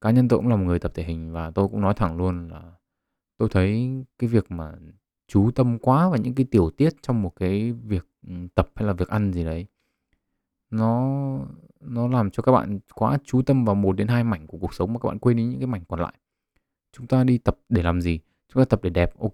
Cá 0.00 0.10
nhân 0.10 0.28
tôi 0.28 0.38
cũng 0.38 0.48
là 0.48 0.56
một 0.56 0.64
người 0.64 0.78
tập 0.78 0.92
thể 0.94 1.04
hình 1.04 1.32
và 1.32 1.50
tôi 1.50 1.68
cũng 1.68 1.80
nói 1.80 1.94
thẳng 1.94 2.16
luôn 2.16 2.48
là 2.48 2.62
tôi 3.38 3.48
thấy 3.52 3.90
cái 4.18 4.28
việc 4.28 4.50
mà 4.50 4.72
chú 5.28 5.50
tâm 5.54 5.78
quá 5.78 6.08
vào 6.08 6.18
những 6.18 6.34
cái 6.34 6.46
tiểu 6.50 6.70
tiết 6.70 7.02
trong 7.02 7.22
một 7.22 7.36
cái 7.36 7.72
việc 7.72 8.08
ừ, 8.28 8.34
tập 8.54 8.70
hay 8.74 8.86
là 8.86 8.92
việc 8.92 9.08
ăn 9.08 9.32
gì 9.32 9.44
đấy, 9.44 9.66
nó 10.70 11.18
nó 11.80 12.08
làm 12.08 12.30
cho 12.30 12.42
các 12.42 12.52
bạn 12.52 12.80
quá 12.94 13.18
chú 13.24 13.42
tâm 13.42 13.64
vào 13.64 13.74
một 13.74 13.92
đến 13.92 14.08
hai 14.08 14.24
mảnh 14.24 14.46
của 14.46 14.58
cuộc 14.58 14.74
sống 14.74 14.92
mà 14.92 14.98
các 15.00 15.08
bạn 15.08 15.18
quên 15.18 15.36
đi 15.36 15.44
những 15.44 15.60
cái 15.60 15.66
mảnh 15.66 15.84
còn 15.88 16.00
lại. 16.00 16.14
Chúng 16.92 17.06
ta 17.06 17.24
đi 17.24 17.38
tập 17.38 17.58
để 17.68 17.82
làm 17.82 18.00
gì? 18.00 18.20
Chúng 18.48 18.60
ta 18.60 18.64
tập 18.64 18.80
để 18.82 18.90
đẹp, 18.90 19.18
ok. 19.18 19.32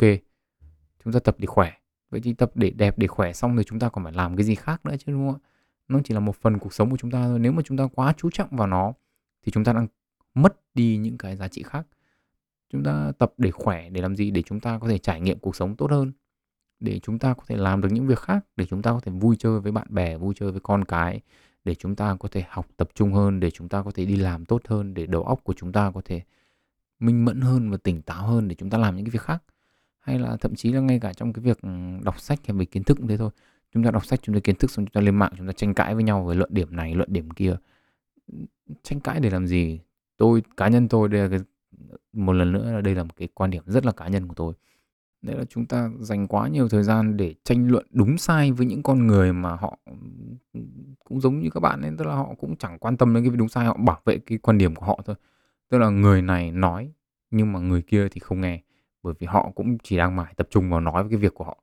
Chúng 1.04 1.12
ta 1.12 1.18
tập 1.18 1.36
để 1.38 1.46
khỏe. 1.46 1.72
Vậy 2.10 2.20
thì 2.20 2.32
tập 2.32 2.50
để 2.54 2.70
đẹp, 2.70 2.98
để 2.98 3.06
khỏe 3.06 3.32
xong 3.32 3.54
rồi 3.54 3.64
chúng 3.64 3.78
ta 3.78 3.88
còn 3.88 4.04
phải 4.04 4.12
làm 4.12 4.36
cái 4.36 4.44
gì 4.44 4.54
khác 4.54 4.86
nữa 4.86 4.94
chứ 4.98 5.12
đúng 5.12 5.28
không 5.28 5.40
ạ? 5.42 5.46
Nó 5.88 6.00
chỉ 6.04 6.14
là 6.14 6.20
một 6.20 6.36
phần 6.36 6.58
cuộc 6.58 6.74
sống 6.74 6.90
của 6.90 6.96
chúng 6.96 7.10
ta 7.10 7.24
thôi. 7.26 7.38
Nếu 7.38 7.52
mà 7.52 7.62
chúng 7.64 7.76
ta 7.76 7.88
quá 7.94 8.14
chú 8.16 8.30
trọng 8.32 8.48
vào 8.50 8.66
nó 8.66 8.92
thì 9.46 9.52
chúng 9.52 9.64
ta 9.64 9.72
đang 9.72 9.86
mất 10.34 10.60
đi 10.74 10.96
những 10.96 11.18
cái 11.18 11.36
giá 11.36 11.48
trị 11.48 11.62
khác. 11.62 11.86
Chúng 12.72 12.84
ta 12.84 13.12
tập 13.18 13.32
để 13.38 13.50
khỏe, 13.50 13.90
để 13.90 14.02
làm 14.02 14.16
gì? 14.16 14.30
Để 14.30 14.42
chúng 14.42 14.60
ta 14.60 14.78
có 14.78 14.88
thể 14.88 14.98
trải 14.98 15.20
nghiệm 15.20 15.38
cuộc 15.38 15.56
sống 15.56 15.76
tốt 15.76 15.90
hơn. 15.90 16.12
Để 16.80 16.98
chúng 16.98 17.18
ta 17.18 17.34
có 17.34 17.42
thể 17.46 17.56
làm 17.56 17.80
được 17.80 17.88
những 17.92 18.06
việc 18.06 18.18
khác, 18.18 18.46
để 18.56 18.66
chúng 18.66 18.82
ta 18.82 18.90
có 18.90 19.00
thể 19.00 19.12
vui 19.12 19.36
chơi 19.38 19.60
với 19.60 19.72
bạn 19.72 19.86
bè, 19.90 20.16
vui 20.16 20.34
chơi 20.36 20.50
với 20.52 20.60
con 20.60 20.84
cái, 20.84 21.20
để 21.64 21.74
chúng 21.74 21.96
ta 21.96 22.16
có 22.20 22.28
thể 22.28 22.44
học 22.48 22.66
tập 22.76 22.88
trung 22.94 23.12
hơn, 23.12 23.40
để 23.40 23.50
chúng 23.50 23.68
ta 23.68 23.82
có 23.82 23.90
thể 23.90 24.04
đi 24.04 24.16
làm 24.16 24.44
tốt 24.44 24.62
hơn, 24.68 24.94
để 24.94 25.06
đầu 25.06 25.22
óc 25.22 25.40
của 25.44 25.54
chúng 25.56 25.72
ta 25.72 25.90
có 25.94 26.02
thể 26.04 26.22
minh 27.00 27.24
mẫn 27.24 27.40
hơn 27.40 27.70
và 27.70 27.76
tỉnh 27.76 28.02
táo 28.02 28.26
hơn 28.26 28.48
để 28.48 28.54
chúng 28.54 28.70
ta 28.70 28.78
làm 28.78 28.96
những 28.96 29.04
cái 29.04 29.10
việc 29.10 29.22
khác. 29.22 29.42
Hay 29.98 30.18
là 30.18 30.36
thậm 30.36 30.54
chí 30.54 30.72
là 30.72 30.80
ngay 30.80 31.00
cả 31.00 31.12
trong 31.12 31.32
cái 31.32 31.42
việc 31.42 31.58
đọc 32.02 32.20
sách 32.20 32.38
hay 32.46 32.56
về 32.56 32.64
kiến 32.64 32.84
thức 32.84 32.96
cũng 32.98 33.08
thế 33.08 33.16
thôi. 33.16 33.30
Chúng 33.74 33.84
ta 33.84 33.90
đọc 33.90 34.06
sách, 34.06 34.20
chúng 34.22 34.34
ta 34.34 34.40
kiến 34.44 34.56
thức 34.56 34.70
xong 34.70 34.84
chúng 34.86 34.92
ta 34.92 35.00
lên 35.00 35.16
mạng 35.16 35.32
chúng 35.36 35.46
ta 35.46 35.52
tranh 35.52 35.74
cãi 35.74 35.94
với 35.94 36.04
nhau 36.04 36.24
về 36.24 36.34
luận 36.34 36.50
điểm 36.52 36.76
này, 36.76 36.94
luận 36.94 37.12
điểm 37.12 37.30
kia. 37.30 37.56
Tranh 38.82 39.00
cãi 39.00 39.20
để 39.20 39.30
làm 39.30 39.46
gì? 39.46 39.80
Tôi 40.16 40.42
cá 40.56 40.68
nhân 40.68 40.88
tôi 40.88 41.08
đây 41.08 41.22
là 41.22 41.28
cái 41.28 41.38
một 42.12 42.32
lần 42.32 42.52
nữa 42.52 42.72
là 42.72 42.80
đây 42.80 42.94
là 42.94 43.02
một 43.02 43.16
cái 43.16 43.28
quan 43.34 43.50
điểm 43.50 43.62
rất 43.66 43.86
là 43.86 43.92
cá 43.92 44.08
nhân 44.08 44.28
của 44.28 44.34
tôi. 44.34 44.54
Đấy 45.22 45.36
là 45.36 45.44
chúng 45.44 45.66
ta 45.66 45.90
dành 46.00 46.26
quá 46.26 46.48
nhiều 46.48 46.68
thời 46.68 46.82
gian 46.82 47.16
để 47.16 47.34
tranh 47.44 47.70
luận 47.70 47.86
đúng 47.90 48.18
sai 48.18 48.52
với 48.52 48.66
những 48.66 48.82
con 48.82 49.06
người 49.06 49.32
mà 49.32 49.56
họ 49.56 49.78
cũng 51.04 51.20
giống 51.20 51.40
như 51.40 51.50
các 51.50 51.60
bạn 51.60 51.82
ấy, 51.82 51.92
tức 51.98 52.06
là 52.06 52.14
họ 52.14 52.34
cũng 52.38 52.56
chẳng 52.56 52.78
quan 52.78 52.96
tâm 52.96 53.14
đến 53.14 53.24
cái 53.24 53.36
đúng 53.36 53.48
sai, 53.48 53.66
họ 53.66 53.76
bảo 53.76 54.00
vệ 54.04 54.18
cái 54.18 54.38
quan 54.38 54.58
điểm 54.58 54.74
của 54.74 54.86
họ 54.86 55.00
thôi. 55.04 55.16
Tức 55.70 55.78
là 55.78 55.88
người 55.88 56.22
này 56.22 56.50
nói 56.50 56.92
nhưng 57.30 57.52
mà 57.52 57.58
người 57.58 57.82
kia 57.82 58.08
thì 58.10 58.20
không 58.20 58.40
nghe, 58.40 58.62
bởi 59.02 59.14
vì 59.18 59.26
họ 59.26 59.50
cũng 59.54 59.78
chỉ 59.82 59.96
đang 59.96 60.16
mải 60.16 60.34
tập 60.36 60.46
trung 60.50 60.70
vào 60.70 60.80
nói 60.80 61.02
với 61.02 61.10
cái 61.10 61.18
việc 61.18 61.34
của 61.34 61.44
họ. 61.44 61.58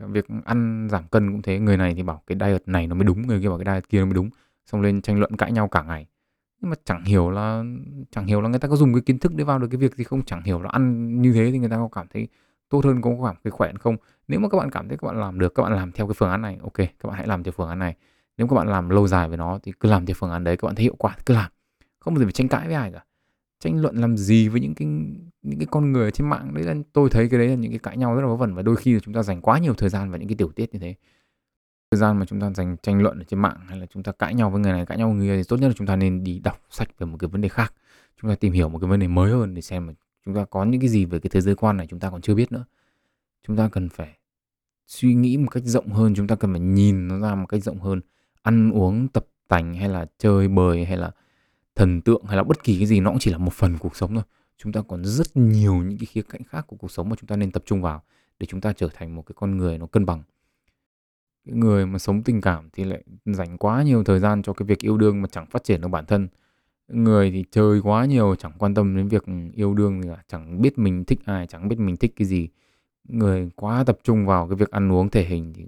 Cái 0.00 0.08
việc 0.08 0.26
ăn 0.44 0.88
giảm 0.90 1.08
cân 1.08 1.32
cũng 1.32 1.42
thế, 1.42 1.58
người 1.58 1.76
này 1.76 1.94
thì 1.94 2.02
bảo 2.02 2.22
cái 2.26 2.38
diet 2.40 2.68
này 2.68 2.86
nó 2.86 2.94
mới 2.94 3.04
đúng, 3.04 3.26
người 3.26 3.40
kia 3.40 3.48
bảo 3.48 3.58
cái 3.58 3.74
diet 3.74 3.88
kia 3.88 4.00
nó 4.00 4.04
mới 4.04 4.14
đúng, 4.14 4.30
xong 4.66 4.80
lên 4.80 5.02
tranh 5.02 5.18
luận 5.18 5.36
cãi 5.36 5.52
nhau 5.52 5.68
cả 5.68 5.82
ngày. 5.82 6.06
Nhưng 6.60 6.70
mà 6.70 6.76
chẳng 6.84 7.04
hiểu 7.04 7.30
là 7.30 7.64
chẳng 8.10 8.26
hiểu 8.26 8.40
là 8.40 8.48
người 8.48 8.58
ta 8.58 8.68
có 8.68 8.76
dùng 8.76 8.94
cái 8.94 9.00
kiến 9.00 9.18
thức 9.18 9.34
để 9.34 9.44
vào 9.44 9.58
được 9.58 9.68
cái 9.70 9.78
việc 9.78 9.94
gì 9.94 10.04
không, 10.04 10.24
chẳng 10.24 10.42
hiểu 10.42 10.62
là 10.62 10.70
ăn 10.72 11.16
như 11.22 11.32
thế 11.32 11.50
thì 11.52 11.58
người 11.58 11.68
ta 11.68 11.76
có 11.76 11.88
cảm 11.92 12.06
thấy 12.08 12.28
tốt 12.68 12.84
hơn, 12.84 13.02
có 13.02 13.10
cảm 13.26 13.36
thấy 13.44 13.50
khỏe 13.50 13.68
hơn 13.68 13.78
không. 13.78 13.96
Nếu 14.28 14.40
mà 14.40 14.48
các 14.48 14.58
bạn 14.58 14.70
cảm 14.70 14.88
thấy 14.88 14.98
các 14.98 15.06
bạn 15.06 15.20
làm 15.20 15.38
được, 15.38 15.54
các 15.54 15.62
bạn 15.62 15.72
làm 15.72 15.92
theo 15.92 16.06
cái 16.06 16.14
phương 16.14 16.30
án 16.30 16.42
này, 16.42 16.58
ok, 16.62 16.76
các 16.76 17.04
bạn 17.04 17.14
hãy 17.14 17.26
làm 17.26 17.42
theo 17.42 17.52
phương 17.52 17.68
án 17.68 17.78
này. 17.78 17.94
Nếu 18.36 18.46
các 18.48 18.56
bạn 18.56 18.68
làm 18.68 18.88
lâu 18.88 19.06
dài 19.08 19.28
với 19.28 19.36
nó 19.36 19.58
thì 19.62 19.72
cứ 19.80 19.88
làm 19.88 20.06
theo 20.06 20.14
phương 20.18 20.30
án 20.30 20.44
đấy, 20.44 20.56
các 20.56 20.66
bạn 20.66 20.74
thấy 20.74 20.82
hiệu 20.82 20.96
quả 20.98 21.16
cứ 21.26 21.34
làm. 21.34 21.50
Không 22.06 22.14
bao 22.14 22.20
giờ 22.20 22.26
phải 22.26 22.32
tranh 22.32 22.48
cãi 22.48 22.66
với 22.66 22.74
ai 22.74 22.92
cả. 22.92 23.04
Tranh 23.60 23.80
luận 23.82 23.96
làm 23.96 24.16
gì 24.16 24.48
với 24.48 24.60
những 24.60 24.74
cái 24.74 24.88
những 25.42 25.58
cái 25.58 25.66
con 25.70 25.92
người 25.92 26.10
trên 26.10 26.28
mạng, 26.28 26.54
đấy 26.54 26.64
là, 26.64 26.74
tôi 26.92 27.10
thấy 27.10 27.28
cái 27.28 27.38
đấy 27.38 27.48
là 27.48 27.54
những 27.54 27.72
cái 27.72 27.78
cãi 27.78 27.96
nhau 27.96 28.14
rất 28.14 28.20
là 28.20 28.26
vớ 28.26 28.36
vẩn 28.36 28.54
và 28.54 28.62
đôi 28.62 28.76
khi 28.76 28.92
là 28.94 29.00
chúng 29.00 29.14
ta 29.14 29.22
dành 29.22 29.40
quá 29.40 29.58
nhiều 29.58 29.74
thời 29.74 29.88
gian 29.88 30.10
vào 30.10 30.18
những 30.18 30.28
cái 30.28 30.36
tiểu 30.36 30.52
tiết 30.52 30.72
như 30.72 30.78
thế. 30.78 30.94
Thời 31.90 31.98
gian 31.98 32.18
mà 32.18 32.26
chúng 32.26 32.40
ta 32.40 32.50
dành 32.50 32.76
tranh 32.82 33.02
luận 33.02 33.18
ở 33.18 33.24
trên 33.24 33.40
mạng 33.40 33.56
hay 33.68 33.78
là 33.78 33.86
chúng 33.86 34.02
ta 34.02 34.12
cãi 34.12 34.34
nhau 34.34 34.50
với 34.50 34.60
người 34.60 34.72
này, 34.72 34.86
cãi 34.86 34.98
nhau 34.98 35.08
với 35.08 35.16
người 35.16 35.26
kia 35.28 35.36
thì 35.36 35.42
tốt 35.48 35.56
nhất 35.56 35.68
là 35.68 35.74
chúng 35.76 35.86
ta 35.86 35.96
nên 35.96 36.24
đi 36.24 36.38
đọc 36.38 36.60
sách 36.70 36.98
về 36.98 37.06
một 37.06 37.16
cái 37.20 37.28
vấn 37.28 37.40
đề 37.40 37.48
khác. 37.48 37.74
Chúng 38.22 38.30
ta 38.30 38.34
tìm 38.34 38.52
hiểu 38.52 38.68
một 38.68 38.78
cái 38.78 38.90
vấn 38.90 39.00
đề 39.00 39.08
mới 39.08 39.30
hơn 39.30 39.54
để 39.54 39.62
xem 39.62 39.86
mà 39.86 39.92
chúng 40.24 40.34
ta 40.34 40.44
có 40.44 40.64
những 40.64 40.80
cái 40.80 40.88
gì 40.88 41.04
về 41.04 41.18
cái 41.18 41.30
thế 41.30 41.40
giới 41.40 41.54
quan 41.54 41.76
này 41.76 41.86
chúng 41.86 42.00
ta 42.00 42.10
còn 42.10 42.20
chưa 42.20 42.34
biết 42.34 42.52
nữa. 42.52 42.64
Chúng 43.46 43.56
ta 43.56 43.68
cần 43.72 43.88
phải 43.88 44.18
suy 44.86 45.14
nghĩ 45.14 45.36
một 45.36 45.50
cách 45.50 45.62
rộng 45.66 45.88
hơn, 45.88 46.14
chúng 46.14 46.26
ta 46.26 46.34
cần 46.34 46.52
phải 46.52 46.60
nhìn 46.60 47.08
nó 47.08 47.18
ra 47.18 47.34
một 47.34 47.46
cách 47.46 47.62
rộng 47.62 47.78
hơn. 47.78 48.00
Ăn 48.42 48.70
uống, 48.70 49.08
tập 49.08 49.26
tành 49.48 49.74
hay 49.74 49.88
là 49.88 50.06
chơi 50.18 50.48
bời 50.48 50.84
hay 50.84 50.96
là 50.96 51.10
thần 51.76 52.00
tượng 52.00 52.24
hay 52.24 52.36
là 52.36 52.42
bất 52.42 52.64
kỳ 52.64 52.76
cái 52.76 52.86
gì 52.86 53.00
nó 53.00 53.10
cũng 53.10 53.18
chỉ 53.18 53.30
là 53.30 53.38
một 53.38 53.52
phần 53.52 53.78
cuộc 53.78 53.96
sống 53.96 54.14
thôi. 54.14 54.24
Chúng 54.58 54.72
ta 54.72 54.82
còn 54.88 55.04
rất 55.04 55.36
nhiều 55.36 55.74
những 55.74 55.98
cái 55.98 56.06
khía 56.06 56.22
cạnh 56.22 56.44
khác 56.44 56.66
của 56.66 56.76
cuộc 56.76 56.90
sống 56.90 57.08
mà 57.08 57.16
chúng 57.20 57.26
ta 57.28 57.36
nên 57.36 57.50
tập 57.50 57.62
trung 57.66 57.82
vào 57.82 58.02
để 58.38 58.46
chúng 58.46 58.60
ta 58.60 58.72
trở 58.72 58.88
thành 58.94 59.14
một 59.14 59.22
cái 59.22 59.34
con 59.38 59.56
người 59.56 59.78
nó 59.78 59.86
cân 59.86 60.06
bằng. 60.06 60.22
Cái 61.46 61.54
người 61.54 61.86
mà 61.86 61.98
sống 61.98 62.22
tình 62.22 62.40
cảm 62.40 62.68
thì 62.72 62.84
lại 62.84 63.02
dành 63.24 63.58
quá 63.58 63.82
nhiều 63.82 64.04
thời 64.04 64.20
gian 64.20 64.42
cho 64.42 64.52
cái 64.52 64.66
việc 64.66 64.78
yêu 64.78 64.96
đương 64.96 65.22
mà 65.22 65.28
chẳng 65.32 65.46
phát 65.46 65.64
triển 65.64 65.80
được 65.80 65.88
bản 65.88 66.06
thân. 66.06 66.28
Người 66.88 67.30
thì 67.30 67.44
chơi 67.50 67.80
quá 67.82 68.04
nhiều, 68.04 68.34
chẳng 68.34 68.52
quan 68.58 68.74
tâm 68.74 68.96
đến 68.96 69.08
việc 69.08 69.24
yêu 69.54 69.74
đương 69.74 70.02
gì 70.02 70.08
cả 70.08 70.22
chẳng 70.28 70.62
biết 70.62 70.78
mình 70.78 71.04
thích 71.04 71.18
ai, 71.24 71.46
chẳng 71.46 71.68
biết 71.68 71.78
mình 71.78 71.96
thích 71.96 72.12
cái 72.16 72.26
gì. 72.26 72.48
Người 73.08 73.50
quá 73.56 73.84
tập 73.84 73.98
trung 74.04 74.26
vào 74.26 74.48
cái 74.48 74.56
việc 74.56 74.70
ăn 74.70 74.92
uống 74.92 75.10
thể 75.10 75.24
hình 75.24 75.52
thì 75.54 75.64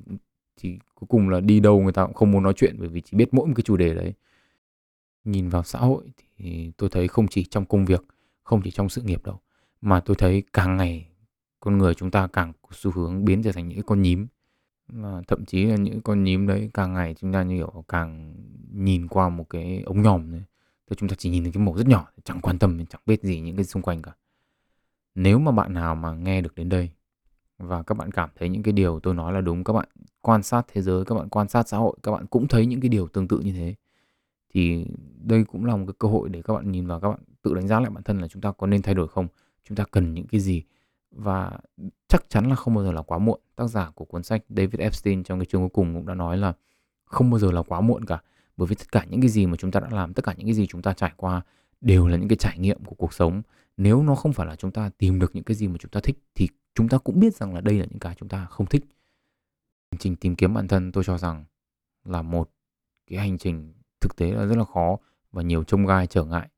thì 0.60 0.78
cuối 0.94 1.06
cùng 1.10 1.28
là 1.28 1.40
đi 1.40 1.60
đâu 1.60 1.80
người 1.82 1.92
ta 1.92 2.04
cũng 2.04 2.14
không 2.14 2.30
muốn 2.32 2.42
nói 2.42 2.52
chuyện 2.56 2.76
bởi 2.78 2.88
vì 2.88 3.00
chỉ 3.00 3.16
biết 3.16 3.34
mỗi 3.34 3.46
một 3.46 3.52
cái 3.56 3.62
chủ 3.62 3.76
đề 3.76 3.94
đấy 3.94 4.14
nhìn 5.30 5.48
vào 5.48 5.62
xã 5.62 5.78
hội 5.78 6.04
thì 6.36 6.72
tôi 6.76 6.88
thấy 6.88 7.08
không 7.08 7.28
chỉ 7.28 7.44
trong 7.44 7.64
công 7.64 7.84
việc 7.84 8.04
không 8.42 8.62
chỉ 8.62 8.70
trong 8.70 8.88
sự 8.88 9.02
nghiệp 9.02 9.24
đâu 9.24 9.40
mà 9.80 10.00
tôi 10.00 10.16
thấy 10.16 10.42
càng 10.52 10.76
ngày 10.76 11.08
con 11.60 11.78
người 11.78 11.94
chúng 11.94 12.10
ta 12.10 12.26
càng 12.26 12.52
có 12.62 12.68
xu 12.72 12.90
hướng 12.90 13.24
biến 13.24 13.42
trở 13.42 13.52
thành 13.52 13.68
những 13.68 13.82
con 13.82 14.02
nhím 14.02 14.26
và 14.88 15.22
thậm 15.28 15.44
chí 15.44 15.64
là 15.64 15.76
những 15.76 16.00
con 16.00 16.24
nhím 16.24 16.46
đấy 16.46 16.70
càng 16.74 16.94
ngày 16.94 17.14
chúng 17.14 17.32
ta 17.32 17.42
như 17.42 17.56
kiểu 17.56 17.84
càng 17.88 18.34
nhìn 18.72 19.08
qua 19.08 19.28
một 19.28 19.50
cái 19.50 19.82
ống 19.86 20.02
nhòm 20.02 20.32
đấy. 20.32 20.42
Thì 20.90 20.96
chúng 20.96 21.08
ta 21.08 21.14
chỉ 21.18 21.30
nhìn 21.30 21.44
thấy 21.44 21.52
cái 21.52 21.62
màu 21.62 21.76
rất 21.76 21.86
nhỏ, 21.86 22.08
chẳng 22.24 22.40
quan 22.40 22.58
tâm, 22.58 22.86
chẳng 22.86 23.00
biết 23.06 23.22
gì 23.22 23.40
những 23.40 23.56
cái 23.56 23.64
xung 23.64 23.82
quanh 23.82 24.02
cả. 24.02 24.12
Nếu 25.14 25.38
mà 25.38 25.52
bạn 25.52 25.74
nào 25.74 25.94
mà 25.94 26.12
nghe 26.12 26.40
được 26.40 26.54
đến 26.54 26.68
đây 26.68 26.90
và 27.58 27.82
các 27.82 27.98
bạn 27.98 28.12
cảm 28.12 28.30
thấy 28.36 28.48
những 28.48 28.62
cái 28.62 28.72
điều 28.72 29.00
tôi 29.00 29.14
nói 29.14 29.32
là 29.32 29.40
đúng, 29.40 29.64
các 29.64 29.72
bạn 29.72 29.88
quan 30.20 30.42
sát 30.42 30.66
thế 30.72 30.82
giới, 30.82 31.04
các 31.04 31.14
bạn 31.14 31.28
quan 31.28 31.48
sát 31.48 31.68
xã 31.68 31.76
hội, 31.76 31.96
các 32.02 32.12
bạn 32.12 32.26
cũng 32.26 32.48
thấy 32.48 32.66
những 32.66 32.80
cái 32.80 32.88
điều 32.88 33.08
tương 33.08 33.28
tự 33.28 33.40
như 33.40 33.52
thế. 33.52 33.74
Thì 34.54 34.86
đây 35.24 35.44
cũng 35.44 35.64
là 35.64 35.76
một 35.76 35.84
cái 35.86 35.94
cơ 35.98 36.08
hội 36.08 36.28
để 36.28 36.42
các 36.42 36.54
bạn 36.54 36.72
nhìn 36.72 36.86
vào 36.86 37.00
các 37.00 37.08
bạn 37.08 37.20
tự 37.42 37.54
đánh 37.54 37.68
giá 37.68 37.80
lại 37.80 37.90
bản 37.90 38.02
thân 38.02 38.18
là 38.18 38.28
chúng 38.28 38.42
ta 38.42 38.52
có 38.52 38.66
nên 38.66 38.82
thay 38.82 38.94
đổi 38.94 39.08
không? 39.08 39.28
Chúng 39.64 39.76
ta 39.76 39.84
cần 39.90 40.14
những 40.14 40.26
cái 40.26 40.40
gì? 40.40 40.62
và 41.10 41.58
chắc 42.08 42.24
chắn 42.28 42.48
là 42.48 42.54
không 42.54 42.74
bao 42.74 42.84
giờ 42.84 42.92
là 42.92 43.02
quá 43.02 43.18
muộn. 43.18 43.40
Tác 43.56 43.66
giả 43.66 43.90
của 43.94 44.04
cuốn 44.04 44.22
sách 44.22 44.44
David 44.48 44.80
Epstein 44.80 45.24
trong 45.24 45.38
cái 45.38 45.46
chương 45.46 45.60
cuối 45.60 45.70
cùng 45.72 45.94
cũng 45.94 46.06
đã 46.06 46.14
nói 46.14 46.38
là 46.38 46.52
không 47.04 47.30
bao 47.30 47.38
giờ 47.38 47.50
là 47.50 47.62
quá 47.62 47.80
muộn 47.80 48.04
cả. 48.04 48.22
Bởi 48.56 48.66
vì 48.66 48.74
tất 48.74 48.92
cả 48.92 49.04
những 49.10 49.20
cái 49.20 49.30
gì 49.30 49.46
mà 49.46 49.56
chúng 49.56 49.70
ta 49.70 49.80
đã 49.80 49.88
làm, 49.90 50.14
tất 50.14 50.24
cả 50.24 50.34
những 50.36 50.46
cái 50.46 50.54
gì 50.54 50.66
chúng 50.66 50.82
ta 50.82 50.92
trải 50.92 51.12
qua 51.16 51.42
đều 51.80 52.08
là 52.08 52.16
những 52.16 52.28
cái 52.28 52.36
trải 52.36 52.58
nghiệm 52.58 52.84
của 52.84 52.94
cuộc 52.94 53.12
sống. 53.12 53.42
Nếu 53.76 54.02
nó 54.02 54.14
không 54.14 54.32
phải 54.32 54.46
là 54.46 54.56
chúng 54.56 54.70
ta 54.70 54.90
tìm 54.98 55.18
được 55.18 55.34
những 55.34 55.44
cái 55.44 55.54
gì 55.54 55.68
mà 55.68 55.76
chúng 55.78 55.90
ta 55.90 56.00
thích 56.00 56.18
thì 56.34 56.48
chúng 56.74 56.88
ta 56.88 56.98
cũng 56.98 57.20
biết 57.20 57.34
rằng 57.34 57.54
là 57.54 57.60
đây 57.60 57.78
là 57.78 57.86
những 57.90 57.98
cái 57.98 58.14
chúng 58.18 58.28
ta 58.28 58.44
không 58.44 58.66
thích. 58.66 58.84
Hành 59.90 59.98
trình 59.98 60.16
tìm 60.16 60.36
kiếm 60.36 60.54
bản 60.54 60.68
thân 60.68 60.92
tôi 60.92 61.04
cho 61.04 61.18
rằng 61.18 61.44
là 62.04 62.22
một 62.22 62.50
cái 63.06 63.18
hành 63.18 63.38
trình 63.38 63.72
thực 64.00 64.16
tế 64.16 64.30
là 64.30 64.46
rất 64.46 64.56
là 64.58 64.64
khó 64.64 64.96
và 65.32 65.42
nhiều 65.42 65.64
trông 65.64 65.86
gai 65.86 66.06
trở 66.06 66.24
ngại. 66.24 66.48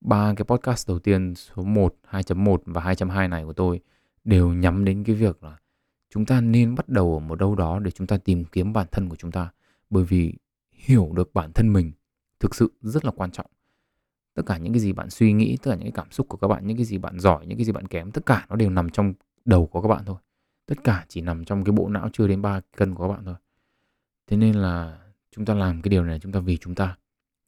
Ba 0.00 0.34
cái 0.34 0.44
podcast 0.44 0.88
đầu 0.88 0.98
tiên 0.98 1.34
số 1.34 1.62
1, 1.62 1.94
2.1 2.10 2.58
và 2.66 2.82
2.2 2.82 3.28
này 3.28 3.44
của 3.44 3.52
tôi 3.52 3.80
đều 4.24 4.52
nhắm 4.52 4.84
đến 4.84 5.04
cái 5.04 5.14
việc 5.14 5.42
là 5.42 5.58
chúng 6.10 6.26
ta 6.26 6.40
nên 6.40 6.74
bắt 6.74 6.88
đầu 6.88 7.14
ở 7.14 7.18
một 7.18 7.34
đâu 7.38 7.54
đó 7.54 7.78
để 7.78 7.90
chúng 7.90 8.06
ta 8.06 8.16
tìm 8.16 8.44
kiếm 8.44 8.72
bản 8.72 8.86
thân 8.92 9.08
của 9.08 9.16
chúng 9.16 9.30
ta. 9.30 9.50
Bởi 9.90 10.04
vì 10.04 10.34
hiểu 10.72 11.12
được 11.14 11.34
bản 11.34 11.52
thân 11.52 11.72
mình 11.72 11.92
thực 12.40 12.54
sự 12.54 12.72
rất 12.80 13.04
là 13.04 13.10
quan 13.10 13.30
trọng. 13.30 13.46
Tất 14.34 14.42
cả 14.46 14.58
những 14.58 14.72
cái 14.72 14.80
gì 14.80 14.92
bạn 14.92 15.10
suy 15.10 15.32
nghĩ, 15.32 15.56
tất 15.56 15.70
cả 15.70 15.76
những 15.76 15.84
cái 15.84 15.92
cảm 15.92 16.10
xúc 16.10 16.28
của 16.28 16.36
các 16.36 16.48
bạn, 16.48 16.66
những 16.66 16.76
cái 16.76 16.86
gì 16.86 16.98
bạn 16.98 17.20
giỏi, 17.20 17.46
những 17.46 17.58
cái 17.58 17.64
gì 17.64 17.72
bạn 17.72 17.86
kém, 17.86 18.10
tất 18.10 18.26
cả 18.26 18.46
nó 18.48 18.56
đều 18.56 18.70
nằm 18.70 18.90
trong 18.90 19.14
đầu 19.44 19.66
của 19.66 19.82
các 19.82 19.88
bạn 19.88 20.04
thôi. 20.04 20.16
Tất 20.66 20.84
cả 20.84 21.04
chỉ 21.08 21.20
nằm 21.20 21.44
trong 21.44 21.64
cái 21.64 21.72
bộ 21.72 21.88
não 21.88 22.08
chưa 22.12 22.28
đến 22.28 22.42
3 22.42 22.60
cân 22.76 22.94
của 22.94 23.08
các 23.08 23.14
bạn 23.14 23.24
thôi. 23.24 23.34
Thế 24.26 24.36
nên 24.36 24.54
là 24.54 24.98
chúng 25.30 25.44
ta 25.44 25.54
làm 25.54 25.82
cái 25.82 25.88
điều 25.88 26.04
này 26.04 26.18
chúng 26.20 26.32
ta 26.32 26.40
vì 26.40 26.56
chúng 26.56 26.74
ta, 26.74 26.96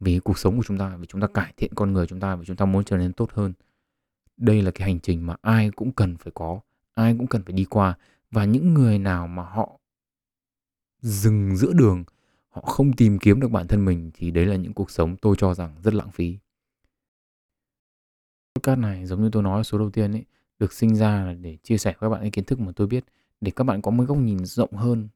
vì 0.00 0.18
cuộc 0.18 0.38
sống 0.38 0.56
của 0.56 0.62
chúng 0.66 0.78
ta, 0.78 0.96
vì 0.96 1.06
chúng 1.06 1.20
ta 1.20 1.26
cải 1.26 1.52
thiện 1.56 1.74
con 1.74 1.92
người 1.92 2.06
chúng 2.06 2.20
ta, 2.20 2.36
vì 2.36 2.46
chúng 2.46 2.56
ta 2.56 2.64
muốn 2.64 2.84
trở 2.84 2.96
nên 2.96 3.12
tốt 3.12 3.30
hơn. 3.32 3.52
Đây 4.36 4.62
là 4.62 4.70
cái 4.70 4.88
hành 4.88 5.00
trình 5.00 5.26
mà 5.26 5.36
ai 5.40 5.70
cũng 5.70 5.92
cần 5.92 6.16
phải 6.16 6.32
có, 6.34 6.60
ai 6.94 7.14
cũng 7.18 7.26
cần 7.26 7.42
phải 7.42 7.52
đi 7.52 7.64
qua. 7.64 7.98
Và 8.30 8.44
những 8.44 8.74
người 8.74 8.98
nào 8.98 9.26
mà 9.26 9.42
họ 9.42 9.80
dừng 11.00 11.56
giữa 11.56 11.72
đường, 11.72 12.04
họ 12.48 12.62
không 12.62 12.92
tìm 12.92 13.18
kiếm 13.18 13.40
được 13.40 13.48
bản 13.48 13.68
thân 13.68 13.84
mình 13.84 14.10
thì 14.14 14.30
đấy 14.30 14.46
là 14.46 14.56
những 14.56 14.72
cuộc 14.72 14.90
sống 14.90 15.16
tôi 15.16 15.36
cho 15.38 15.54
rằng 15.54 15.74
rất 15.82 15.94
lãng 15.94 16.10
phí. 16.10 16.38
Podcast 18.54 18.78
này, 18.78 19.06
giống 19.06 19.22
như 19.22 19.28
tôi 19.32 19.42
nói, 19.42 19.64
số 19.64 19.78
đầu 19.78 19.90
tiên 19.90 20.12
ấy, 20.12 20.24
được 20.58 20.72
sinh 20.72 20.96
ra 20.96 21.24
là 21.24 21.34
để 21.34 21.56
chia 21.62 21.78
sẻ 21.78 21.90
với 21.90 22.00
các 22.00 22.08
bạn 22.08 22.20
cái 22.20 22.30
kiến 22.30 22.44
thức 22.44 22.60
mà 22.60 22.72
tôi 22.76 22.86
biết, 22.86 23.04
để 23.40 23.50
các 23.56 23.64
bạn 23.64 23.82
có 23.82 23.90
một 23.90 24.04
góc 24.04 24.18
nhìn 24.18 24.44
rộng 24.44 24.72
hơn 24.72 25.08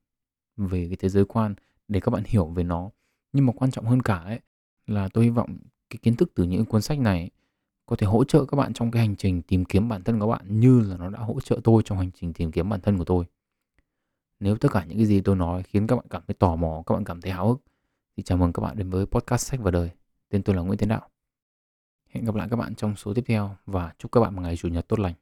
về 0.57 0.87
cái 0.89 0.97
thế 0.97 1.09
giới 1.09 1.25
quan 1.25 1.55
để 1.89 2.01
các 2.01 2.11
bạn 2.11 2.23
hiểu 2.27 2.47
về 2.47 2.65
nó 2.65 2.91
nhưng 3.33 3.47
mà 3.47 3.53
quan 3.57 3.71
trọng 3.71 3.85
hơn 3.85 4.03
cả 4.03 4.17
ấy 4.17 4.41
là 4.87 5.09
tôi 5.13 5.25
hy 5.25 5.31
vọng 5.31 5.59
cái 5.91 5.99
kiến 6.03 6.17
thức 6.17 6.33
từ 6.35 6.45
những 6.45 6.65
cuốn 6.65 6.83
sách 6.83 6.99
này 6.99 7.31
có 7.87 7.97
thể 7.97 8.07
hỗ 8.07 8.25
trợ 8.25 8.45
các 8.45 8.57
bạn 8.57 8.73
trong 8.73 8.91
cái 8.91 9.07
hành 9.07 9.17
trình 9.17 9.43
tìm 9.43 9.65
kiếm 9.65 9.89
bản 9.89 10.03
thân 10.03 10.21
các 10.21 10.27
bạn 10.27 10.61
như 10.61 10.81
là 10.81 10.97
nó 10.97 11.11
đã 11.11 11.19
hỗ 11.19 11.41
trợ 11.41 11.61
tôi 11.65 11.83
trong 11.85 11.99
hành 11.99 12.11
trình 12.21 12.33
tìm 12.33 12.53
kiếm 12.53 12.69
bản 12.69 12.81
thân 12.81 12.99
của 12.99 13.05
tôi. 13.05 13.25
Nếu 14.41 14.57
tất 14.57 14.69
cả 14.73 14.85
những 14.85 14.99
cái 14.99 15.07
gì 15.07 15.21
tôi 15.21 15.37
nói 15.37 15.63
khiến 15.63 15.87
các 15.87 15.97
bạn 15.97 16.07
cảm 16.11 16.23
thấy 16.27 16.35
tò 16.35 16.57
mò, 16.57 16.83
các 16.87 16.95
bạn 16.95 17.05
cảm 17.05 17.21
thấy 17.21 17.33
háo 17.33 17.49
hức 17.49 17.63
thì 18.17 18.23
chào 18.23 18.39
mừng 18.39 18.53
các 18.53 18.61
bạn 18.61 18.77
đến 18.77 18.91
với 18.91 19.07
podcast 19.07 19.47
sách 19.47 19.61
và 19.63 19.71
đời. 19.71 19.91
Tên 20.29 20.43
tôi 20.43 20.57
là 20.57 20.63
Nguyễn 20.63 20.79
Tiến 20.79 20.89
Đạo. 20.89 21.09
Hẹn 22.09 22.25
gặp 22.25 22.35
lại 22.35 22.49
các 22.51 22.57
bạn 22.57 22.75
trong 22.75 22.97
số 22.97 23.15
tiếp 23.15 23.25
theo 23.27 23.57
và 23.67 23.93
chúc 23.99 24.13
các 24.13 24.21
bạn 24.21 24.37
một 24.37 24.43
ngày 24.43 24.57
chủ 24.57 24.69
nhật 24.69 24.89
tốt 24.89 24.99
lành. 24.99 25.15